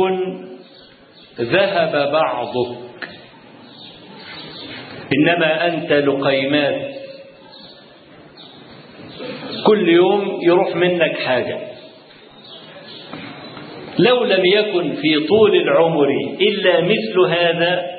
ذهب 1.40 2.12
بعضك. 2.12 3.10
إنما 5.14 5.68
أنت 5.68 5.92
لقيمات. 5.92 6.92
كل 9.66 9.90
يوم 9.90 10.40
يروح 10.42 10.76
منك 10.76 11.18
حاجة. 11.18 11.60
لو 14.00 14.24
لم 14.24 14.46
يكن 14.46 14.96
في 14.96 15.28
طول 15.28 15.56
العمر 15.56 16.10
إلا 16.42 16.82
مثل 16.82 17.20
هذا 17.30 17.91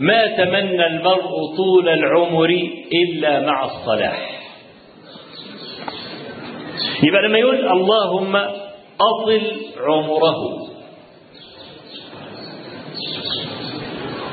ما 0.00 0.26
تمنى 0.26 0.86
المرء 0.86 1.30
طول 1.56 1.88
العمر 1.88 2.50
إلا 2.92 3.40
مع 3.40 3.64
الصلاح. 3.64 4.40
يبقى 7.02 7.22
لما 7.28 7.38
يقول 7.38 7.68
اللهم 7.68 8.36
أطل 8.36 9.42
عمره. 9.80 10.64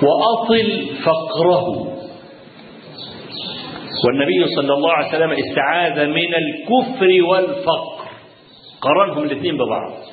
وأطل 0.03 0.85
فقره. 1.05 1.87
والنبي 4.05 4.55
صلى 4.55 4.73
الله 4.73 4.91
عليه 4.91 5.07
وسلم 5.07 5.31
استعاذ 5.31 6.05
من 6.07 6.35
الكفر 6.35 7.23
والفقر. 7.23 8.07
قرنهم 8.81 9.23
الاثنين 9.23 9.55
ببعض. 9.57 10.10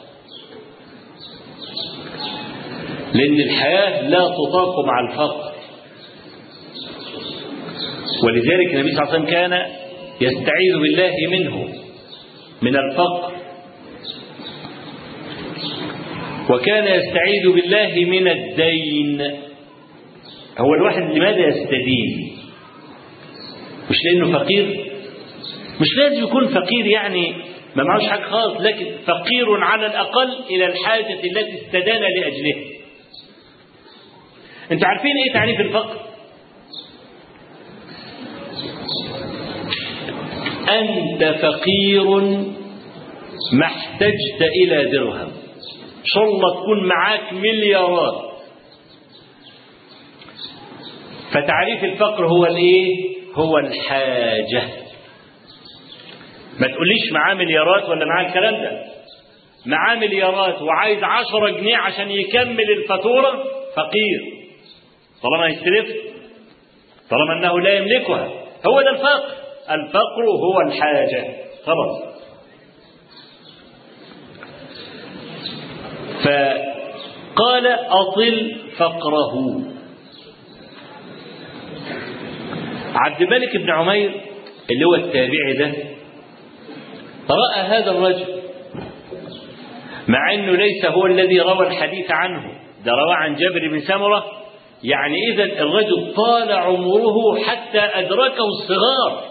لأن 3.15 3.41
الحياة 3.41 4.09
لا 4.09 4.19
تطاق 4.29 4.85
مع 4.87 5.01
الفقر. 5.11 5.53
ولذلك 8.25 8.75
النبي 8.75 8.93
صلى 8.93 9.03
الله 9.03 9.13
عليه 9.13 9.19
وسلم 9.19 9.25
كان 9.25 9.53
يستعيذ 10.21 10.79
بالله 10.83 11.15
منه 11.31 11.69
من 12.63 12.77
الفقر. 12.77 13.33
وكان 16.51 16.85
يستعيذ 16.85 17.53
بالله 17.55 18.05
من 18.11 18.29
الدين. 18.29 19.21
هو 20.59 20.75
الواحد 20.75 21.03
لماذا 21.17 21.47
يستدين؟ 21.47 22.33
مش 23.91 23.97
لأنه 24.05 24.39
فقير؟ 24.39 24.85
مش 25.81 25.87
لازم 25.99 26.23
يكون 26.23 26.49
فقير 26.49 26.87
يعني 26.87 27.33
ما 27.77 27.85
معهوش 27.85 28.07
حاجة 28.09 28.23
خالص 28.23 28.61
لكن 28.61 28.87
فقير 29.07 29.47
على 29.63 29.87
الأقل 29.87 30.29
إلى 30.51 30.67
الحاجة 30.67 31.13
التي 31.15 31.55
استدان 31.55 32.01
لأجلها 32.03 32.68
أنتوا 34.73 34.89
عارفين 34.89 35.13
إيه 35.27 35.33
تعريف 35.33 35.61
الفقر 35.61 35.97
أنت 40.69 41.25
فقير 41.25 42.05
ما 43.53 43.67
احتجت 43.67 44.43
إلى 44.63 44.85
درهم. 44.85 45.33
إن 45.99 46.05
شاء 46.15 46.25
الله 46.25 46.61
تكون 46.63 46.89
معاك 46.89 47.33
مليارات. 47.33 48.29
فتعريف 51.31 51.85
الفقر 51.85 52.27
هو 52.27 52.47
الايه؟ 52.47 53.17
هو 53.35 53.59
الحاجة. 53.59 54.63
ما 56.61 56.67
تقوليش 56.67 57.13
معاه 57.13 57.35
مليارات 57.35 57.89
ولا 57.89 58.05
معاه 58.07 58.29
الكلام 58.29 58.55
ده. 58.55 58.85
معاه 59.67 59.95
مليارات 59.97 60.63
وعايز 60.63 60.99
عشرة 61.03 61.51
جنيه 61.51 61.77
عشان 61.77 62.11
يكمل 62.11 62.71
الفاتورة؟ 62.79 63.45
فقير. 63.77 64.38
طالما 65.23 65.47
يستلف 65.47 65.97
طالما 67.11 67.33
أنه 67.33 67.61
لا 67.61 67.73
يملكها. 67.73 68.29
هو 68.67 68.83
ده 68.83 68.91
الفقر. 68.91 69.35
الفقر 69.71 70.25
هو 70.25 70.61
الحاجة. 70.61 71.25
خلاص. 71.67 72.03
فقال 76.25 77.67
أطل 77.67 78.57
فقره. 78.77 79.63
عبد 82.95 83.23
الملك 83.23 83.57
بن 83.57 83.71
عمير 83.71 84.11
اللي 84.71 84.85
هو 84.85 84.95
التابعي 84.95 85.53
ده 85.59 85.73
رأى 87.31 87.61
هذا 87.61 87.91
الرجل. 87.91 88.39
مع 90.09 90.35
أنه 90.35 90.53
ليس 90.53 90.85
هو 90.85 91.07
الذي 91.07 91.41
روى 91.41 91.67
الحديث 91.67 92.11
عنه. 92.11 92.43
ده 92.85 92.93
روى 92.93 93.15
عن 93.15 93.35
جابر 93.35 93.69
بن 93.69 93.81
سمرة. 93.81 94.25
يعني 94.85 95.17
إذا 95.33 95.45
الرجل 95.45 96.15
طال 96.17 96.53
عمره 96.53 97.39
حتى 97.47 97.79
أدركه 97.81 98.45
الصغار. 98.47 99.29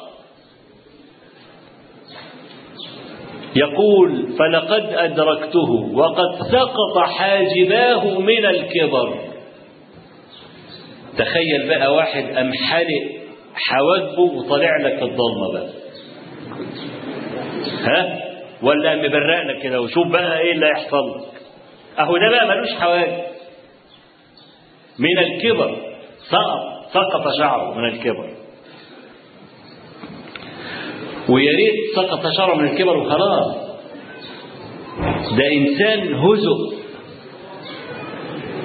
يقول 3.55 4.27
فلقد 4.39 4.93
أدركته 4.93 5.71
وقد 5.95 6.41
سقط 6.51 6.97
حاجباه 7.17 8.19
من 8.19 8.45
الكبر. 8.45 9.19
تخيل 11.17 11.67
بقى 11.67 11.93
واحد 11.95 12.23
أم 12.37 12.53
حلق 12.53 13.11
حواجبه 13.55 14.21
وطلع 14.21 14.77
لك 14.83 15.01
الضلمة 15.03 15.53
بقى. 15.53 15.69
ها؟ 17.83 18.23
ولا 18.63 18.95
مبرق 18.95 19.43
لك 19.45 19.63
كده 19.63 19.81
وشوف 19.81 20.07
بقى 20.07 20.39
إيه 20.39 20.51
اللي 20.51 20.65
هيحصل 20.65 21.09
لك. 21.09 21.41
أهو 21.99 22.17
ده 22.17 22.29
بقى 22.29 22.47
ملوش 22.47 22.73
حواجب. 22.73 23.36
من 24.99 25.17
الكبر. 25.19 25.75
سقط 26.29 26.77
سقط 26.93 27.37
شعره 27.39 27.77
من 27.77 27.85
الكبر. 27.85 28.33
ويا 31.29 31.51
ريت 31.51 31.95
سقط 31.95 32.23
شعره 32.37 32.55
من 32.55 32.67
الكبر 32.67 32.97
وخلاص. 32.97 33.55
ده 35.37 35.51
إنسان 35.53 36.13
هزء 36.15 36.77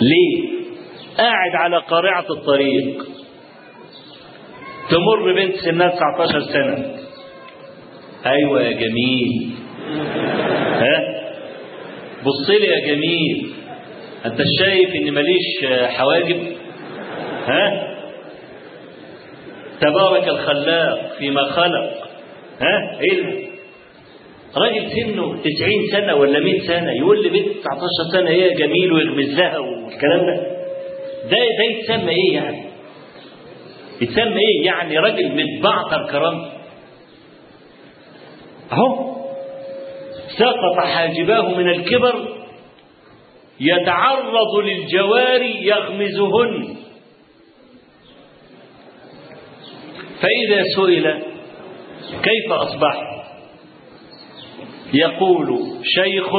ليه؟ 0.00 0.52
قاعد 1.18 1.54
على 1.54 1.78
قارعة 1.78 2.26
الطريق. 2.30 3.04
تمر 4.90 5.32
بنت 5.34 5.56
سنها 5.56 5.88
19 5.88 6.40
سنة. 6.40 6.96
أيوة 8.26 8.62
يا 8.62 8.72
جميل. 8.72 9.50
ها؟ 10.82 11.22
بص 12.24 12.50
لي 12.50 12.66
يا 12.66 12.94
جميل. 12.94 13.52
أنت 14.26 14.42
شايف 14.58 14.94
إن 14.96 15.14
ماليش 15.14 15.64
حواجب؟ 15.96 16.56
ها؟ 17.46 17.88
تبارك 19.80 20.28
الخلاق 20.28 21.12
فيما 21.18 21.44
خلق. 21.44 21.92
ها؟ 22.60 23.00
إيه؟ 23.00 23.46
راجل 24.56 24.90
سنه 24.90 25.36
90 25.42 25.42
سنة 25.92 26.14
ولا 26.14 26.40
100 26.40 26.60
سنة 26.60 26.92
يقول 26.92 27.22
لي 27.22 27.28
بنت 27.28 27.48
19 27.56 28.12
سنة 28.12 28.30
إيه 28.30 28.54
جميل 28.54 28.92
ويغمز 28.92 29.38
لها 29.38 29.58
والكلام 29.58 30.20
ده؟ 30.26 30.36
ده 31.30 31.36
ده 31.36 31.64
يتسمى 31.78 32.10
إيه 32.10 32.34
يعني؟ 32.34 32.62
يتسمى 34.00 34.40
إيه؟ 34.40 34.66
يعني 34.66 34.98
راجل 34.98 35.28
متبعتر 35.28 36.10
كرامته 36.10 36.52
أهو. 38.72 39.12
سقط 40.38 40.84
حاجباه 40.86 41.48
من 41.48 41.68
الكبر 41.68 42.28
يتعرض 43.62 44.56
للجواري 44.64 45.66
يغمزهن. 45.66 46.76
فإذا 50.20 50.62
سئل 50.76 51.22
كيف 52.22 52.52
أصبحت 52.52 53.12
يقول 54.94 55.60
شيخ 55.82 56.30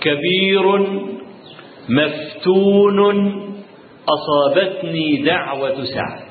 كبير 0.00 0.64
مفتون 1.88 3.08
أصابتني 4.08 5.16
دعوة 5.16 5.84
سعد. 5.84 6.24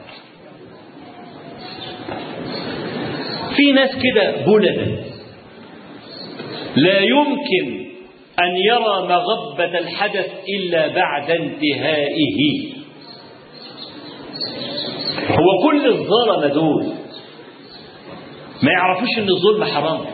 في 3.56 3.72
ناس 3.72 3.90
كده 4.04 4.46
بلدة 4.46 4.88
لا 6.76 7.00
يمكن 7.00 7.83
أن 8.40 8.56
يرى 8.68 9.08
مغبة 9.08 9.80
الحدث 9.80 10.26
إلا 10.60 10.88
بعد 10.88 11.32
انتهائه. 11.32 12.74
هو 15.30 15.64
كل 15.70 15.88
الظلمة 15.88 16.48
دول 16.54 16.84
ما 18.64 18.72
يعرفوش 18.72 19.10
إن 19.18 19.28
الظلم 19.30 19.64
حرام. 19.64 20.06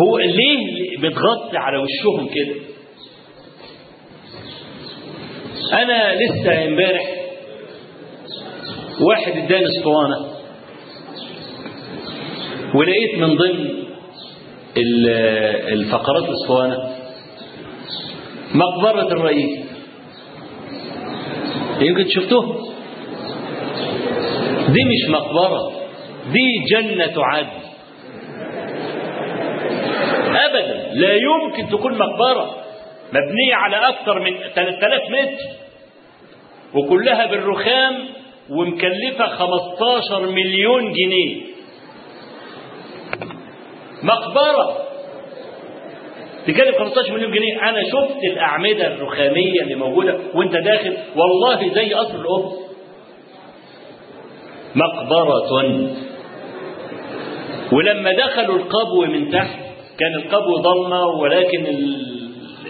هو 0.00 0.18
ليه 0.18 0.98
بتغطي 0.98 1.56
على 1.56 1.78
وشهم 1.78 2.28
كده؟ 2.28 2.54
أنا 5.72 6.14
لسه 6.14 6.64
امبارح 6.64 7.02
واحد 9.00 9.32
اداني 9.32 9.64
اسطوانة 9.64 10.34
ولقيت 12.74 13.18
من 13.18 13.36
ضمن 13.36 13.83
الفقرات 14.76 16.24
الاسطوانه 16.28 16.94
مقبرة 18.54 19.12
الرئيس. 19.12 19.60
يمكن 21.80 22.04
شفتوه؟ 22.08 22.74
دي 24.68 24.84
مش 24.84 25.10
مقبرة 25.10 25.72
دي 26.32 26.48
جنة 26.70 27.24
عدن 27.24 27.64
ابدا 30.26 30.92
لا 30.92 31.14
يمكن 31.14 31.68
تكون 31.78 31.98
مقبرة. 31.98 32.56
مبنية 33.08 33.54
على 33.54 33.76
أكثر 33.76 34.20
من 34.20 34.30
3000 34.54 35.02
متر. 35.10 35.44
وكلها 36.74 37.26
بالرخام 37.26 37.94
ومكلفة 38.50 39.26
15 39.26 40.26
مليون 40.26 40.92
جنيه. 40.92 41.53
مقبرة. 44.04 44.76
تكلف 46.46 46.78
15 46.78 47.12
مليون 47.12 47.32
جنيه 47.32 47.68
أنا 47.68 47.82
شفت 47.84 48.24
الأعمدة 48.24 48.86
الرخامية 48.86 49.60
اللي 49.62 49.74
موجودة 49.74 50.18
وأنت 50.34 50.52
داخل. 50.56 50.96
والله 51.16 51.74
زي 51.74 51.92
قصر 51.94 52.14
الأم. 52.14 52.50
مقبرة. 54.74 55.62
ولما 57.72 58.12
دخلوا 58.12 58.56
القبو 58.56 59.04
من 59.06 59.30
تحت 59.30 59.58
كان 59.98 60.14
القبو 60.14 60.56
ضلمة 60.56 61.06
ولكن 61.06 61.66
ال... 61.66 62.04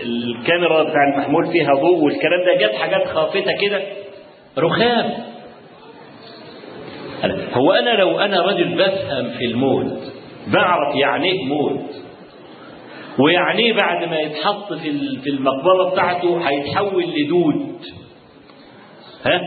الكاميرا 0.03 0.83
بتاع 0.83 1.01
المحمول 1.15 1.47
فيها 1.53 1.71
ضوء 1.81 2.05
والكلام 2.05 2.41
ده 2.47 2.67
جت 2.67 2.75
حاجات 2.75 3.07
خافتة 3.09 3.53
كده. 3.61 3.83
رخام. 4.59 5.11
هو 7.53 7.73
أنا 7.73 7.91
لو 7.91 8.21
أنا 8.21 8.41
راجل 8.41 8.75
بفهم 8.75 9.31
في 9.39 9.45
الموت 9.45 10.14
بعرف 10.47 10.97
يعني 10.97 11.31
إيه 11.31 11.45
موت. 11.45 11.81
ويعني 13.19 13.63
إيه 13.63 13.73
بعد 13.73 14.09
ما 14.09 14.21
يتحط 14.21 14.73
في 14.73 15.19
في 15.23 15.31
المقبرة 15.31 15.91
بتاعته 15.91 16.49
هيتحول 16.49 17.05
لدود. 17.05 17.77
ها؟ 19.27 19.41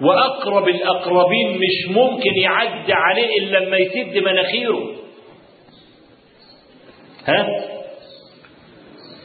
وأقرب 0.00 0.68
الأقربين 0.68 1.48
مش 1.58 1.96
ممكن 1.96 2.34
يعدي 2.42 2.92
عليه 2.92 3.38
إلا 3.38 3.58
لما 3.58 3.76
يسد 3.76 4.18
مناخيره. 4.18 4.90
ها؟ 7.26 7.46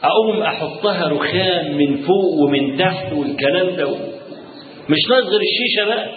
أقوم 0.02 0.42
أحطها 0.42 1.08
رخام 1.08 1.76
من 1.76 1.96
فوق 1.96 2.44
ومن 2.44 2.76
تحت 2.78 3.12
والكلام 3.12 3.76
ده. 3.76 3.90
مش 4.88 4.98
ناقص 5.10 5.26
غير 5.26 5.40
الشيشة 5.40 5.84
بقى. 5.86 6.08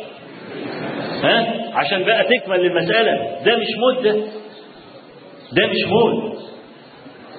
ها؟ 1.24 1.64
عشان 1.78 2.04
بقى 2.04 2.24
تكمل 2.24 2.60
المسألة. 2.66 3.42
ده 3.46 3.58
مش 3.58 3.68
موت 3.80 4.26
ده 5.56 5.68
مش 5.68 5.88
موت 5.88 6.38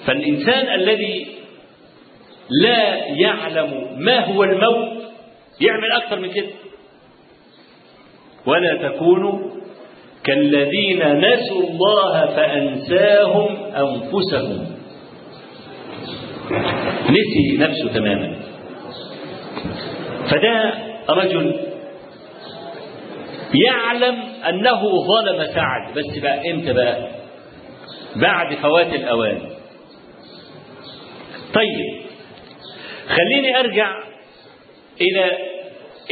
فالإنسان 0.07 0.75
الذي 0.75 1.27
لا 2.63 2.95
يعلم 3.07 3.87
ما 3.99 4.25
هو 4.25 4.45
الموت 4.45 5.03
يعمل 5.61 5.93
أكثر 5.93 6.21
من 6.21 6.31
كده. 6.31 6.47
ولا 8.47 8.89
تكونوا 8.89 9.39
كالذين 10.25 11.19
نسوا 11.19 11.63
الله 11.63 12.27
فأنساهم 12.27 13.57
أنفسهم. 13.57 14.67
نسي 17.11 17.57
نفسه 17.59 17.89
تماما. 17.95 18.37
فده 20.31 20.75
رجل 21.09 21.55
يعلم 23.67 24.19
أنه 24.49 24.81
ظلم 25.07 25.45
سعد. 25.55 25.95
بس 25.97 26.19
بقى 26.19 26.51
إمتى 26.51 26.73
بقى؟ 26.73 27.09
بعد 28.17 28.55
فوات 28.55 28.87
الأوان. 28.93 29.41
طيب 31.55 32.01
خليني 33.09 33.61
أرجع 33.61 33.97
إلى 35.01 35.31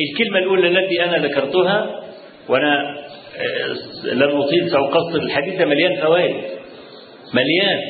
الكلمة 0.01 0.39
الأولى 0.39 0.69
التي 0.69 1.05
أنا 1.05 1.19
ذكرتها 1.19 2.03
وأنا 2.49 2.99
لن 4.05 4.23
أطيل 4.37 4.71
ساقصر 4.71 5.19
الحديث 5.23 5.59
ده 5.59 5.65
مليان 5.65 5.97
فوائد. 6.03 6.37
مليان 7.35 7.81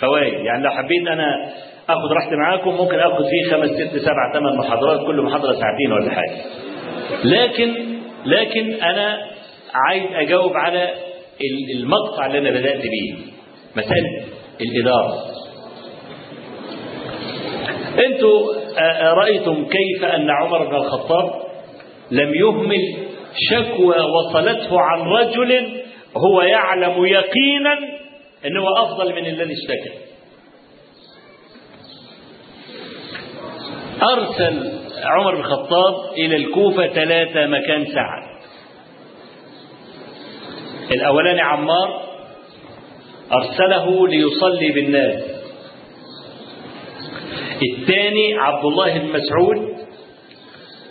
فوائد. 0.00 0.34
يعني 0.34 0.64
لو 0.64 0.70
حبيت 0.70 1.08
أنا 1.08 1.52
اخد 1.88 2.12
راحتي 2.12 2.36
معاكم 2.36 2.70
ممكن 2.70 2.98
اخد 3.00 3.24
فيه 3.24 3.50
خمس 3.50 3.70
ست 3.70 3.98
سبع 3.98 4.32
ثمان 4.32 4.56
محاضرات 4.56 5.06
كل 5.06 5.22
محاضرة 5.22 5.52
ساعتين 5.52 5.92
ولا 5.92 6.10
حاجة. 6.10 6.36
لكن 7.24 7.74
لكن 8.26 8.74
أنا 8.74 9.26
عايز 9.74 10.02
أجاوب 10.12 10.56
على 10.56 10.94
المقطع 11.76 12.26
اللي 12.26 12.38
أنا 12.38 12.50
بدأت 12.50 12.80
بيه. 12.82 13.31
مساله 13.76 14.24
الإدارة. 14.60 15.24
أنتوا 18.06 18.52
رأيتم 19.14 19.64
كيف 19.64 20.04
أن 20.04 20.30
عمر 20.30 20.66
بن 20.66 20.74
الخطاب 20.74 21.42
لم 22.10 22.34
يهمل 22.34 22.96
شكوى 23.50 23.96
وصلته 24.00 24.80
عن 24.80 25.00
رجل 25.00 25.82
هو 26.16 26.42
يعلم 26.42 27.06
يقينا 27.06 27.78
إنه 28.46 28.64
أفضل 28.82 29.14
من 29.14 29.26
الذي 29.26 29.52
اشتكى. 29.52 29.98
أرسل 34.02 34.72
عمر 35.04 35.34
بن 35.34 35.40
الخطاب 35.40 36.12
إلى 36.12 36.36
الكوفة 36.36 36.86
ثلاثة 36.86 37.46
مكان 37.46 37.86
سعد 37.86 38.22
الأولاني 40.92 41.40
عمار 41.40 42.11
أرسله 43.32 44.08
ليصلي 44.08 44.72
بالناس. 44.72 45.22
الثاني 47.62 48.34
عبد 48.38 48.64
الله 48.64 48.98
بن 48.98 49.08
مسعود 49.08 49.76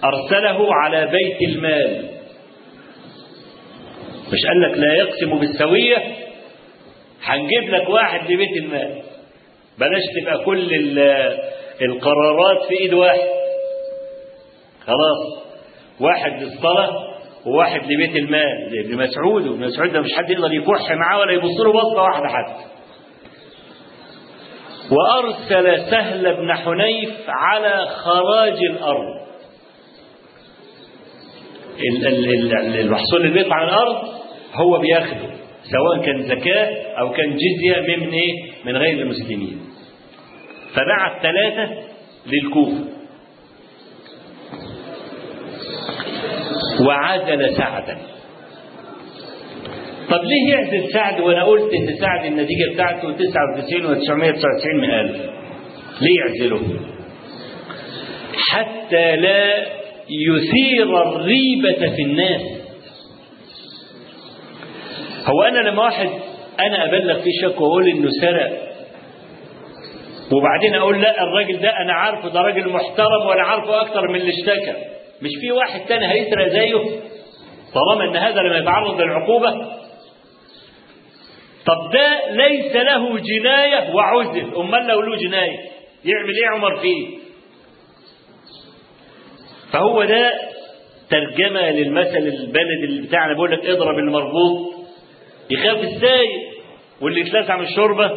أرسله 0.04 0.68
على 0.84 1.06
بيت 1.12 1.50
المال. 1.50 2.10
مش 4.34 4.40
قال 4.48 4.62
لك 4.62 4.78
لا 4.78 4.94
يقسم 4.94 5.40
بالسوية؟ 5.40 5.98
هنجيب 7.24 7.70
لك 7.70 7.90
واحد 7.90 8.32
لبيت 8.32 8.58
المال. 8.64 9.02
بلاش 9.80 10.02
تبقى 10.22 10.46
كل 10.46 11.00
القرارات 11.82 12.68
في 12.68 12.80
إيد 12.80 12.94
واحد. 12.94 13.30
خلاص. 14.86 15.44
واحد 16.00 16.44
للصلاة 16.44 17.11
وواحد 17.46 17.82
لبيت 17.92 18.16
المال 18.16 18.70
زي 18.70 18.80
ابن 18.80 18.98
مسعود 19.04 19.48
وابن 19.48 19.64
مسعود 19.66 19.92
ده 19.94 20.02
مش 20.02 20.14
حد 20.18 20.30
يقدر 20.30 20.54
يكح 20.54 20.92
معاه 20.92 21.20
ولا 21.20 21.32
يبص 21.32 21.60
له 21.66 21.72
بصة 21.74 22.02
واحدة 22.04 22.28
حتى. 22.28 22.64
وأرسل 24.92 25.90
سهل 25.92 26.36
بن 26.36 26.54
حنيف 26.54 27.14
على 27.28 27.86
خراج 27.90 28.58
الأرض. 28.72 29.22
ال- 31.80 32.08
ال- 32.08 32.54
ال- 32.54 32.80
المحصول 32.80 33.22
اللي 33.22 33.34
بيطلع 33.44 33.64
الأرض 33.64 33.96
هو 34.54 34.78
بياخده 34.80 35.30
سواء 35.72 36.06
كان 36.06 36.22
زكاة 36.22 36.92
أو 37.00 37.10
كان 37.12 37.36
جزية 37.36 37.96
من 37.98 38.10
إيه؟ 38.14 38.34
من 38.66 38.78
غير 38.78 39.00
المسلمين. 39.02 39.60
فبعت 40.74 41.22
ثلاثة 41.22 41.84
للكوفة. 42.26 42.86
وعزل 46.88 47.56
سعدا. 47.58 47.98
طب 50.10 50.24
ليه 50.24 50.54
يعزل 50.54 50.90
سعد؟ 50.94 51.20
وأنا 51.22 51.44
قلت 51.44 51.74
إن 51.74 51.96
سعد 52.00 52.26
النتيجة 52.26 52.74
بتاعته 52.74 53.12
99 53.12 53.86
و 53.86 53.94
999 53.94 54.78
من 54.82 54.90
ألف. 54.92 55.16
ليه 56.02 56.20
يعزله؟ 56.20 56.62
حتى 58.50 59.16
لا 59.16 59.66
يثير 60.10 61.02
الريبة 61.02 61.96
في 61.96 62.02
الناس. 62.02 62.42
هو 65.26 65.42
أنا 65.42 65.70
لما 65.70 65.84
واحد 65.84 66.10
أنا 66.60 66.86
أبلغ 66.86 67.22
فيه 67.22 67.32
شك 67.42 67.62
وأقول 67.62 67.88
إنه 67.88 68.10
سرق 68.22 68.72
وبعدين 70.32 70.76
أقول 70.76 71.02
لا 71.02 71.24
الراجل 71.24 71.60
ده 71.60 71.70
أنا 71.70 71.94
عارفه 71.94 72.30
ده 72.30 72.40
راجل 72.42 72.70
محترم 72.70 73.26
وأنا 73.28 73.42
عارفه 73.42 73.82
أكتر 73.82 74.08
من 74.08 74.16
اللي 74.16 74.30
اشتكى. 74.30 74.74
مش 75.22 75.30
في 75.42 75.52
واحد 75.52 75.82
تاني 75.86 76.12
هيسرق 76.14 76.48
زيه؟ 76.48 77.00
طالما 77.74 78.04
إن 78.10 78.16
هذا 78.16 78.42
لما 78.42 78.58
يتعرض 78.58 79.02
للعقوبة. 79.02 79.52
طب 81.66 81.92
ده 81.94 82.32
ليس 82.32 82.76
له 82.76 83.18
جناية 83.20 83.96
وعزل. 83.96 84.56
أمال 84.56 84.88
لو 84.88 85.02
له 85.02 85.18
جناية 85.18 85.58
يعمل 86.06 86.36
إيه 86.44 86.48
عمر 86.56 86.76
فيه؟ 86.82 87.18
فهو 89.74 90.04
ده 90.04 90.32
ترجمة 91.10 91.70
للمثل 91.72 92.18
البلد 92.18 92.84
اللي 92.84 93.08
بتاعنا 93.08 93.34
بيقول 93.34 93.52
لك 93.52 93.66
اضرب 93.66 93.98
المربوط. 94.00 94.74
يخاف 95.50 95.78
السايق 95.84 96.52
واللي 97.02 97.22
يتلسع 97.22 97.58
من 97.58 97.64
الشوربة 97.66 98.12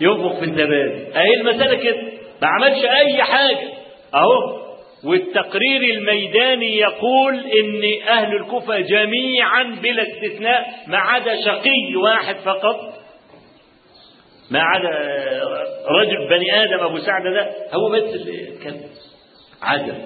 ينفخ 0.00 0.38
في 0.38 0.44
الزبادي. 0.44 1.16
أهي 1.16 1.34
المسألة 1.40 1.74
كده 1.74 2.02
ما 2.42 2.48
عملش 2.48 2.84
أي 2.84 3.22
حاجة. 3.22 3.68
أهو. 4.14 4.63
والتقرير 5.04 5.80
الميداني 5.96 6.76
يقول 6.76 7.34
إن 7.34 8.08
أهل 8.08 8.36
الكوفة 8.36 8.80
جميعا 8.80 9.62
بلا 9.82 10.02
استثناء 10.02 10.66
ما 10.88 10.98
عدا 10.98 11.36
شقي 11.44 11.96
واحد 12.02 12.36
فقط 12.36 12.94
ما 14.50 14.60
عدا 14.62 14.88
رجل 16.00 16.28
بني 16.28 16.62
آدم 16.64 16.84
أبو 16.84 16.98
سعد 16.98 17.22
ده 17.22 17.50
هو 17.74 17.90
بس 17.90 18.14
اللي 18.14 18.58
كان 18.64 18.80
عدم 19.62 19.98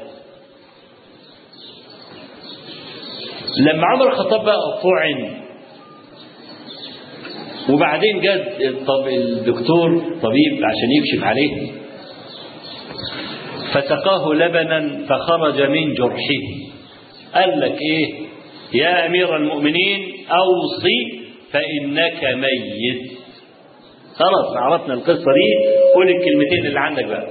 لما 3.66 3.86
عمر 3.86 4.08
الخطاب 4.12 4.44
بقى 4.44 4.80
طعن 4.82 5.38
وبعدين 7.70 8.20
جاء 8.20 8.56
الدكتور 9.08 9.98
طبيب 10.22 10.64
عشان 10.64 10.88
يكشف 10.98 11.24
عليه 11.24 11.72
فسقاه 13.74 14.34
لبنا 14.34 15.06
فخرج 15.08 15.62
من 15.62 15.94
جرحه. 15.94 16.42
قال 17.34 17.60
لك 17.60 17.78
إيه؟ 17.80 18.14
يا 18.74 19.06
أمير 19.06 19.36
المؤمنين 19.36 20.26
أوصي 20.30 21.28
فإنك 21.52 22.24
ميت. 22.24 23.10
خلاص 24.16 24.56
عرفنا 24.56 24.94
القصة 24.94 25.14
دي. 25.34 25.68
قول 25.94 26.08
الكلمتين 26.08 26.66
اللي 26.66 26.80
عندك 26.80 27.04
بقى. 27.04 27.26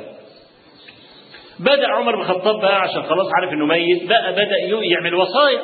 بدأ 1.59 1.87
عمر 1.87 2.15
بن 2.15 2.21
الخطاب 2.21 2.61
بقى 2.61 2.81
عشان 2.81 3.03
خلاص 3.03 3.27
عارف 3.39 3.53
إنه 3.53 3.65
ميت. 3.65 4.09
بقى 4.09 4.31
بدأ 4.31 4.57
يعمل 4.83 5.15
وصايا. 5.15 5.59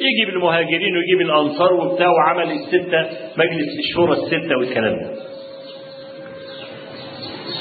يجيب 0.00 0.28
المهاجرين 0.36 0.96
ويجيب 0.96 1.20
الأنصار 1.20 1.74
وبتاع 1.74 2.06
وعمل 2.10 2.50
الستة 2.52 3.00
مجلس 3.36 3.78
الشورى 3.78 4.12
الستة 4.12 4.56
والكلام 4.58 4.94
ده. 4.94 5.10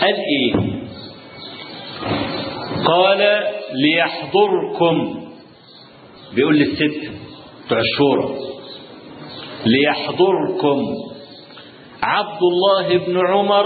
قال 0.01 0.15
إيه؟ 0.15 0.53
قال 2.85 3.43
ليحضركم. 3.73 5.23
بيقول 6.35 6.57
للست 6.59 7.11
بتوع 7.65 7.79
الشورى 7.79 8.35
ليحضركم. 9.65 10.85
عبد 12.03 12.39
الله 12.43 12.97
بن 12.97 13.27
عمر 13.27 13.65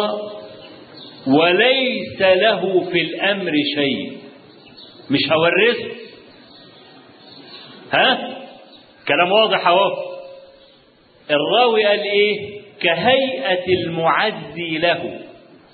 وليس 1.27 2.21
له 2.21 2.89
في 2.91 3.01
الأمر 3.01 3.51
شيء. 3.75 4.17
مش 5.09 5.19
هورثه 5.31 5.95
ها؟ 7.93 8.37
كلام 9.07 9.31
واضح 9.31 9.67
أهو. 9.67 9.91
الراوي 11.31 11.85
قال 11.85 11.99
إيه؟ 11.99 12.61
كهيئة 12.81 13.65
المعزي 13.85 14.77
له. 14.77 15.19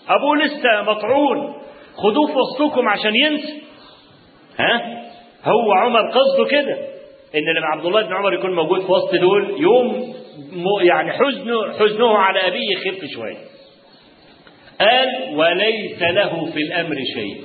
أبوه 0.10 0.38
لسه 0.38 0.82
مطعون. 0.82 1.54
خدوه 1.98 2.28
في 2.28 2.34
وسطكم 2.38 2.88
عشان 2.90 3.16
ينسى. 3.16 3.62
ها؟ 4.60 5.04
هو 5.44 5.72
عمر 5.72 6.12
قصده 6.12 6.46
كده. 6.52 6.78
إن 7.36 7.58
لما 7.58 7.68
عبد 7.68 7.86
الله 7.86 8.02
بن 8.02 8.14
عمر 8.14 8.34
يكون 8.34 8.56
موجود 8.56 8.86
في 8.86 8.92
وسط 8.92 9.16
دول 9.16 9.62
يوم 9.62 10.14
يعني 10.82 11.12
حزنه 11.12 11.74
حزنه 11.80 12.18
على 12.18 12.40
أبيه 12.48 12.78
يخف 12.78 13.06
شوية. 13.06 13.38
قال 14.82 15.36
وليس 15.36 16.02
له 16.02 16.52
في 16.52 16.60
الأمر 16.60 16.96
شيء. 17.14 17.42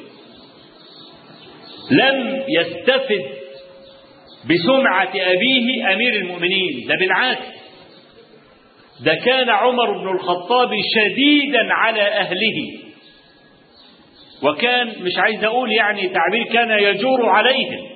لم 1.91 2.45
يستفد 2.49 3.25
بسمعة 4.51 5.13
أبيه 5.15 5.93
أمير 5.93 6.15
المؤمنين. 6.15 6.87
ده 6.89 6.95
بالعكس. 6.95 7.47
ده 9.05 9.15
كان 9.15 9.51
عمر 9.51 9.99
بن 9.99 10.09
الخطاب 10.17 10.71
شديدا 10.95 11.73
على 11.73 12.03
أهله. 12.03 12.92
وكان 14.43 14.87
مش 14.89 15.13
عايز 15.19 15.45
أقول 15.45 15.73
يعني 15.73 16.09
تعبير 16.09 16.45
كان 16.53 16.71
يجور 16.71 17.27
عليهم 17.29 17.87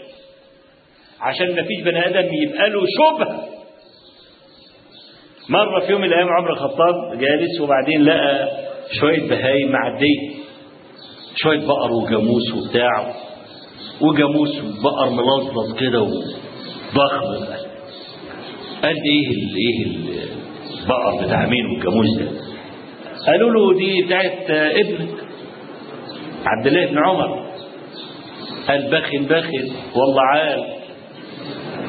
عشان 1.20 1.46
ما 1.56 1.62
فيش 1.62 1.82
بني 1.84 2.06
آدم 2.06 2.28
يبقى 2.34 2.70
له 2.70 2.80
شبهة. 2.98 3.48
مرة 5.48 5.80
في 5.80 5.92
يوم 5.92 6.00
من 6.00 6.06
الأيام 6.06 6.28
عمر 6.28 6.52
الخطاب 6.52 7.18
جالس 7.18 7.60
وبعدين 7.60 8.02
لقى 8.04 8.48
شوية 9.00 9.28
بهايم 9.28 9.72
معدية 9.72 10.30
شوية 11.36 11.58
بقر 11.66 11.92
وجاموس 11.92 12.54
وبتاع 12.54 13.14
وجاموس 14.00 14.50
وبقر 14.64 15.10
ملظلظ 15.10 15.78
كده 15.80 16.02
وضخم. 16.02 17.44
قال 18.82 18.96
إيه 19.04 19.28
ال 19.30 19.56
إيه 19.56 19.86
البقر 20.82 21.26
بتاع 21.26 21.46
مين 21.46 21.66
والجاموس 21.66 22.06
ده؟ 22.18 22.28
قالوا 23.26 23.50
له 23.50 23.78
دي 23.78 24.02
بتاعت 24.06 24.50
ابنك. 24.50 25.25
عبد 26.46 26.66
الله 26.66 26.86
بن 26.86 26.98
عمر. 26.98 27.46
قال 28.68 28.90
بخن 28.90 29.26
بخن 29.26 29.70
والله 29.94 30.22
عال 30.22 30.64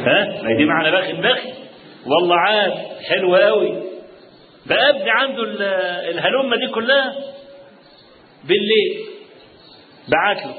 ها؟ 0.05 0.41
ما 0.43 0.57
دي 0.57 0.65
معنى 0.65 0.91
بخن 0.91 1.21
بخن؟ 1.21 1.49
والله 2.05 2.35
عال 2.35 2.73
حلو 3.09 3.35
قوي 3.35 3.83
بقى 4.65 4.89
ابني 4.89 5.09
عنده 5.09 5.43
الهلمه 6.09 6.55
دي 6.57 6.67
كلها 6.73 7.15
بالليل. 8.43 9.05
بعت 10.11 10.45
له. 10.45 10.53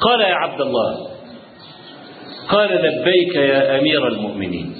قال 0.00 0.20
يا 0.20 0.34
عبد 0.34 0.60
الله 0.60 1.08
قال 2.48 2.68
لبيك 2.74 3.34
يا 3.34 3.78
أمير 3.78 4.08
المؤمنين. 4.08 4.74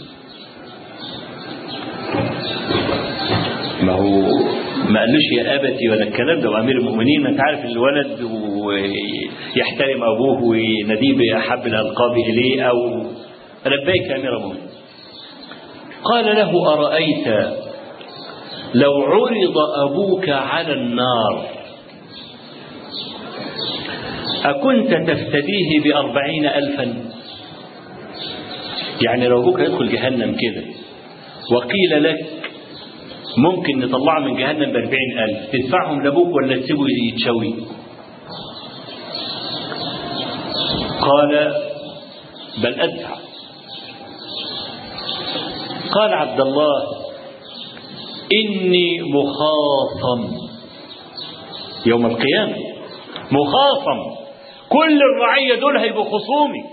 ما 3.82 3.92
هو 3.92 4.61
ما 4.92 5.00
قالوش 5.00 5.26
يا 5.38 5.54
أبتي 5.54 5.88
ولا 5.88 6.02
الكلام 6.02 6.40
ده. 6.40 6.50
وأمير 6.50 6.76
المؤمنين 6.78 7.26
انت 7.26 7.40
عارف 7.40 7.64
الولد 7.64 8.22
ويحترم 8.66 10.02
أبوه 10.02 10.44
ويناديه 10.48 11.12
بأحب 11.18 11.66
الألقاب 11.66 12.12
إليه 12.30 12.62
أو 12.62 12.76
لبيك 13.66 14.06
يا 14.10 14.16
أمير 14.16 14.36
المؤمنين. 14.36 14.62
قال 16.04 16.24
له 16.24 16.72
أرأيت 16.74 17.26
لو 18.74 18.92
عرض 19.02 19.56
أبوك 19.90 20.28
على 20.28 20.72
النار 20.72 21.46
أكنت 24.44 25.10
تفتديه 25.10 25.80
بأربعين 25.84 26.46
ألفا؟ 26.46 26.94
يعني 29.02 29.28
لو 29.28 29.40
أبوك 29.42 29.60
يدخل 29.60 29.88
جهنم 29.92 30.36
كده 30.40 30.62
وقيل 31.52 32.02
لك 32.04 32.18
ممكن 33.36 33.78
نطلعه 33.78 34.20
من 34.20 34.36
جهنم 34.36 34.72
بأربعين 34.72 35.18
ألف. 35.18 35.50
تدفعهم 35.52 36.02
لأبوك 36.02 36.34
ولا 36.36 36.56
تسيبه 36.60 36.84
يتشوي. 37.08 37.54
قال 41.00 41.54
بل 42.62 42.80
أدفع. 42.80 43.14
قال 45.92 46.14
عبد 46.14 46.40
الله 46.40 46.82
إني 48.32 49.02
مخاصم 49.02 50.36
يوم 51.86 52.06
القيامة. 52.06 52.56
مخاصم 53.32 54.22
كل 54.68 55.00
الرعية 55.02 55.60
دول 55.60 55.76
هيبقوا 55.76 56.04
خصومي. 56.04 56.64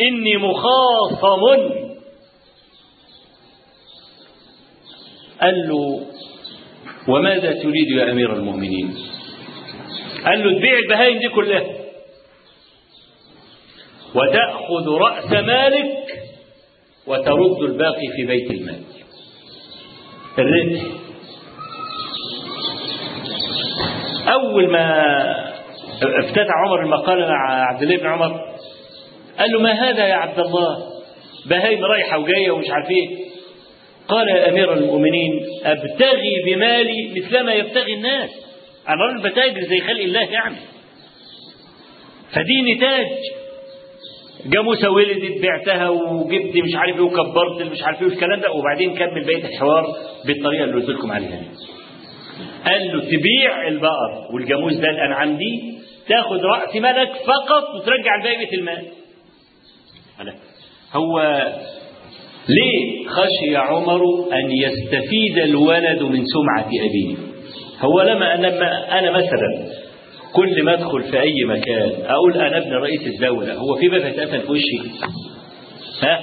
إني 0.00 0.36
مخاصم 0.36 1.84
قال 5.44 5.68
له 5.68 6.00
وماذا 7.08 7.52
تريد 7.52 7.90
يا 7.96 8.10
أمير 8.12 8.32
المؤمنين؟ 8.32 8.94
قال 10.24 10.44
له 10.44 10.58
تبيع 10.58 10.78
البهايم 10.78 11.18
دي 11.18 11.28
كلها 11.28 11.64
وتأخذ 14.14 14.88
رأس 14.88 15.30
مالك 15.32 16.22
وترد 17.06 17.62
الباقي 17.62 18.06
في 18.16 18.26
بيت 18.26 18.50
المال. 18.50 18.80
الربح. 20.38 20.82
أول 24.28 24.72
ما 24.72 24.86
افتتح 26.02 26.54
عمر 26.66 26.82
المقالة 26.82 27.26
مع 27.26 27.64
عبد 27.70 27.82
الله 27.82 27.96
بن 27.96 28.06
عمر 28.06 28.40
قال 29.38 29.50
له 29.52 29.60
ما 29.60 29.72
هذا 29.72 30.06
يا 30.06 30.14
عبد 30.14 30.38
الله؟ 30.40 30.76
بهايم 31.46 31.84
رايحة 31.84 32.18
وجاية 32.18 32.50
ومش 32.50 32.70
عارف 32.70 32.90
إيه. 32.90 33.33
قال 34.08 34.28
يا 34.28 34.48
أمير 34.48 34.72
المؤمنين 34.72 35.40
أبتغي 35.64 36.34
بمالي 36.46 37.14
مثلما 37.20 37.52
يبتغي 37.54 37.94
الناس 37.94 38.30
أنا 38.88 38.96
راجل 39.04 39.30
بتاجر 39.30 39.60
زي 39.60 39.80
خلق 39.80 40.00
الله 40.00 40.20
يعني 40.32 40.56
فدي 42.32 42.74
نتاج 42.74 43.06
جاموسة 44.46 44.90
ولدت 44.90 45.42
بعتها 45.42 45.88
وجبت 45.88 46.56
مش 46.56 46.74
عارف 46.74 46.96
إيه 46.96 47.02
وكبرت 47.02 47.62
مش 47.72 47.82
عارف 47.82 48.02
إيه 48.02 48.08
والكلام 48.08 48.40
ده 48.40 48.52
وبعدين 48.52 48.94
كمل 48.94 49.24
بقية 49.24 49.44
الحوار 49.44 49.96
بالطريقة 50.26 50.64
اللي 50.64 50.74
قلت 50.74 50.88
لكم 50.90 51.12
عليها 51.12 51.30
دي. 51.40 51.46
قال 52.64 52.86
له 52.96 53.00
تبيع 53.04 53.68
البقر 53.68 54.28
والجاموس 54.34 54.74
ده 54.74 54.90
الأنعام 54.90 55.36
دي 55.36 55.78
تاخد 56.08 56.40
رأس 56.44 56.76
مالك 56.76 57.10
فقط 57.12 57.74
وترجع 57.74 58.14
الباقي 58.18 58.38
بيت 58.38 58.52
المال. 58.54 58.84
هو 60.92 61.20
ليه 62.48 63.08
خشي 63.08 63.56
عمر 63.56 64.02
أن 64.32 64.52
يستفيد 64.52 65.38
الولد 65.38 66.02
من 66.02 66.24
سمعة 66.24 66.68
أبيه؟ 66.68 67.16
هو 67.80 68.02
لما 68.02 68.36
لما 68.36 68.98
أنا 68.98 69.10
مثلا 69.10 69.74
كل 70.34 70.62
ما 70.62 70.74
أدخل 70.74 71.02
في 71.02 71.20
أي 71.20 71.34
مكان 71.46 71.92
أقول 72.06 72.34
أنا 72.34 72.58
ابن 72.58 72.72
رئيس 72.72 73.06
الدولة 73.06 73.54
هو 73.54 73.76
في 73.76 73.88
باب 73.88 74.02
هيتقفل 74.02 74.40
في 74.40 74.52
وشي؟ 74.52 74.78
ها؟ 76.02 76.20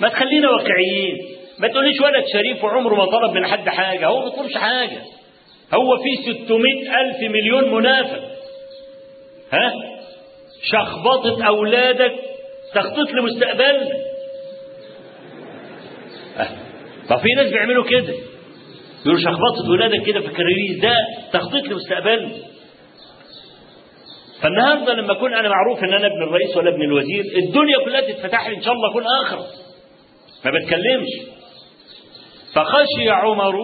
ما 0.00 0.08
تخلينا 0.08 0.50
واقعيين. 0.50 1.16
ما 1.58 1.68
تقوليش 1.68 2.00
ولد 2.00 2.24
شريف 2.32 2.64
وعمره 2.64 2.94
ما 2.94 3.04
طلب 3.04 3.32
من 3.32 3.46
حد 3.46 3.68
حاجة. 3.68 4.06
هو 4.06 4.18
ما 4.18 4.24
بيطلبش 4.24 4.54
حاجة. 4.54 4.98
هو 5.74 5.96
في 5.96 6.32
600 6.32 6.72
ألف 7.00 7.16
مليون 7.20 7.74
منافق. 7.74 8.20
ها؟ 9.52 9.72
شخبطة 10.62 11.44
أولادك 11.46 12.12
تخطيط 12.74 13.10
لمستقبلنا. 13.12 14.11
ففي 17.08 17.28
ناس 17.36 17.50
بيعملوا 17.50 17.84
كده. 17.84 18.14
يقولوا 19.06 19.20
شخبطة 19.20 19.70
ولادك 19.70 20.02
كده 20.06 20.20
في 20.20 20.26
الكراريس 20.26 20.80
ده 20.82 20.94
تخطيط 21.32 21.64
لمستقبلنا 21.64 22.32
فالنهاردة 24.42 24.94
لما 24.94 25.12
أكون 25.12 25.34
أنا 25.34 25.48
معروف 25.48 25.78
إن 25.84 25.92
أنا 25.94 26.06
ابن 26.06 26.22
الرئيس 26.22 26.56
ولا 26.56 26.70
ابن 26.70 26.82
الوزير 26.82 27.24
الدنيا 27.36 27.78
كلها 27.84 28.00
تتفتح 28.00 28.48
لي 28.48 28.56
إن 28.56 28.62
شاء 28.62 28.72
الله 28.74 28.90
أكون 28.90 29.04
آخر. 29.24 29.38
ما 30.44 30.50
بتكلمش. 30.50 31.08
فخشي 32.54 33.10
عمر 33.10 33.54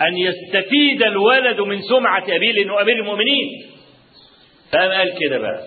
أن 0.00 0.16
يستفيد 0.18 1.02
الولد 1.02 1.60
من 1.60 1.82
سمعة 1.82 2.24
أبيه 2.28 2.52
لأنه 2.52 2.82
أمير 2.82 2.96
المؤمنين. 2.96 3.46
فقام 4.72 4.90
قال 4.90 5.18
كده 5.20 5.38
بقى. 5.38 5.62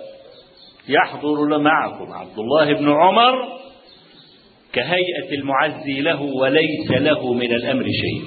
يحضر 0.88 1.58
معكم 1.58 2.14
عبد 2.14 2.40
الله 2.40 2.74
بن 2.74 2.92
عمر 2.92 3.48
كهيئة 4.74 5.34
المعزي 5.34 6.02
له 6.02 6.22
وليس 6.22 6.91
له 6.91 7.34
من 7.34 7.54
الأمر 7.54 7.84
شيء. 7.84 8.24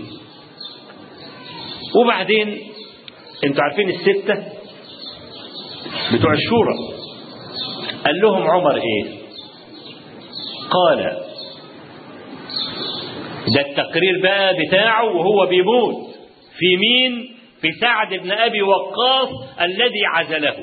وبعدين 1.94 2.60
أنتوا 3.44 3.62
عارفين 3.62 3.90
الستة 3.90 4.34
بتوع 6.14 6.32
الشورى. 6.32 6.74
قال 8.04 8.20
لهم 8.20 8.42
عمر 8.50 8.76
إيه؟ 8.76 9.04
قال 10.70 11.26
ده 13.54 13.60
التقرير 13.60 14.22
بقى 14.22 14.54
بتاعه 14.66 15.04
وهو 15.16 15.46
بيموت. 15.46 16.06
في 16.58 16.76
مين؟ 16.76 17.36
في 17.60 17.72
سعد 17.80 18.14
بن 18.14 18.32
أبي 18.32 18.62
وقاص 18.62 19.28
الذي 19.60 20.06
عزله. 20.06 20.56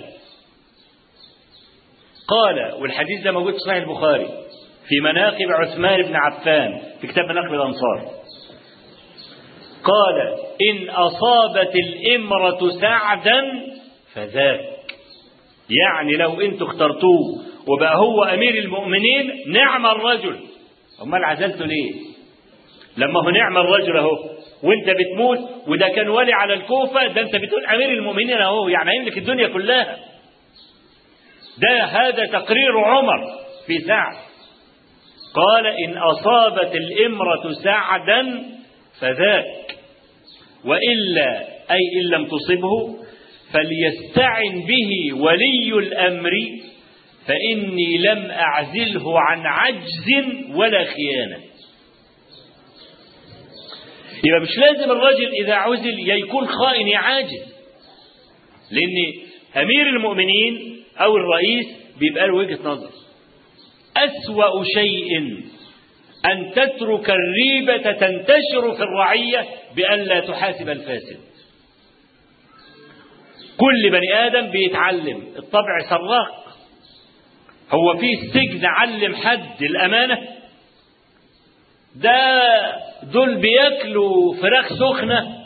قال 2.28 2.74
والحديث 2.82 3.24
ده 3.24 3.32
موجود 3.32 3.54
في 3.54 3.60
صحيح 3.60 3.84
البخاري. 3.84 4.43
في 4.88 5.00
مناقب 5.02 5.52
عثمان 5.52 6.02
بن 6.02 6.16
عفان 6.16 6.82
في 7.02 7.08
كتاب 7.08 7.26
مناقب 7.26 7.54
الأنصار. 7.54 8.24
قال 9.84 10.38
إن 10.70 10.90
أصابت 10.90 11.76
الإمرة 11.76 12.70
سعدا 12.82 13.42
فذاك. 14.14 14.60
يعني 15.70 16.18
لو 16.18 16.42
أنتوا 16.42 16.68
اخترتوه 16.68 17.20
وبقى 17.68 17.98
هو 17.98 18.24
أمير 18.24 18.56
المؤمنين 18.60 19.32
نعم 19.48 19.86
الرجل. 19.86 20.40
أمال 21.02 21.24
عزلته 21.26 21.66
ليه 21.66 21.94
لما 22.98 23.20
هو 23.20 23.30
نعم 23.30 23.58
الرجل 23.58 23.98
أهو 23.98 24.12
وأنت 24.64 24.90
بتموت 24.90 25.40
وده 25.68 25.88
كان 25.88 26.10
ولي 26.10 26.34
على 26.34 26.54
الكوفة 26.54 27.08
ده 27.08 27.22
أنت 27.22 27.36
بتقول 27.36 27.66
أمير 27.66 27.90
المؤمنين 27.90 28.38
أهو 28.38 28.68
يعني 28.68 28.96
يملك 28.96 29.18
الدنيا 29.18 29.48
كلها. 29.48 29.98
ده 31.58 31.84
هذا 31.84 32.26
تقرير 32.26 32.78
عمر 32.80 33.20
في 33.68 33.80
سعد. 33.80 34.16
قال 35.34 35.66
إن 35.68 35.98
أصابت 35.98 36.76
الإمرة 36.76 37.54
سعدا 37.64 38.44
فذاك. 39.00 39.76
وإلا 40.66 41.48
أي 41.72 41.80
إن 42.02 42.10
لم 42.10 42.26
تصبه 42.28 43.04
فليستعن 43.54 44.62
به 44.68 45.14
ولي 45.22 45.74
الأمر 45.88 46.32
فإني 47.28 47.98
لم 47.98 48.32
أعزله 48.32 49.20
عن 49.20 49.42
عجز 49.46 50.08
ولا 50.56 50.84
خيانة. 50.84 51.38
يبقى 54.24 54.40
مش 54.42 54.58
لازم 54.58 54.92
الرجل 54.92 55.32
إذا 55.44 55.54
عزل 55.54 56.10
يكون 56.10 56.48
خائن 56.48 56.94
عاجز. 56.94 57.54
لأن 58.72 59.14
أمير 59.64 59.88
المؤمنين 59.88 60.84
أو 60.98 61.18
الرئيس 61.18 61.66
بيبقى 62.00 62.28
له 62.28 62.34
وجهة 62.36 62.60
نظر. 62.64 62.90
أسوأ 63.98 64.64
شيء 64.76 65.20
أن 66.26 66.52
تترك 66.52 67.10
الريبة 67.10 67.92
تنتشر 67.92 68.74
في 68.76 68.84
الرعية 68.84 69.46
بأن 69.76 70.00
لا 70.00 70.20
تحاسب 70.20 70.70
الفاسد. 70.70 71.20
كل 73.58 73.90
بني 73.92 74.14
آدم 74.28 74.52
بيتعلم 74.52 75.24
الطبع 75.38 75.80
سراق. 75.90 76.44
هو 77.72 77.98
في 77.98 78.14
السجن 78.14 78.66
علم 78.66 79.16
حد 79.16 79.64
الأمانة؟ 79.64 80.18
ده 81.96 82.42
دول 83.04 83.36
بياكلوا 83.36 84.36
فراخ 84.36 84.74
سخنة 84.74 85.44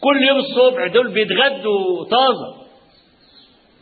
كل 0.00 0.22
يوم 0.28 0.38
الصبح 0.38 0.86
دول 0.86 1.08
بيتغدوا 1.08 2.04
طازة. 2.04 2.57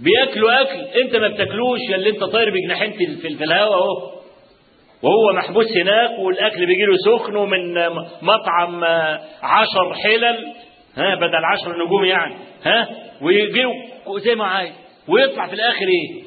بياكلوا 0.01 0.62
أكل. 0.62 0.81
أنت 1.02 1.16
ما 1.16 1.28
بتاكلوش 1.28 1.81
يا 1.90 1.97
اللي 1.97 2.10
أنت 2.10 2.24
طاير 2.24 2.51
بجناحين 2.51 2.93
في, 2.93 3.44
الهواء 3.44 3.78
أهو. 3.78 4.16
وهو 5.02 5.32
محبوس 5.36 5.77
هناك 5.77 6.18
والأكل 6.18 6.66
بيجي 6.66 6.82
له 6.85 6.97
سخن 7.06 7.36
ومن 7.36 7.74
مطعم 8.23 8.85
عشر 9.43 9.94
حلل 9.94 10.55
ها 10.97 11.14
بدل 11.14 11.44
عشر 11.52 11.85
نجوم 11.86 12.05
يعني 12.05 12.35
ها 12.64 12.89
ويجي 13.23 13.62
زي 14.24 14.35
ما 14.35 14.44
عايز. 14.44 14.73
ويطلع 15.09 15.47
في 15.47 15.55
الآخر 15.55 15.86
إيه؟ 15.89 16.23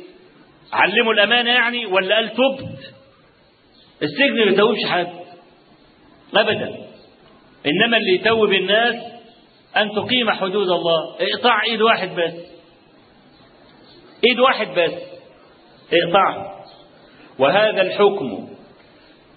علموا 0.73 1.13
الأمانة 1.13 1.51
يعني 1.51 1.85
ولا 1.85 2.15
قال 2.15 2.29
تبت؟ 2.29 2.93
السجن 4.03 4.45
ما 4.45 4.51
يتوبش 4.51 4.85
حد. 4.85 5.07
أبدا. 6.35 6.75
إنما 7.67 7.97
اللي 7.97 8.15
يتوب 8.15 8.53
الناس 8.53 8.95
أن 9.77 9.89
تقيم 9.91 10.31
حدود 10.31 10.69
الله. 10.69 11.15
اقطع 11.19 11.61
إيد 11.63 11.81
واحد 11.81 12.09
بس. 12.15 12.58
إيد 14.27 14.39
واحد 14.39 14.67
بس. 14.67 14.93
اقطعها 15.93 16.65
وهذا 17.39 17.81
الحكم 17.81 18.47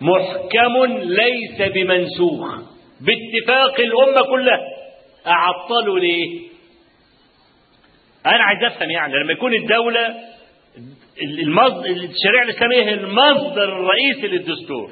محكم 0.00 0.86
ليس 1.02 1.62
بمنسوخ. 1.74 2.60
باتفاق 3.00 3.80
الأمة 3.80 4.22
كلها. 4.30 4.60
أعطلوا 5.26 5.98
ليه 5.98 6.52
أنا 8.26 8.44
عايز 8.44 8.72
أفهم 8.72 8.90
يعني 8.90 9.14
لما 9.14 9.32
يكون 9.32 9.54
الدولة 9.54 10.16
المصدر 11.22 11.86
الشريعة 11.86 12.42
الإسلامية 12.44 12.82
هي 12.82 12.94
المصدر 12.94 13.64
الرئيسي 13.64 14.26
للدستور. 14.26 14.90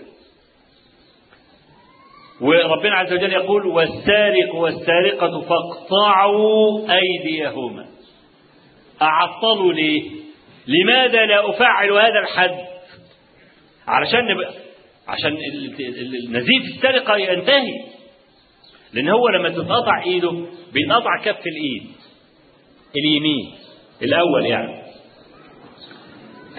وربنا 2.40 2.96
عز 2.96 3.12
وجل 3.12 3.32
يقول 3.32 3.66
والسارق 3.66 4.54
والسارقة 4.54 5.40
فاقطعوا 5.40 6.80
أيديهما. 6.92 7.89
أعطلوا 9.02 9.72
ليه 9.72 10.10
لماذا 10.66 11.26
لا 11.26 11.50
أفعل 11.50 11.92
هذا 11.92 12.18
الحد؟ 12.22 12.58
علشان 13.88 14.24
نبقى 14.24 14.52
عشان 15.08 15.32
نزيف 16.30 16.62
السرقة 16.76 17.16
ينتهي. 17.16 17.72
لأن 18.92 19.08
هو 19.08 19.28
لما 19.28 19.48
تتقطع 19.48 20.02
إيده 20.06 20.30
بيتقطع 20.72 21.16
كف 21.24 21.38
الإيد. 21.46 21.90
اليمين. 22.96 23.52
الأول 24.02 24.46
يعني. 24.46 24.82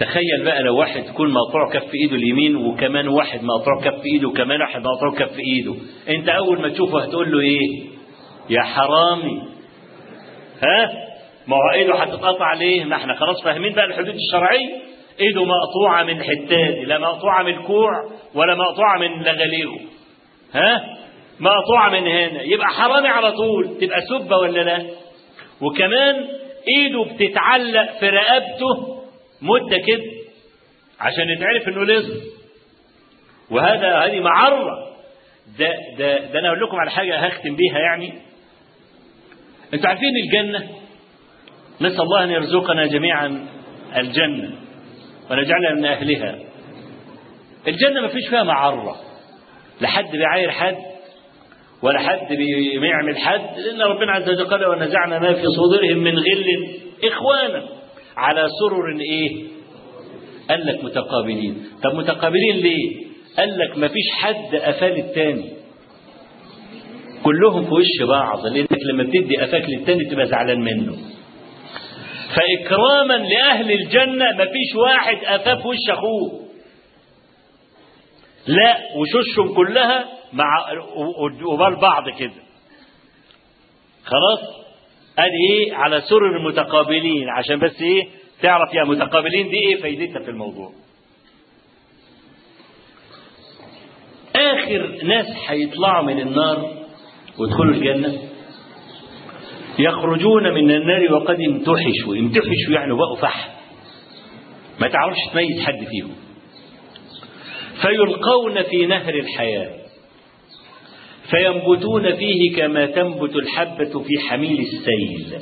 تخيل 0.00 0.44
بقى 0.44 0.62
لو 0.62 0.76
واحد 0.78 1.04
يكون 1.06 1.30
مقطوع 1.30 1.70
كف 1.72 1.94
إيده 1.94 2.16
اليمين 2.16 2.56
وكمان 2.56 3.08
واحد 3.08 3.40
مقطوع 3.42 3.80
كف 3.90 4.04
إيده 4.14 4.28
وكمان 4.28 4.60
واحد 4.60 4.80
مقطوع 4.80 5.26
كف 5.26 5.38
إيده. 5.38 5.74
أنت 6.08 6.28
أول 6.28 6.60
ما 6.62 6.68
تشوفه 6.68 7.02
هتقول 7.04 7.32
له 7.32 7.40
إيه؟ 7.40 7.82
يا 8.50 8.62
حرامي. 8.62 9.42
ها؟ 10.64 11.11
ما 11.46 11.56
هو 11.56 11.70
إيده 11.74 11.94
هتتقطع 11.94 12.52
ليه؟ 12.54 12.84
ما 12.84 12.96
إحنا 12.96 13.14
خلاص 13.14 13.42
فاهمين 13.44 13.72
بقى 13.72 13.84
الحدود 13.84 14.14
الشرعية. 14.14 14.68
إيده 15.20 15.44
مقطوعة 15.44 16.02
من 16.04 16.22
حتات 16.24 16.74
لا 16.86 16.98
مقطوعة 16.98 17.42
من 17.42 17.54
الكوع 17.58 17.90
ولا 18.34 18.54
مقطوعة 18.54 18.98
من 18.98 19.22
لغليغه 19.22 19.80
ها؟ 20.54 20.96
مقطوعة 21.40 21.88
من 21.90 22.06
هنا. 22.06 22.42
يبقى 22.42 22.66
حرامي 22.68 23.08
على 23.08 23.32
طول. 23.32 23.78
تبقى 23.80 24.00
سبة 24.00 24.36
ولا 24.36 24.60
لا؟ 24.60 24.86
وكمان 25.60 26.28
إيده 26.76 27.04
بتتعلق 27.14 27.98
في 28.00 28.08
رقبته 28.08 29.02
مدة 29.42 29.76
كده 29.86 30.02
عشان 31.00 31.24
يتعرف 31.28 31.68
إنه 31.68 31.84
لص 31.84 32.32
وهذا 33.50 33.98
هذه 33.98 34.20
معرة. 34.20 34.88
ده 35.58 35.74
ده 35.98 36.18
ده 36.18 36.38
أنا 36.38 36.48
أقول 36.48 36.60
لكم 36.60 36.76
على 36.76 36.90
حاجة 36.90 37.18
هختم 37.18 37.56
بيها 37.56 37.78
يعني. 37.78 38.12
أنتوا 39.74 39.88
عارفين 39.88 40.08
الجنة؟ 40.24 40.68
نسأل 41.80 42.00
الله 42.02 42.24
أن 42.24 42.30
يرزقنا 42.30 42.86
جميعا 42.86 43.46
الجنة 43.96 44.50
ونجعلنا 45.30 45.74
من 45.74 45.84
أهلها. 45.84 46.38
الجنة 47.68 48.00
ما 48.00 48.08
فيش 48.08 48.28
فيها 48.28 48.42
معرة 48.42 48.96
لا 49.80 49.88
حد 49.88 50.10
بيعاير 50.12 50.50
حد 50.50 50.76
ولا 51.82 51.98
حد 51.98 52.36
بيعمل 52.80 53.18
حد 53.18 53.58
لأن 53.58 53.82
ربنا 53.82 54.12
عز 54.12 54.30
وجل 54.30 54.44
قال 54.44 54.66
ونزعنا 54.66 55.18
ما 55.18 55.32
في 55.34 55.46
صدورهم 55.46 55.98
من 55.98 56.18
غل. 56.18 56.68
إخوانا 57.04 57.68
على 58.16 58.46
سرر 58.60 59.00
إيه؟ 59.00 59.44
قال 60.50 60.66
لك 60.66 60.84
متقابلين. 60.84 61.64
طب 61.82 61.94
متقابلين 61.94 62.56
ليه؟ 62.56 62.96
قال 63.38 63.58
لك 63.58 63.78
ما 63.78 63.88
فيش 63.88 64.10
حد 64.12 64.56
قفال 64.56 64.98
التاني. 64.98 65.50
كلهم 67.24 67.64
في 67.64 67.70
وش 67.74 68.08
بعض 68.08 68.46
لأنك 68.46 68.78
لما 68.92 69.02
بتدي 69.02 69.36
قفاك 69.36 69.64
للتاني 69.70 70.04
تبقى 70.04 70.26
زعلان 70.26 70.60
منه. 70.60 70.96
فإكراما 72.36 73.14
لأهل 73.14 73.72
الجنة 73.72 74.32
ما 74.38 74.44
فيش 74.44 74.74
واحد 74.76 75.16
قفاه 75.16 75.54
في 75.54 75.68
وش 75.68 75.90
أخوه. 75.90 76.42
لا 78.46 78.78
وشوشهم 78.96 79.54
كلها 79.56 80.08
مع 80.32 80.44
قبال 81.46 81.76
بعض 81.80 82.08
كده. 82.18 82.42
خلاص؟ 84.04 84.62
أدي 85.18 85.52
إيه؟ 85.52 85.74
على 85.74 86.00
سرر 86.00 86.48
متقابلين 86.48 87.28
عشان 87.28 87.58
بس 87.58 87.82
إيه؟ 87.82 88.08
تعرف 88.42 88.74
يا 88.74 88.84
متقابلين 88.84 89.48
دي 89.48 89.56
إيه؟ 89.68 89.82
فايدتها 89.82 90.22
في 90.24 90.30
الموضوع. 90.30 90.72
آخر 94.36 95.04
ناس 95.04 95.26
هيطلعوا 95.48 96.02
من 96.04 96.20
النار 96.20 96.72
ويدخلوا 97.38 97.74
الجنة. 97.74 98.18
يخرجون 99.78 100.54
من 100.54 100.70
النار 100.70 101.12
وقد 101.14 101.40
امتحشوا. 101.40 102.16
امتحشوا 102.16 102.72
يعني 102.74 102.92
بقوا 102.94 103.16
فحم. 103.16 103.50
ما 104.80 104.88
تعرفش 104.88 105.18
تميز 105.32 105.60
حد 105.60 105.84
فيهم. 105.84 106.12
فيلقون 107.82 108.62
في 108.62 108.86
نهر 108.86 109.14
الحياة. 109.14 109.70
فينبتون 111.30 112.14
فيه 112.16 112.56
كما 112.56 112.86
تنبت 112.86 113.36
الحبة 113.36 114.02
في 114.02 114.28
حميل 114.28 114.60
السيل. 114.60 115.38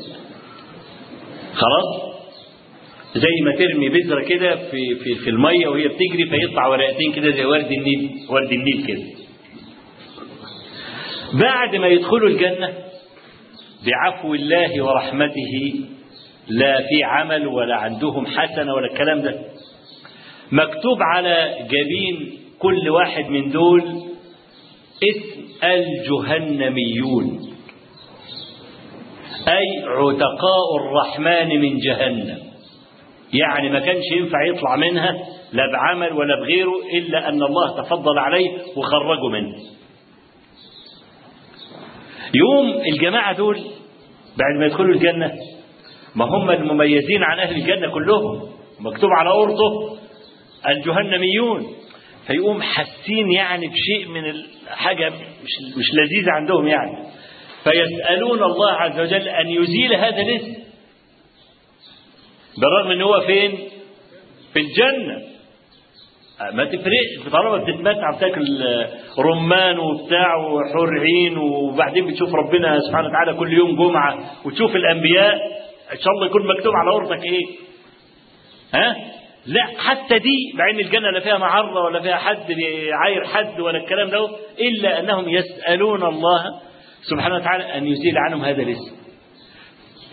خلاص؟ 1.55 2.11
زي 3.15 3.44
ما 3.44 3.57
ترمي 3.59 3.89
بذرة 3.89 4.23
كده 4.24 4.57
في, 4.57 4.94
في, 4.94 5.15
في 5.15 5.31
المية 5.31 5.69
وهي 5.69 5.89
بتجري 5.89 6.27
فيطلع 6.31 6.66
ورقتين 6.66 7.12
كده 7.12 7.31
زي 7.31 7.44
ورد 7.44 7.73
النيل 7.73 8.11
ورد 8.28 8.52
النيل 8.52 8.86
كده. 8.86 9.02
بعد 11.32 11.77
ما 11.77 11.86
يدخلوا 11.86 12.28
الجنة 12.28 12.74
بعفو 13.86 14.35
الله 14.35 14.85
ورحمته 14.85 15.74
لا 16.48 16.82
في 16.89 17.05
عمل 17.05 17.47
ولا 17.47 17.77
عندهم 17.77 18.27
حسنة 18.27 18.74
ولا 18.74 18.86
الكلام 18.86 19.20
ده. 19.20 19.40
مكتوب 20.52 21.02
على 21.15 21.57
جبين 21.62 22.39
كل 22.59 22.89
واحد 22.90 23.24
من 23.24 23.51
دول 23.51 23.82
اسم 25.11 25.40
الجهنميون 25.65 27.40
أي 29.48 29.85
عتقاء 29.86 30.77
الرحمن 30.77 31.61
من 31.61 31.78
جهنم. 31.78 32.39
يعني 33.32 33.69
ما 33.69 33.78
كانش 33.78 34.05
ينفع 34.16 34.44
يطلع 34.47 34.77
منها 34.77 35.12
لا 35.52 35.62
بعمل 35.73 36.12
ولا 36.12 36.40
بغيره 36.40 36.73
إلا 36.98 37.28
أن 37.28 37.43
الله 37.43 37.82
تفضل 37.82 38.19
عليه 38.19 38.51
وخرجه 38.77 39.28
منه. 39.28 39.57
يوم 42.35 42.82
الجماعة 42.93 43.36
دول 43.36 43.57
بعد 44.39 44.59
ما 44.59 44.66
يدخلوا 44.66 44.94
الجنة 44.94 45.32
ما 46.15 46.24
هم 46.24 46.51
المميزين 46.51 47.23
عن 47.23 47.39
أهل 47.39 47.57
الجنة 47.57 47.90
كلهم 47.93 48.51
مكتوب 48.81 49.11
على 49.11 49.31
أرضه 49.31 49.98
الجهنميون 50.69 51.66
فيقوم 52.27 52.62
حاسين 52.62 53.31
يعني 53.31 53.66
بشيء 53.69 54.09
من 54.09 54.24
الحاجة 54.24 55.09
مش, 55.09 55.77
مش 55.77 55.85
لذيذة 55.94 56.31
عندهم 56.31 56.66
يعني. 56.69 56.98
فيسألون 57.65 58.43
الله 58.43 58.70
عز 58.73 59.01
وجل 59.01 59.28
أن 59.28 59.48
يزيل 59.48 59.94
هذا 59.94 60.23
الاسم 60.23 60.55
بالرغم 62.59 62.90
إن 62.90 63.02
هو 63.02 63.20
فين؟ 63.20 63.59
في 64.52 64.61
الجنة. 64.61 65.23
ما 66.52 66.64
تفرقش. 66.64 67.32
طالما 67.32 67.56
بتتمتع 67.56 68.16
بتاكل 68.16 68.42
رمان 69.18 69.78
وبتاع 69.78 70.36
وحور 70.36 71.00
عين 71.00 71.38
وبعدين 71.38 72.06
بتشوف 72.06 72.34
ربنا 72.34 72.78
سبحانه 72.88 73.08
وتعالى 73.08 73.34
كل 73.34 73.52
يوم 73.52 73.76
جمعة 73.76 74.18
وتشوف 74.46 74.76
الأنبياء. 74.76 75.34
إن 75.92 75.98
شاء 76.00 76.12
الله 76.14 76.26
يكون 76.26 76.46
مكتوب 76.46 76.72
على 76.76 76.90
أرضك 76.96 77.24
إيه؟ 77.24 77.44
ها؟ 78.74 78.96
لا 79.46 79.64
حتى 79.78 80.18
دي 80.18 80.36
مع 80.54 80.70
ان 80.70 80.80
الجنة 80.80 81.10
لا 81.10 81.20
فيها 81.20 81.38
معره 81.38 81.84
ولا 81.84 82.00
فيها 82.00 82.16
حد 82.16 82.46
بيعاير 82.52 83.24
حد 83.24 83.60
ولا 83.60 83.78
الكلام 83.78 84.08
ده 84.10 84.28
إلا 84.60 85.00
أنهم 85.00 85.28
يسألون 85.28 86.02
الله 86.04 86.44
سبحانه 87.10 87.34
وتعالى 87.34 87.64
أن 87.78 87.86
يزيل 87.86 88.18
عنهم 88.18 88.44
هذا 88.44 88.62
الاسم. 88.62 88.96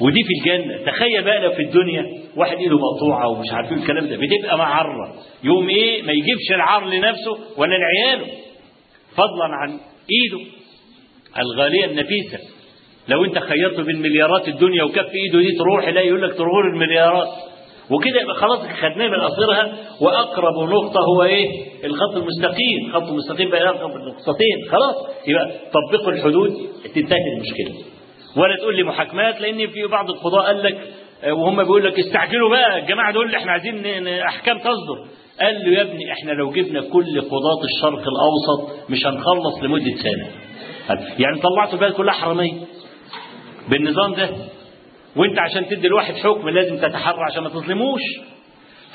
ودي 0.01 0.19
في 0.23 0.33
الجنة. 0.51 0.85
تخيل 0.91 1.23
بقى 1.23 1.39
لو 1.41 1.51
في 1.51 1.61
الدنيا 1.61 2.03
واحد 2.38 2.57
ايده 2.57 2.76
مقطوعة 2.77 3.27
ومش 3.27 3.51
عارفين 3.51 3.77
الكلام 3.77 4.07
ده. 4.07 4.15
بتبقى 4.18 4.57
معره 4.57 5.15
يوم 5.43 5.69
إيه؟ 5.69 6.01
ما 6.03 6.11
يجيبش 6.14 6.51
العار 6.55 6.85
لنفسه 6.85 7.38
ولا 7.57 7.76
لعياله. 7.76 8.27
فضلا 9.15 9.45
عن 9.61 9.69
ايده. 10.11 10.45
الغالية 11.39 11.85
النفيسة. 11.85 12.39
لو 13.07 13.26
انت 13.26 13.39
خيرته 13.39 13.84
بين 13.84 14.01
مليارات 14.01 14.47
الدنيا 14.47 14.84
وكف 14.84 15.05
ايده 15.15 15.39
دي 15.39 15.51
تروح 15.57 15.88
لا 15.88 16.01
يقول 16.01 16.22
لك 16.22 16.38
تروح 16.38 16.65
المليارات. 16.73 17.27
وكده 17.91 18.22
يبقى 18.22 18.35
خلاص 18.35 18.59
خدناه 18.59 19.07
من 19.07 19.22
قصرها 19.22 19.77
وأقرب 20.01 20.69
نقطة 20.69 20.99
هو 21.15 21.23
إيه؟ 21.23 21.45
الخط 21.84 22.15
المستقيم، 22.15 22.91
خط 22.93 23.07
المستقيم 23.09 23.47
يرقم 23.47 23.89
نقطتين 23.89 24.69
خلاص. 24.72 24.95
يبقى 25.27 25.51
طبقوا 25.73 26.11
الحدود. 26.11 26.53
تنتهي 26.95 27.18
المشكلة. 27.38 27.85
ولا 28.38 28.55
تقول 28.55 28.76
لي 28.77 28.84
محاكمات 28.84 29.41
لأن 29.41 29.68
في 29.68 29.88
بعض 29.88 30.09
القضاء 30.09 30.45
قال 30.45 30.64
لك 30.64 30.77
وهم 31.26 31.64
بيقول 31.64 31.84
لك 31.85 31.99
استعجلوا 31.99 32.49
بقى 32.49 32.80
الجماعة 32.80 33.14
دول 33.14 33.35
إحنا 33.35 33.52
عايزين 33.52 34.07
أحكام 34.07 34.57
تصدر. 34.57 35.07
قال 35.41 35.56
له 35.56 35.77
يا 35.77 35.81
ابني 35.81 36.11
إحنا 36.14 36.31
لو 36.31 36.52
جبنا 36.52 36.81
كل 36.81 37.22
قضاة 37.22 37.64
الشرق 37.64 38.03
الأوسط 38.07 38.89
مش 38.89 39.06
هنخلص 39.06 39.64
لمدة 39.64 39.95
سنة. 40.03 40.31
يعني 41.19 41.39
طلعتوا 41.41 41.73
البلد 41.73 41.94
كلها 41.94 42.14
حرامية. 42.14 42.53
بالنظام 43.69 44.14
ده 44.14 44.30
وأنت 45.15 45.39
عشان 45.39 45.68
تدي 45.69 45.88
الواحد 45.88 46.14
حكم 46.15 46.49
لازم 46.49 46.77
تتحرى 46.77 47.23
عشان 47.31 47.44
ما 47.44 47.49
تظلموش 47.49 48.02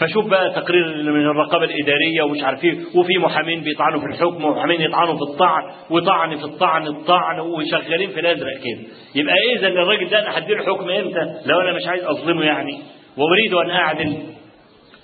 فشوف 0.02 0.26
بقى 0.26 0.50
تقرير 0.50 1.02
من 1.12 1.26
الرقابة 1.26 1.64
الإدارية 1.64 2.22
ومش 2.22 2.42
عارف 2.42 2.64
إيه 2.64 2.72
وفي 2.94 3.18
محامين 3.18 3.60
بيطعنوا 3.60 4.00
في 4.00 4.06
الحكم 4.06 4.44
ومحامين 4.44 4.80
يطعنوا 4.80 5.14
في 5.14 5.22
الطعن 5.32 5.62
وطعن 5.90 6.36
في 6.36 6.44
الطعن 6.44 6.86
الطعن 6.86 7.40
وشغالين 7.40 8.10
في 8.10 8.20
الازرق 8.20 8.52
كده 8.56 8.88
يبقى 9.14 9.34
إذا 9.56 9.66
الراجل 9.68 10.08
ده 10.08 10.18
أنا 10.20 10.38
هديله 10.38 10.64
حكم 10.64 10.88
إمتى؟ 10.90 11.40
لو 11.46 11.60
أنا 11.60 11.72
مش 11.72 11.86
عايز 11.86 12.04
أظلمه 12.04 12.44
يعني. 12.44 12.78
وأريد 13.16 13.54
أن 13.54 13.70
أعدل. 13.70 14.16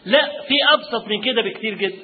لا 0.06 0.20
في 0.48 0.54
أبسط 0.74 1.08
من 1.08 1.20
كده 1.22 1.42
بكتير 1.42 1.74
جدا. 1.74 1.96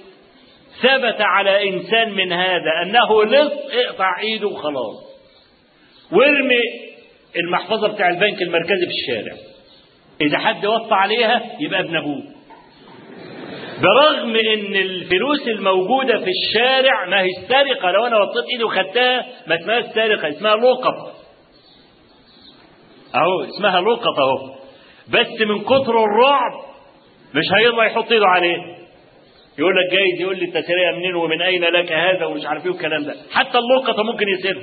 ثبت 0.83 1.17
على 1.21 1.69
إنسان 1.71 2.13
من 2.15 2.33
هذا 2.33 2.71
أنه 2.83 3.25
لص 3.25 3.53
اقطع 3.87 4.21
إيده 4.21 4.49
وخلاص. 4.49 5.05
وارمي 6.13 6.61
المحفظة 7.37 7.89
بتاع 7.89 8.09
البنك 8.09 8.43
المركزي 8.43 8.87
في 8.87 8.93
الشارع. 9.15 9.37
إذا 10.21 10.39
حد 10.39 10.67
وطى 10.67 10.95
عليها 10.95 11.43
يبقى 11.61 11.81
ابن 11.81 11.97
أبوه. 11.97 12.34
برغم 13.83 14.37
إن 14.37 14.77
الفلوس 14.77 15.49
الموجودة 15.49 16.19
في 16.19 16.31
الشارع 16.31 17.07
ما 17.09 17.21
هي 17.23 17.29
سرقة 17.49 17.91
لو 17.91 18.07
أنا 18.07 18.17
وطيت 18.23 18.45
ايدي 18.53 18.65
وخدتها 18.65 19.27
ما 19.47 19.55
اسمهاش 19.55 19.85
سرقة 19.95 20.29
اسمها 20.29 20.57
لقط 20.57 21.15
أهو 23.15 23.45
اسمها 23.45 23.81
لقط 23.81 24.19
أهو. 24.19 24.55
بس 25.09 25.41
من 25.49 25.61
كتر 25.61 26.05
الرعب 26.05 26.53
مش 27.35 27.45
هيرضى 27.59 27.87
يحط 27.87 28.13
إيده 28.13 28.27
عليه. 28.27 28.57
يقول 29.59 29.73
لك 29.77 29.93
جايز 29.93 30.21
يقول 30.21 30.39
لي 30.39 30.45
أنت 30.45 30.55
سرقه 30.67 30.97
منين 30.97 31.15
ومن 31.15 31.43
أين 31.43 31.65
لك 31.65 31.93
هذا؟ 31.93 32.27
ومش 32.27 32.47
عارف 32.47 32.65
إيه 32.67 32.71
والكلام 32.73 33.05
ده. 33.05 33.15
حتى 33.33 33.59
اللقطه 33.59 34.03
ممكن 34.03 34.29
يسر. 34.29 34.63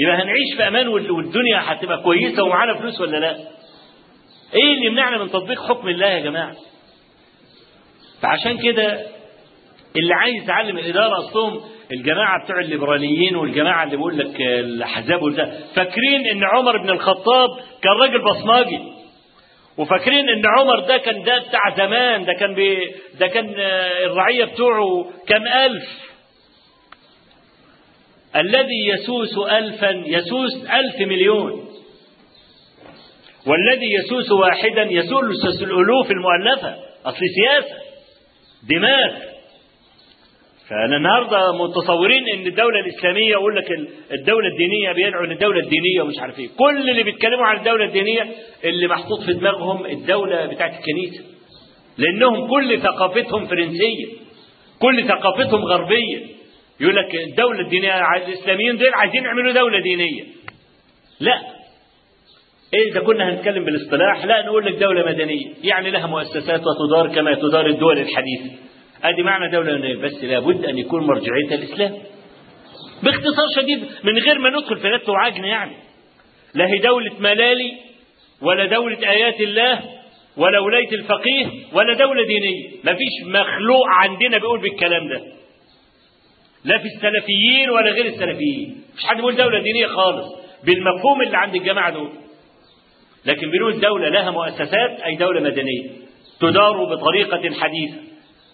يبقى 0.00 0.14
هنعيش 0.16 0.56
في 0.56 0.68
أمان 0.68 0.88
وال- 0.88 1.10
والدنيا 1.10 1.60
هتبقى 1.64 2.02
كويسة 2.02 2.42
ومعانا 2.44 2.74
فلوس 2.78 3.00
ولا 3.00 3.16
لا؟ 3.16 3.30
إيه 4.54 4.74
اللي 4.74 4.86
يمنعنا 4.86 5.18
من 5.18 5.30
تطبيق 5.30 5.62
حكم 5.68 5.88
الله 5.88 6.06
يا 6.06 6.20
جماعة؟ 6.20 6.54
فعشان 8.22 8.58
كده 8.58 9.06
اللي 9.96 10.14
عايز 10.14 10.42
يتعلم 10.42 10.78
الإدارة 10.78 11.18
أصلهم 11.18 11.60
الجماعة 11.92 12.44
بتوع 12.44 12.60
الليبراليين 12.60 13.36
والجماعة 13.36 13.84
اللي 13.84 13.96
بيقول 13.96 14.18
لك 14.18 14.40
الأحزاب 14.40 15.22
والبتاع 15.22 15.52
فاكرين 15.74 16.26
إن 16.26 16.44
عمر 16.44 16.76
بن 16.82 16.90
الخطاب 16.90 17.48
كان 17.82 17.92
راجل 17.92 18.24
بصماجي؟ 18.24 18.78
وفاكرين 19.78 20.28
إن 20.28 20.42
عمر 20.58 20.80
ده 20.80 20.96
كان 20.96 21.22
ده 21.22 21.38
بتاع 21.38 21.60
زمان 21.76 22.24
ده 22.24 22.32
كان 22.32 22.54
بي 22.54 22.94
ده 23.20 23.26
كان 23.26 23.54
آه، 23.58 24.04
الرعية 24.06 24.44
بتوعه 24.44 25.10
كام 25.26 25.46
ألف؟ 25.46 26.08
الذي 28.36 28.86
يسوس 28.86 29.38
الفا 29.38 29.90
يسوس 30.06 30.54
ألف 30.54 31.00
مليون. 31.00 31.68
والذي 33.46 33.92
يسوس 33.92 34.30
واحدا 34.32 34.82
يسوس 34.82 35.62
الألوف 35.62 36.10
المؤلفة. 36.10 36.76
أصل 37.06 37.18
سياسة. 37.18 37.87
دماغ. 38.68 39.28
فأنا 40.70 40.96
النهارده 40.96 41.52
متصورين 41.52 42.28
إن 42.34 42.46
الدولة 42.46 42.80
الإسلامية 42.80 43.30
يقول 43.30 43.56
لك 43.56 43.70
ال- 43.70 43.88
الدولة 44.12 44.48
الدينية 44.48 44.92
بيدعوا 44.92 45.26
للدوله 45.26 45.60
الدينية 45.60 46.02
ومش 46.02 46.14
عارف 46.18 46.38
إيه. 46.38 46.48
كل 46.58 46.90
اللي 46.90 47.02
بيتكلموا 47.02 47.46
عن 47.46 47.56
الدولة 47.56 47.84
الدينية 47.84 48.26
اللي 48.64 48.88
محطوط 48.88 49.20
في 49.26 49.32
دماغهم 49.32 49.86
الدولة 49.86 50.46
بتاعت 50.46 50.72
الكنيسة. 50.80 51.24
لأنهم 51.98 52.48
كل 52.50 52.80
ثقافتهم 52.80 53.46
فرنسية 53.46 54.06
كل 54.80 55.04
ثقافتهم 55.08 55.64
غربية. 55.64 56.26
يقول 56.80 56.96
لك 56.96 57.14
الدولة 57.14 57.60
الدينية 57.60 58.16
الإسلاميين 58.16 58.76
دول 58.76 58.94
عايزين 58.94 59.24
يعملوا 59.24 59.52
دولة 59.52 59.80
دينية. 59.82 60.22
لا. 61.20 61.57
إيه 62.74 62.90
إذا 62.92 63.00
كنا 63.00 63.30
هنتكلم 63.30 63.64
بالاصطلاح 63.64 64.24
لا 64.24 64.46
نقول 64.46 64.66
لك 64.66 64.74
دولة 64.74 65.06
مدنية 65.06 65.46
يعني 65.64 65.90
لها 65.90 66.06
مؤسسات 66.06 66.60
وتدار 66.60 67.14
كما 67.14 67.34
تدار 67.34 67.66
الدول 67.66 67.98
الحديثة. 67.98 68.56
أدي 69.04 69.22
معنى 69.22 69.52
دولة 69.52 69.78
مدنية 69.78 69.96
بس 69.96 70.24
لابد 70.24 70.64
أن 70.64 70.78
يكون 70.78 71.06
مرجعيتها 71.06 71.54
الإسلام. 71.54 71.92
باختصار 73.02 73.46
شديد 73.56 73.84
من 74.04 74.18
غير 74.18 74.38
ما 74.38 74.50
ندخل 74.50 74.76
في 74.76 74.88
لت 74.88 75.08
وعجن 75.08 75.44
يعني. 75.44 75.76
لا 76.54 76.66
هي 76.66 76.78
دولة 76.78 77.12
ملالي 77.20 77.72
ولا 78.42 78.66
دولة 78.66 79.10
آيات 79.10 79.40
الله 79.40 79.80
ولا 80.36 80.58
ولاية 80.58 80.92
الفقيه 80.92 81.46
ولا 81.72 81.94
دولة 81.94 82.26
دينية. 82.26 82.68
مفيش 82.84 83.14
مخلوق 83.26 83.86
عندنا 83.88 84.38
بيقول 84.38 84.60
بالكلام 84.60 85.08
ده. 85.08 85.22
لا 86.64 86.78
في 86.78 86.84
السلفيين 86.84 87.70
ولا 87.70 87.90
غير 87.90 88.06
السلفيين. 88.06 88.82
مش 88.96 89.04
حد 89.04 89.16
بيقول 89.16 89.36
دولة 89.36 89.62
دينية 89.62 89.86
خالص. 89.86 90.26
بالمفهوم 90.64 91.22
اللي 91.22 91.36
عند 91.36 91.54
الجماعة 91.54 91.92
دول. 91.92 92.12
لكن 93.28 93.50
بنقول 93.50 93.80
دولة 93.80 94.08
لها 94.08 94.30
مؤسسات 94.30 95.00
أي 95.04 95.16
دولة 95.16 95.40
مدنية. 95.40 95.90
تدار 96.40 96.84
بطريقة 96.84 97.54
حديثة 97.60 97.96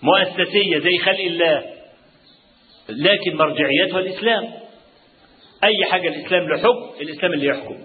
مؤسسية 0.02 0.78
زي 0.78 0.98
خلق 0.98 1.20
الله 1.20 1.64
لكن 2.88 3.36
مرجعيتها 3.36 3.98
الإسلام. 3.98 4.44
أي 5.64 5.84
حاجة 5.84 6.08
الإسلام 6.08 6.48
له 6.48 6.56
حكم 6.56 7.00
الإسلام 7.00 7.32
اللي 7.32 7.46
يحكم. 7.46 7.76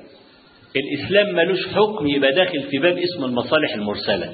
الإسلام 0.75 1.35
ملوش 1.35 1.67
حكم 1.67 2.07
يبقى 2.07 2.31
داخل 2.31 2.61
في 2.61 2.77
باب 2.77 2.97
اسمه 2.97 3.25
المصالح 3.25 3.73
المرسلة. 3.73 4.33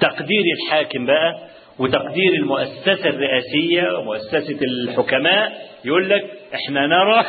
تقدير 0.00 0.44
الحاكم 0.56 1.06
بقى 1.06 1.48
وتقدير 1.78 2.32
المؤسسة 2.32 3.08
الرئاسية 3.08 3.98
ومؤسسة 3.98 4.58
الحكماء 4.62 5.70
يقول 5.84 6.10
لك 6.10 6.30
إحنا 6.54 6.86
نرى 6.86 7.24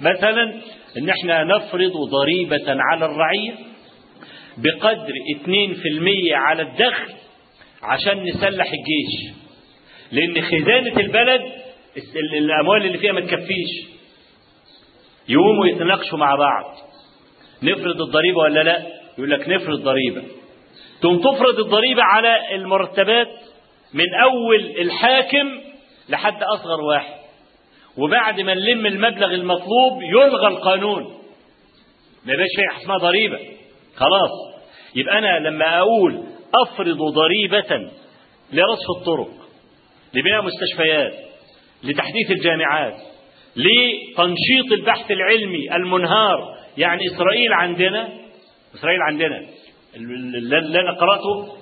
مثلا 0.10 0.60
إن 0.98 1.08
إحنا 1.10 1.44
نفرض 1.44 1.92
ضريبة 2.10 2.64
على 2.68 3.04
الرعية 3.04 3.54
بقدر 4.56 5.12
2% 5.44 6.34
على 6.34 6.62
الدخل 6.62 7.12
عشان 7.82 8.22
نسلح 8.24 8.66
الجيش. 8.72 9.34
لأن 10.12 10.42
خزانة 10.42 11.00
البلد 11.00 11.40
ال- 11.96 12.34
الأموال 12.36 12.86
اللي 12.86 12.98
فيها 12.98 13.12
ما 13.12 13.20
تكفيش. 13.20 13.86
يقوموا 15.28 15.66
يتناقشوا 15.66 16.18
مع 16.18 16.34
بعض. 16.34 16.74
نفرض 17.62 18.02
الضريبة 18.02 18.38
ولا 18.38 18.62
لا؟ 18.62 18.86
يقول 19.18 19.30
لك 19.30 19.48
نفرض 19.48 19.82
ضريبة. 19.82 20.22
تقوم 21.00 21.18
تفرض 21.18 21.58
الضريبة 21.58 22.02
على 22.02 22.54
المرتبات 22.54 23.28
من 23.94 24.14
أول 24.22 24.74
الحاكم 24.80 25.60
لحد 26.08 26.42
أصغر 26.42 26.80
واحد. 26.80 27.15
وبعد 27.98 28.40
ما 28.40 28.54
نلم 28.54 28.86
المبلغ 28.86 29.34
المطلوب 29.34 30.02
يلغى 30.02 30.46
القانون. 30.48 31.02
ما 32.26 32.32
يبقاش 32.32 32.48
فيه 32.56 32.82
اسمها 32.82 32.96
ضريبة. 32.98 33.38
خلاص. 33.96 34.30
يبقى 34.94 35.18
أنا 35.18 35.48
لما 35.48 35.78
أقول 35.78 36.22
أفرض 36.66 36.98
ضريبة 36.98 37.90
لرصف 38.52 38.90
الطرق 38.98 39.28
لبناء 40.14 40.42
مستشفيات 40.42 41.12
لتحديث 41.84 42.30
الجامعات 42.30 42.94
لتنشيط 43.56 44.72
البحث 44.72 45.10
العلمي 45.10 45.76
المنهار. 45.76 46.56
يعني 46.78 47.00
إسرائيل 47.14 47.52
عندنا 47.52 48.08
إسرائيل 48.74 49.00
عندنا 49.02 49.46
اللي 49.96 50.80
أنا 50.80 50.92
قرأته 50.92 51.56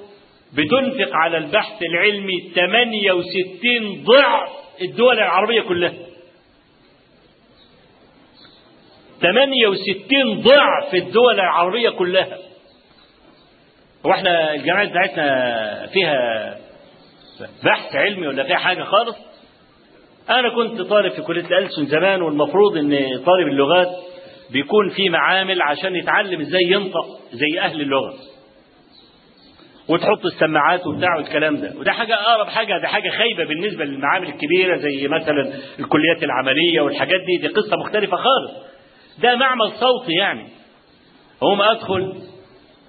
بتنفق 0.55 1.11
على 1.17 1.39
البحث 1.39 1.83
العلمي 1.83 2.51
68 2.55 4.05
ضعف 4.05 4.49
الدول 4.83 5.15
العربية 5.19 5.61
كلها 5.61 5.93
68 9.21 10.41
ضعف 10.41 10.95
الدول 10.95 11.35
العربية 11.35 11.91
كلها. 11.91 12.39
هو 14.07 14.11
إحنا 14.11 14.55
الجامعات 14.55 14.91
بتاعتنا 14.91 15.87
فيها 15.93 16.57
بحث 17.65 17.97
علمي 17.97 18.27
ولا 18.27 18.45
فيها 18.45 18.57
حاجة 18.57 18.83
خالص؟ 18.83 19.17
أنا 20.31 20.55
كنت 20.55 20.81
طالب 20.81 21.13
في 21.13 21.23
كلية 21.23 21.47
الألسن 21.47 21.87
زمان 21.87 22.23
والمفروض 22.23 22.77
إن 22.77 22.91
طالب 23.27 23.49
اللغات 23.49 23.89
بيكون 24.51 24.89
في 24.89 25.09
معامل 25.09 25.63
عشان 25.63 25.97
يتعلم 25.97 26.41
إزاي 26.41 26.63
ينطق 26.63 27.07
زي 27.33 27.61
أهل 27.61 27.81
اللغة. 27.81 28.15
وتحط 29.89 30.25
السماعات 30.25 30.87
وبتاع 30.87 31.17
والكلام 31.17 31.57
ده. 31.57 31.73
وده 31.79 31.93
حاجة 31.93 32.15
أقرب 32.15 32.47
حاجة 32.49 32.79
ده 32.83 32.89
حاجة 32.89 33.11
خايبة 33.11 33.45
بالنسبة 33.45 33.85
للمعامل 33.85 34.29
الكبيرة 34.29 34.77
زي 34.77 35.09
مثلا 35.09 35.53
الكليات 35.79 36.23
العملية 36.23 36.81
والحاجات 36.81 37.21
دي 37.21 37.47
دي 37.47 37.55
قصة 37.55 37.77
مختلفة 37.77 38.17
خالص. 38.17 38.74
ده 39.23 39.37
معمل 39.37 39.71
صوتي 39.73 40.13
يعني. 40.21 40.49
هم 41.43 41.63
أدخل 41.63 42.15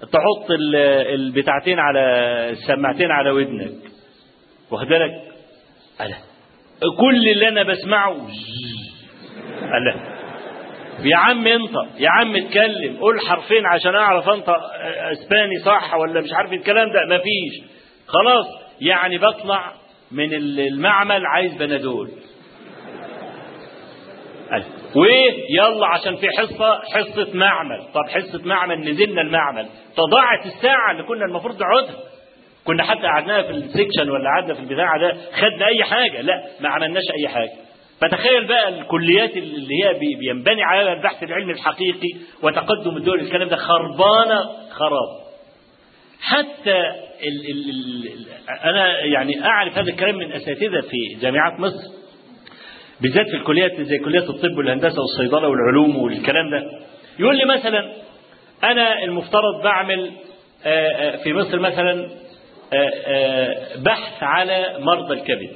تحط 0.00 0.50
ال- 0.50 0.76
البتاعتين 1.14 1.78
على 1.78 2.00
السماعتين 2.50 3.10
على 3.10 3.30
ودنك. 3.30 3.72
واخد 4.70 4.86
بالك؟ 4.86 5.22
ألا. 6.00 6.16
كل 7.00 7.28
اللي 7.28 7.48
أنا 7.48 7.62
بسمعه 7.62 8.28
ألا. 9.62 10.16
يا 11.04 11.16
عم 11.16 11.46
انطق 11.46 11.86
يا 11.98 12.08
عم 12.10 12.36
اتكلم. 12.36 12.96
قول 12.96 13.20
حرفين 13.20 13.66
عشان 13.66 13.94
أعرف 13.94 14.28
انطق 14.28 14.60
إسباني 15.12 15.58
صح 15.64 15.94
ولا 15.94 16.20
مش 16.20 16.32
عارف 16.32 16.52
الكلام 16.52 16.92
ده. 16.92 17.00
مفيش. 17.16 17.70
خلاص. 18.06 18.46
يعني 18.80 19.18
بطلع 19.18 19.72
من 20.10 20.34
المعمل 20.34 21.26
عايز 21.26 21.54
بنادول. 21.54 22.10
وايه 24.96 25.44
يلا 25.50 25.86
عشان 25.86 26.16
في 26.16 26.26
حصة 26.38 26.80
حصة 26.94 27.28
معمل. 27.34 27.82
طب 27.94 28.08
حصة 28.10 28.40
معمل 28.44 28.80
نزلنا 28.90 29.20
المعمل. 29.20 29.66
تضاعت 29.96 30.46
الساعة 30.46 30.90
اللي 30.92 31.02
كنا 31.02 31.24
المفروض 31.24 31.62
نقعدها. 31.62 31.96
كنا 32.64 32.84
حتى 32.84 33.02
قعدناها 33.06 33.42
في 33.42 33.50
ال 33.50 33.57
section 33.57 34.10
ولا 34.10 34.24
قعدنا 34.30 34.54
في 34.54 34.60
البتاع 34.60 34.96
ده 34.96 35.16
خدنا 35.32 35.66
أي 35.66 35.84
حاجة. 35.84 36.20
لا 36.20 36.44
ما 36.60 36.68
عملناش 36.68 37.02
أي 37.20 37.28
حاجة. 37.28 37.50
فتخيل 38.00 38.46
بقى 38.46 38.68
الكليات 38.68 39.36
اللي 39.36 39.84
هي 39.84 39.92
بي- 39.94 40.16
بينبني 40.20 40.62
عليها 40.62 40.92
البحث 40.92 41.22
العلمي 41.22 41.52
الحقيقي 41.52 42.08
وتقدم 42.42 42.96
الدول 42.96 43.20
الكلام 43.20 43.48
ده 43.48 43.56
خربانة 43.56 44.40
خراب. 44.70 45.26
حتى 46.20 46.78
ال 47.22 47.50
ال 47.50 47.70
ال 47.70 48.26
أنا 48.64 49.00
يعني 49.04 49.44
أعرف 49.44 49.78
هذا 49.78 49.90
الكلام 49.90 50.16
من 50.16 50.32
أساتذة 50.32 50.80
في 50.80 51.20
جامعات 51.20 51.60
مصر. 51.60 51.95
بالذات 53.00 53.26
في 53.26 53.36
الكليات 53.36 53.80
زي 53.80 53.98
كليات 53.98 54.30
الطب 54.30 54.58
والهندسة 54.58 55.00
والصيدلة 55.00 55.48
والعلوم 55.48 55.96
والكلام 55.96 56.50
ده. 56.50 56.70
يقول 57.18 57.36
لي 57.36 57.44
مثلا 57.44 57.92
أنا 58.64 59.04
المفترض 59.04 59.62
بعمل 59.64 60.12
آه، 60.64 60.88
آه، 60.88 61.16
في 61.16 61.32
مصر 61.32 61.58
مثلا 61.58 62.08
آه، 62.72 63.56
بحث 63.78 64.22
على 64.22 64.76
مرضى 64.80 65.14
الكبد. 65.14 65.50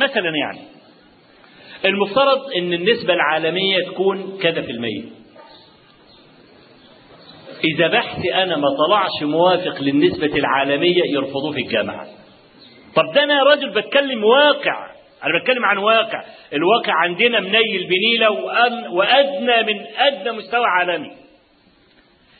مثلا 0.00 0.32
يعني 0.44 0.60
المفترض 1.84 2.40
إن 2.58 2.72
النسبة 2.72 3.14
العالمية 3.14 3.84
تكون 3.84 4.38
كذا 4.42 4.62
في 4.62 4.70
المية. 4.72 5.02
إذا 7.74 7.88
بحثي 7.88 8.34
أنا 8.34 8.56
ما 8.56 8.68
طلعش 8.86 9.22
موافق 9.22 9.82
للنسبة 9.82 10.36
العالمية 10.36 11.02
يرفضوه 11.14 11.52
في 11.52 11.60
الجامعة. 11.60 12.06
طب 12.94 13.02
ده 13.14 13.22
أنا 13.22 13.42
راجل 13.42 13.70
بتكلم 13.70 14.24
واقع. 14.24 14.97
أنا 15.24 15.38
بتكلم 15.40 15.64
عن 15.64 15.78
واقع. 15.78 16.22
الواقع 16.52 16.92
عندنا 17.02 17.40
منيل 17.40 17.88
بنيلة 17.88 18.28
وأن- 18.28 18.90
وأدنى 18.92 19.62
من 19.74 19.84
أدنى 19.98 20.32
مستوى 20.32 20.64
عالمي. 20.66 21.10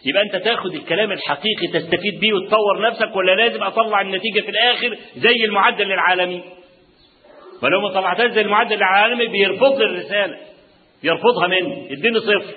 يبقى 0.07 0.23
أنت 0.23 0.37
تاخد 0.45 0.75
الكلام 0.75 1.13
الحقيقي 1.13 1.67
تستفيد 1.73 2.21
بيه 2.21 2.33
وتطور 2.33 2.83
نفسك 2.83 3.17
ولا 3.17 3.33
لازم 3.33 3.63
أطلع 3.63 4.01
النتيجة 4.01 4.41
في 4.41 4.49
الآخر 4.51 4.97
زي 5.17 5.45
المعدل 5.45 5.93
العالمي؟ 5.93 6.43
ولو 7.63 7.81
ما 7.81 7.89
طلعتهاش 7.89 8.31
زي 8.31 8.41
المعدل 8.41 8.77
العالمي 8.77 9.27
بيرفض 9.27 9.79
لي 9.79 9.85
الرسالة 9.85 10.37
يرفضها 11.03 11.47
مني 11.47 11.93
يديني 11.93 12.21
صفر. 12.21 12.55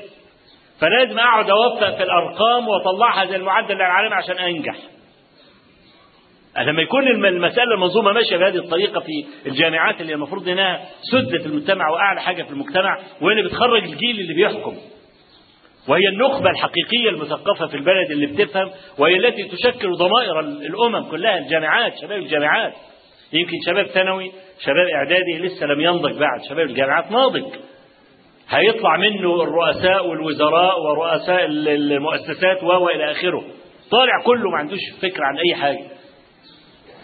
فلازم 0.81 1.19
أقعد 1.19 1.49
أوفق 1.49 1.97
في 1.97 2.03
الأرقام 2.03 2.67
وأطلعها 2.67 3.25
زي 3.25 3.35
المعدل 3.35 3.75
العالمي 3.75 4.15
عشان 4.15 4.37
أنجح. 4.37 4.75
لما 6.57 6.81
يكون 6.81 7.07
الم- 7.07 7.25
المسألة 7.25 7.73
المنظومة 7.73 8.11
ماشية 8.11 8.37
بهذه 8.37 8.55
الطريقة 8.55 8.99
في 8.99 9.25
الجامعات 9.49 10.01
اللي 10.01 10.13
المفروض 10.13 10.49
إنها 10.49 10.81
سدة 11.11 11.45
المجتمع 11.45 11.89
وأعلى 11.89 12.21
حاجة 12.21 12.43
في 12.43 12.49
المجتمع 12.49 12.97
وهي 13.21 13.31
اللي 13.37 13.49
بتخرج 13.49 13.83
الجيل 13.83 14.19
اللي 14.19 14.33
بيحكم. 14.33 14.75
وهي 15.87 16.07
النخبة 16.13 16.49
الحقيقية 16.49 17.09
المثقفة 17.09 17.67
في 17.67 17.75
البلد 17.77 18.11
اللي 18.11 18.25
بتفهم 18.27 18.69
وهي 18.97 19.15
التي 19.17 19.43
تشكل 19.43 19.91
ضمائر 19.91 20.39
ال- 20.39 20.65
الأمم 20.65 21.09
كلها 21.11 21.37
الجامعات 21.37 21.93
شباب 22.01 22.19
الجامعات. 22.19 22.73
يمكن 23.33 23.57
شباب 23.67 23.85
ثانوي 23.85 24.31
شباب 24.65 24.87
إعدادي 24.95 25.37
لسه 25.37 25.65
لم 25.65 25.81
ينضج 25.81 26.17
بعد 26.19 26.41
شباب 26.49 26.65
الجامعات 26.69 27.11
ناضج. 27.11 27.43
هيطلع 28.49 28.97
منه 28.97 29.43
الرؤساء 29.43 30.07
والوزراء 30.07 30.79
ورؤساء 30.81 31.45
ال- 31.45 31.67
المؤسسات 31.91 32.63
و 32.63 32.89
إلى 32.89 33.11
آخره. 33.11 33.43
طالع 33.91 34.23
كله 34.25 34.49
ما 34.49 34.57
عندوش 34.57 34.79
فكرة 35.01 35.23
عن 35.25 35.37
أي 35.37 35.55
حاجة. 35.61 35.90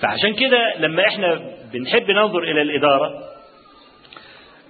فعشان 0.01 0.33
كده 0.33 0.75
لما 0.79 1.07
إحنا 1.07 1.35
بنحب 1.73 2.11
ننظر 2.11 2.43
إلى 2.43 2.61
الإدارة 2.61 3.11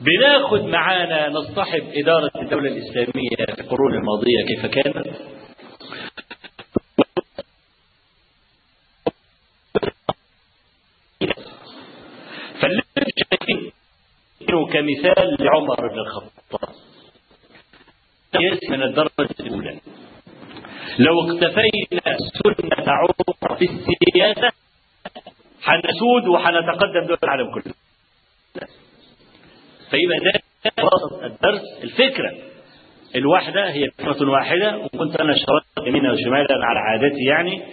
بناخد 0.01 0.63
معانا 0.63 1.29
نصطحب 1.29 1.83
إدارة 1.93 2.31
الدولة 2.41 2.67
الإسلامية 2.69 3.35
في 3.55 3.61
القرون 3.61 3.93
الماضية 3.93 4.45
كيف 4.47 4.65
كانت. 4.65 5.07
كمثال 14.77 15.37
لعمر 15.39 15.87
بن 15.87 15.99
الخطاب 15.99 16.75
من 18.69 18.83
الدرجة 18.83 19.35
الأولى. 19.39 19.79
لو 20.99 21.21
اقتفينا 21.21 22.17
سنة 22.17 22.85
عمر 22.87 23.55
في 23.57 23.65
السياسة 23.65 24.51
حنسود 25.67 26.27
وحنتقدم 26.27 27.07
دول 27.07 27.17
العالم 27.23 27.53
كله. 27.53 27.73
فيبقى 29.89 30.19
ده 30.19 30.41
خلاصة 30.77 31.25
الدرس 31.25 31.61
الفكرة. 31.83 32.31
الواحدة 33.15 33.69
هي 33.71 33.89
فكرة 33.97 34.29
واحدة 34.29 34.77
وكنت 34.77 35.21
أنا 35.21 35.33
شرطت 35.33 35.87
يمينا 35.87 36.11
وشمالا 36.11 36.47
على 36.65 36.79
عادتي 36.79 37.23
يعني. 37.23 37.63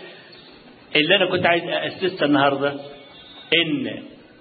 اللي 0.96 1.16
أنا 1.16 1.26
كنت 1.30 1.46
عايز 1.46 1.62
أسسها 1.68 2.26
النهاردة 2.26 2.74
إن 3.64 3.86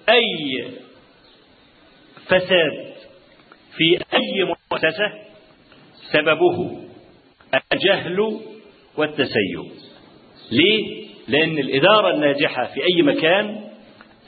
أي 0.08 0.70
فساد 2.26 2.94
في 3.76 3.98
أي 4.14 4.44
مؤسسة 4.44 5.12
سببه 6.12 6.80
الجهل 7.72 8.40
والتسيب. 8.96 9.70
ليه؟ 10.52 11.04
لأن 11.28 11.58
الإدارة 11.58 12.14
الناجحة 12.14 12.64
في 12.64 12.80
أي 12.82 13.02
مكان 13.02 13.60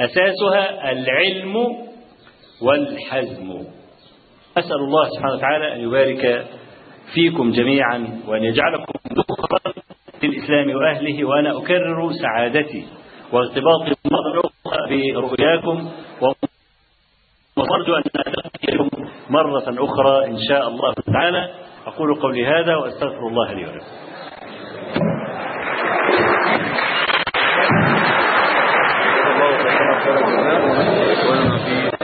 أساسها 0.00 0.92
العلم 0.92 1.56
والحزم. 2.62 3.50
أسأل 4.58 4.80
الله 4.88 5.08
سبحانه 5.08 5.34
وتعالى 5.34 5.74
أن 5.74 5.80
يبارك 5.80 6.46
فيكم 7.14 7.50
جميعا 7.50 8.20
وأن 8.28 8.44
يجعلكم 8.44 8.92
ذخرا 9.12 9.72
للإسلام 10.22 10.70
وأهله 10.76 11.24
وأنا 11.24 11.58
أكرر 11.58 12.12
سعادتي 12.12 12.84
وارتباطي 13.32 13.92
برؤياكم 15.14 15.90
وأرجو 17.56 17.96
أن 17.96 18.02
أتقيكم 18.16 18.88
مرة 19.30 19.64
أخرى 19.68 20.26
إن 20.26 20.38
شاء 20.48 20.68
الله 20.68 20.94
تعالى. 21.12 21.50
أقول 21.86 22.14
قولي 22.20 22.46
هذا 22.46 22.76
وأستغفر 22.76 23.28
الله 23.28 23.52
لي 23.52 23.64
ولكم. 23.64 23.86
fueron 31.24 31.52
así 31.52 31.95